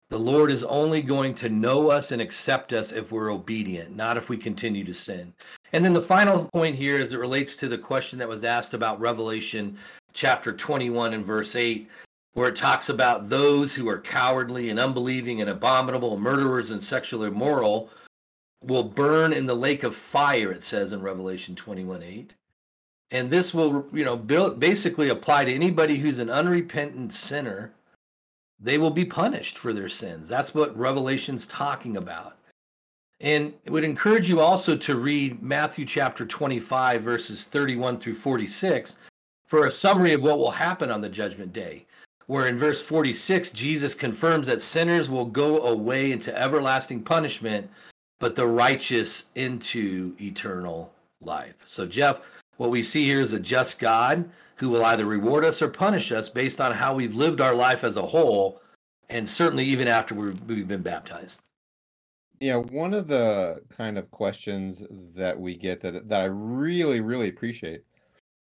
the 0.08 0.18
Lord 0.18 0.50
is 0.50 0.64
only 0.64 1.02
going 1.02 1.34
to 1.34 1.50
know 1.50 1.90
us 1.90 2.10
and 2.10 2.22
accept 2.22 2.72
us 2.72 2.90
if 2.90 3.12
we're 3.12 3.30
obedient, 3.30 3.94
not 3.94 4.16
if 4.16 4.30
we 4.30 4.38
continue 4.38 4.84
to 4.84 4.94
sin. 4.94 5.34
And 5.73 5.85
then 5.85 5.93
the 5.93 6.01
final 6.01 6.49
point 6.53 6.77
here, 6.77 6.99
as 6.99 7.12
it 7.12 7.18
relates 7.18 7.57
to 7.57 7.68
the 7.68 7.79
question 7.79 8.18
that 8.18 8.29
was 8.29 8.45
asked 8.45 8.75
about 8.75 9.01
Revelation 9.01 9.77
chapter 10.12 10.53
21 10.53 11.14
and 11.14 11.25
verse 11.25 11.57
8, 11.57 11.89
where 12.35 12.49
it 12.49 12.57
talks 12.57 12.89
about 12.89 13.29
those 13.29 13.75
who 13.75 13.89
are 13.89 14.01
cowardly 14.01 14.70
and 14.70 14.79
unbelieving 14.79 15.41
and 15.41 15.51
abominable, 15.51 16.18
murderers 16.18 16.70
and 16.70 16.83
sexually 16.83 17.29
immoral, 17.29 17.91
will 18.62 18.85
burn 18.85 19.33
in 19.33 19.47
the 19.47 19.55
lake 19.55 19.83
of 19.83 19.97
fire, 19.97 20.53
it 20.53 20.62
says 20.62 20.93
in 20.93 21.01
Revelation 21.01 21.55
21 21.55 22.03
8. 22.03 22.33
And 23.11 23.31
this 23.31 23.53
will, 23.53 23.87
you 23.93 24.05
know, 24.05 24.16
basically 24.16 25.11
apply 25.11 25.45
to 25.45 25.55
anybody 25.55 25.99
who's 25.99 26.18
an 26.18 26.31
unrepentant 26.31 27.12
sinner 27.12 27.73
they 28.62 28.79
will 28.79 28.91
be 28.91 29.05
punished 29.05 29.59
for 29.59 29.73
their 29.73 29.89
sins. 29.89 30.29
That's 30.29 30.55
what 30.55 30.77
Revelation's 30.79 31.47
talking 31.47 31.97
about. 31.97 32.37
And 33.20 33.52
would 33.66 33.84
encourage 33.84 34.28
you 34.28 34.40
also 34.40 34.76
to 34.76 34.96
read 34.96 35.42
Matthew 35.42 35.86
chapter 35.86 36.26
25, 36.26 37.02
verses 37.02 37.44
31 37.44 38.00
through 38.00 38.16
46, 38.16 38.96
for 39.46 39.66
a 39.66 39.70
summary 39.70 40.12
of 40.12 40.22
what 40.22 40.38
will 40.38 40.50
happen 40.50 40.90
on 40.90 41.00
the 41.00 41.08
judgment 41.08 41.52
day. 41.52 41.86
Where 42.26 42.46
in 42.48 42.56
verse 42.56 42.80
46, 42.80 43.50
Jesus 43.52 43.94
confirms 43.94 44.46
that 44.46 44.62
sinners 44.62 45.10
will 45.10 45.24
go 45.24 45.62
away 45.66 46.12
into 46.12 46.36
everlasting 46.36 47.02
punishment, 47.02 47.68
but 48.18 48.34
the 48.34 48.46
righteous 48.46 49.26
into 49.34 50.16
eternal 50.20 50.92
life. 51.20 51.54
So, 51.64 51.86
Jeff, 51.86 52.22
what 52.56 52.70
we 52.70 52.82
see 52.82 53.04
here 53.04 53.20
is 53.20 53.32
a 53.32 53.40
just 53.40 53.78
God 53.78 54.28
who 54.56 54.68
will 54.68 54.84
either 54.84 55.06
reward 55.06 55.44
us 55.44 55.60
or 55.60 55.68
punish 55.68 56.12
us 56.12 56.28
based 56.28 56.60
on 56.60 56.72
how 56.72 56.94
we've 56.94 57.14
lived 57.14 57.40
our 57.40 57.54
life 57.54 57.82
as 57.84 57.96
a 57.96 58.06
whole, 58.06 58.62
and 59.10 59.28
certainly 59.28 59.64
even 59.64 59.88
after 59.88 60.14
we've 60.14 60.68
been 60.68 60.82
baptized. 60.82 61.40
Yeah, 62.43 62.57
one 62.59 62.95
of 62.95 63.09
the 63.09 63.62
kind 63.70 63.99
of 63.99 64.12
questions 64.12 64.84
that 65.16 65.40
we 65.40 65.57
get 65.57 65.82
that 65.82 66.11
that 66.11 66.22
I 66.22 66.26
really, 66.26 67.01
really 67.03 67.30
appreciate 67.30 67.84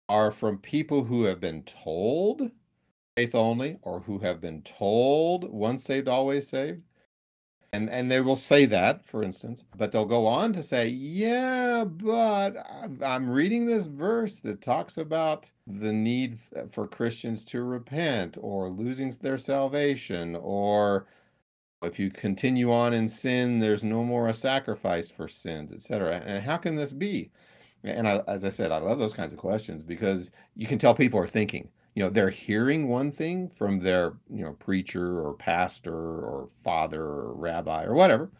are 0.08 0.32
from 0.32 0.58
people 0.58 1.04
who 1.04 1.24
have 1.24 1.40
been 1.40 1.62
told 1.64 2.50
faith 3.16 3.34
only 3.34 3.78
or 3.82 4.00
who 4.00 4.18
have 4.20 4.40
been 4.40 4.62
told 4.62 5.50
once 5.52 5.84
saved, 5.84 6.08
always 6.08 6.48
saved. 6.48 6.82
And 7.72 7.90
and 7.90 8.10
they 8.10 8.20
will 8.22 8.36
say 8.36 8.66
that 8.66 9.04
for 9.04 9.22
instance 9.24 9.64
but 9.76 9.92
they'll 9.92 10.06
go 10.06 10.26
on 10.26 10.52
to 10.54 10.62
say 10.62 10.88
yeah 10.88 11.84
but 11.84 12.56
i'm 13.04 13.30
reading 13.30 13.66
this 13.66 13.86
verse 13.86 14.38
that 14.40 14.62
talks 14.62 14.98
about 14.98 15.50
the 15.66 15.92
need 15.92 16.38
for 16.70 16.88
christians 16.88 17.44
to 17.46 17.62
repent 17.64 18.38
or 18.40 18.70
losing 18.70 19.10
their 19.22 19.38
salvation 19.38 20.36
or 20.36 21.06
if 21.84 21.98
you 21.98 22.10
continue 22.10 22.72
on 22.72 22.92
in 22.92 23.08
sin 23.08 23.58
there's 23.58 23.84
no 23.84 24.04
more 24.04 24.28
a 24.28 24.34
sacrifice 24.34 25.10
for 25.10 25.28
sins 25.28 25.72
etc 25.72 26.22
and 26.24 26.44
how 26.44 26.56
can 26.56 26.74
this 26.74 26.92
be? 26.92 27.30
And 27.82 28.08
I, 28.08 28.22
as 28.28 28.44
i 28.44 28.48
said 28.48 28.72
i 28.72 28.78
love 28.78 28.98
those 28.98 29.12
kinds 29.12 29.32
of 29.32 29.38
questions 29.38 29.82
because 29.82 30.30
you 30.56 30.66
can 30.66 30.78
tell 30.78 30.94
people 30.94 31.20
are 31.20 31.28
thinking. 31.28 31.68
You 31.94 32.02
know 32.02 32.10
they're 32.10 32.30
hearing 32.30 32.88
one 32.88 33.12
thing 33.12 33.48
from 33.48 33.78
their 33.78 34.14
you 34.28 34.44
know 34.44 34.54
preacher 34.54 35.20
or 35.20 35.34
pastor 35.34 35.94
or 35.94 36.48
father 36.64 37.02
or 37.02 37.34
rabbi 37.34 37.84
or 37.84 37.94
whatever 37.94 38.30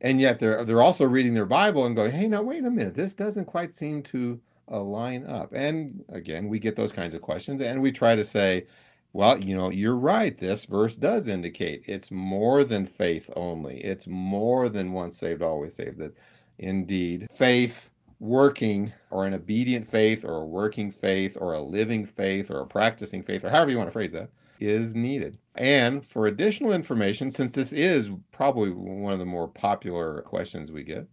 and 0.00 0.20
yet 0.20 0.38
they're 0.38 0.64
they're 0.64 0.82
also 0.82 1.04
reading 1.06 1.34
their 1.34 1.46
bible 1.46 1.86
and 1.86 1.96
going 1.96 2.10
hey 2.12 2.28
now 2.28 2.42
wait 2.42 2.64
a 2.64 2.70
minute. 2.70 2.94
This 2.94 3.14
doesn't 3.14 3.46
quite 3.46 3.72
seem 3.72 4.02
to 4.04 4.40
uh, 4.70 4.82
line 4.82 5.26
up. 5.26 5.52
And 5.54 6.04
again 6.10 6.48
we 6.48 6.58
get 6.58 6.76
those 6.76 6.92
kinds 6.92 7.14
of 7.14 7.22
questions 7.22 7.60
and 7.60 7.80
we 7.80 7.90
try 7.90 8.14
to 8.14 8.24
say 8.24 8.66
well 9.12 9.38
you 9.38 9.56
know 9.56 9.70
you're 9.70 9.96
right 9.96 10.38
this 10.38 10.66
verse 10.66 10.94
does 10.94 11.28
indicate 11.28 11.82
it's 11.86 12.10
more 12.10 12.64
than 12.64 12.86
faith 12.86 13.30
only 13.36 13.82
it's 13.82 14.06
more 14.06 14.68
than 14.68 14.92
once 14.92 15.18
saved 15.18 15.42
always 15.42 15.74
saved 15.74 15.98
that 15.98 16.14
indeed 16.58 17.26
faith 17.30 17.90
working 18.20 18.92
or 19.10 19.24
an 19.24 19.34
obedient 19.34 19.86
faith 19.86 20.24
or 20.24 20.42
a 20.42 20.46
working 20.46 20.90
faith 20.90 21.36
or 21.40 21.52
a 21.52 21.60
living 21.60 22.04
faith 22.04 22.50
or 22.50 22.60
a 22.60 22.66
practicing 22.66 23.22
faith 23.22 23.44
or 23.44 23.50
however 23.50 23.70
you 23.70 23.76
want 23.76 23.86
to 23.86 23.92
phrase 23.92 24.12
that 24.12 24.30
is 24.60 24.94
needed. 24.94 25.38
And 25.54 26.04
for 26.04 26.26
additional 26.26 26.72
information, 26.72 27.30
since 27.30 27.52
this 27.52 27.72
is 27.72 28.10
probably 28.32 28.70
one 28.70 29.12
of 29.12 29.18
the 29.18 29.26
more 29.26 29.48
popular 29.48 30.22
questions 30.22 30.70
we 30.70 30.84
get, 30.84 31.06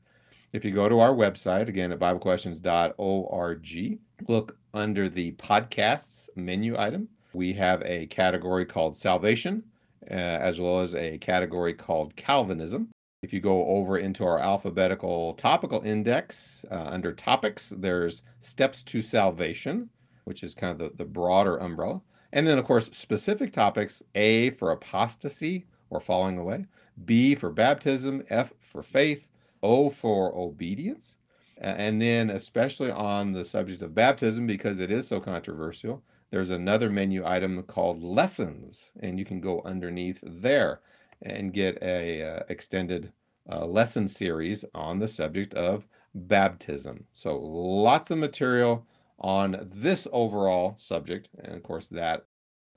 if 0.54 0.64
you 0.64 0.72
go 0.72 0.88
to 0.88 1.00
our 1.00 1.12
website, 1.12 1.68
again 1.68 1.92
at 1.92 2.00
BibleQuestions.org, 2.00 4.00
look 4.28 4.58
under 4.74 5.10
the 5.10 5.32
podcasts 5.34 6.30
menu 6.36 6.78
item. 6.78 7.10
We 7.36 7.52
have 7.54 7.84
a 7.84 8.08
category 8.08 8.66
called 8.66 8.96
salvation, 8.96 9.62
uh, 10.10 10.14
as 10.14 10.58
well 10.58 10.80
as 10.80 10.96
a 10.96 11.18
category 11.18 11.74
called 11.74 12.16
Calvinism. 12.16 12.88
If 13.24 13.34
you 13.34 13.42
go 13.42 13.66
over 13.66 13.98
into 13.98 14.24
our 14.24 14.40
alphabetical 14.40 15.34
topical 15.34 15.82
index, 15.82 16.64
uh, 16.72 16.88
under 16.92 17.12
topics, 17.12 17.74
there's 17.76 18.24
steps 18.40 18.84
to 18.84 19.02
salvation, 19.02 19.90
which 20.24 20.44
is 20.44 20.56
kind 20.56 20.72
of 20.72 20.78
the, 20.78 21.04
the 21.04 21.10
broader 21.10 21.58
umbrella. 21.58 22.02
And 22.32 22.48
then, 22.48 22.58
of 22.58 22.64
course, 22.64 22.86
specific 22.92 23.52
topics 23.52 24.02
A 24.16 24.52
for 24.52 24.72
apostasy 24.72 25.66
or 25.90 26.00
falling 26.00 26.38
away, 26.38 26.66
B 27.04 27.36
for 27.36 27.50
baptism, 27.50 28.24
F 28.30 28.54
for 28.62 28.82
faith, 28.82 29.28
O 29.62 29.90
for 29.90 30.34
obedience. 30.38 31.18
And 31.58 32.02
then, 32.02 32.30
especially 32.30 32.92
on 32.92 33.34
the 33.34 33.44
subject 33.44 33.82
of 33.82 33.94
baptism, 33.94 34.48
because 34.48 34.80
it 34.80 34.90
is 34.90 35.06
so 35.06 35.20
controversial, 35.20 36.02
there's 36.32 36.50
another 36.50 36.90
menu 36.90 37.26
item 37.26 37.64
called 37.64 38.04
lessons, 38.04 38.92
and 39.00 39.18
you 39.20 39.26
can 39.26 39.40
go 39.40 39.62
underneath 39.64 40.20
there 40.24 40.82
and 41.22 41.54
get 41.54 41.82
a 41.82 42.22
uh, 42.22 42.44
extended 42.50 43.12
uh, 43.50 43.66
lesson 43.66 44.08
series 44.08 44.66
on 44.74 45.00
the 45.00 45.08
subject 45.08 45.54
of 45.54 45.88
baptism. 46.14 47.06
So 47.12 47.38
lots 47.38 48.12
of 48.12 48.18
material 48.18 48.86
on 49.20 49.68
this 49.72 50.08
overall 50.12 50.76
subject, 50.78 51.30
and 51.44 51.56
of 51.56 51.64
course 51.64 51.88
that 51.88 52.26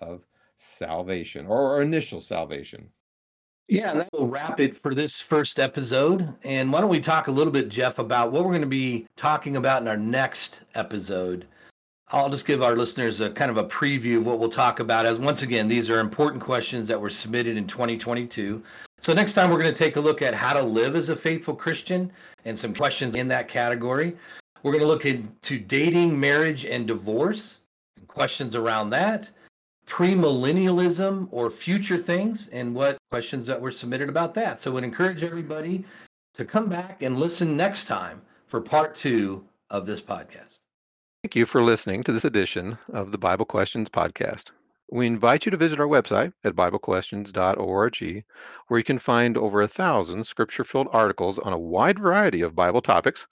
of 0.01 0.26
salvation 0.57 1.46
or 1.46 1.82
initial 1.82 2.20
salvation. 2.20 2.90
Yeah, 3.68 3.92
that 3.94 4.09
will 4.12 4.26
wrap 4.26 4.61
it 4.61 4.78
for 4.78 4.94
this 4.94 5.20
first 5.20 5.59
episode. 5.61 6.34
And 6.42 6.72
why 6.72 6.80
don't 6.80 6.88
we 6.88 7.01
talk 7.01 7.28
a 7.28 7.32
little 7.32 7.53
bit, 7.53 7.68
Jeff, 7.68 7.99
about 7.99 8.32
what 8.32 8.44
we're 8.44 8.53
going 8.53 8.62
to 8.62 8.66
be 8.66 9.07
talking 9.14 9.57
about 9.57 9.82
in 9.82 9.88
our 9.88 9.96
next 9.96 10.62
episode? 10.74 11.46
I'll 12.11 12.30
just 12.30 12.47
give 12.47 12.63
our 12.63 12.75
listeners 12.75 13.21
a 13.21 13.29
kind 13.29 13.51
of 13.51 13.59
a 13.59 13.64
preview 13.64 14.18
of 14.18 14.26
what 14.26 14.39
we'll 14.39 14.49
talk 14.49 14.80
about. 14.80 15.05
As 15.05 15.18
once 15.18 15.43
again, 15.43 15.68
these 15.68 15.91
are 15.91 16.01
important 16.01 16.43
questions 16.43 16.89
that 16.89 16.99
were 16.99 17.11
submitted 17.11 17.59
in 17.59 17.67
2022. 17.67 18.63
So 19.01 19.13
next 19.13 19.35
time 19.35 19.51
we're 19.51 19.61
going 19.61 19.72
to 19.72 19.79
take 19.79 19.97
a 19.97 20.01
look 20.01 20.22
at 20.22 20.33
how 20.33 20.55
to 20.55 20.63
live 20.63 20.97
as 20.97 21.11
a 21.11 21.17
faithful 21.17 21.55
Christian 21.55 22.11
and 22.47 22.59
some 22.59 22.72
questions 22.72 23.14
in 23.14 23.29
that 23.29 23.49
category. 23.49 24.17
We're 24.63 24.72
going 24.72 24.83
to 24.83 24.89
look 24.89 25.05
into 25.05 25.59
dating, 25.59 26.18
marriage, 26.18 26.64
and 26.64 26.87
divorce, 26.87 27.59
and 27.99 28.09
questions 28.09 28.57
around 28.57 28.89
that, 28.91 29.29
premillennialism 29.87 31.29
or 31.30 31.51
future 31.51 31.99
things, 31.99 32.49
and 32.49 32.75
what 32.75 32.97
questions 33.11 33.47
that 33.47 33.61
were 33.61 33.71
submitted 33.71 34.09
about 34.09 34.35
that. 34.35 34.61
So, 34.61 34.71
I 34.71 34.75
would 34.75 34.85
encourage 34.85 35.22
everybody 35.22 35.85
to 36.35 36.45
come 36.45 36.68
back 36.68 37.03
and 37.03 37.21
listen 37.21 37.57
next 37.57 37.85
time 37.85 38.22
for 38.47 38.61
part 38.61 38.95
two 38.95 39.45
of 39.71 39.87
this 39.87 40.01
podcast. 40.01 40.59
Thank 41.24 41.34
you 41.34 41.46
for 41.46 41.64
listening 41.64 42.04
to 42.04 42.12
this 42.12 42.24
edition 42.24 42.78
of 42.92 43.11
the 43.11 43.18
Bible 43.18 43.45
Questions 43.45 43.88
Podcast. 43.88 44.53
We 44.88 45.04
invite 45.08 45.45
you 45.45 45.50
to 45.50 45.57
visit 45.57 45.80
our 45.80 45.88
website 45.88 46.32
at 46.45 46.54
BibleQuestions.org, 46.54 48.24
where 48.68 48.78
you 48.78 48.84
can 48.84 49.00
find 49.00 49.36
over 49.36 49.61
a 49.61 49.66
thousand 49.66 50.22
scripture 50.28 50.62
filled 50.62 50.86
articles 50.92 51.40
on 51.40 51.53
a 51.53 51.58
wide 51.58 51.99
variety 51.99 52.40
of 52.42 52.54
Bible 52.54 52.80
topics, 52.80 53.26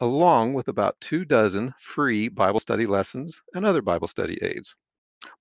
along 0.00 0.52
with 0.52 0.68
about 0.68 1.00
two 1.00 1.24
dozen 1.24 1.72
free 1.78 2.28
Bible 2.28 2.60
study 2.60 2.86
lessons 2.86 3.40
and 3.54 3.64
other 3.64 3.80
Bible 3.80 4.06
study 4.06 4.38
aids. 4.42 4.76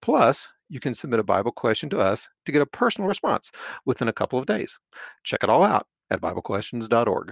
Plus, 0.02 0.48
you 0.70 0.80
can 0.80 0.94
submit 0.94 1.20
a 1.20 1.24
Bible 1.24 1.52
question 1.52 1.90
to 1.90 2.00
us 2.00 2.30
to 2.46 2.54
get 2.54 2.62
a 2.62 2.66
personal 2.66 3.10
response 3.10 3.52
within 3.86 4.08
a 4.08 4.14
couple 4.14 4.40
of 4.40 4.46
days. 4.46 4.78
Check 5.26 5.44
it 5.44 5.50
all 5.50 5.66
out 5.66 5.86
at 6.10 6.22
BibleQuestions.org. 6.22 7.28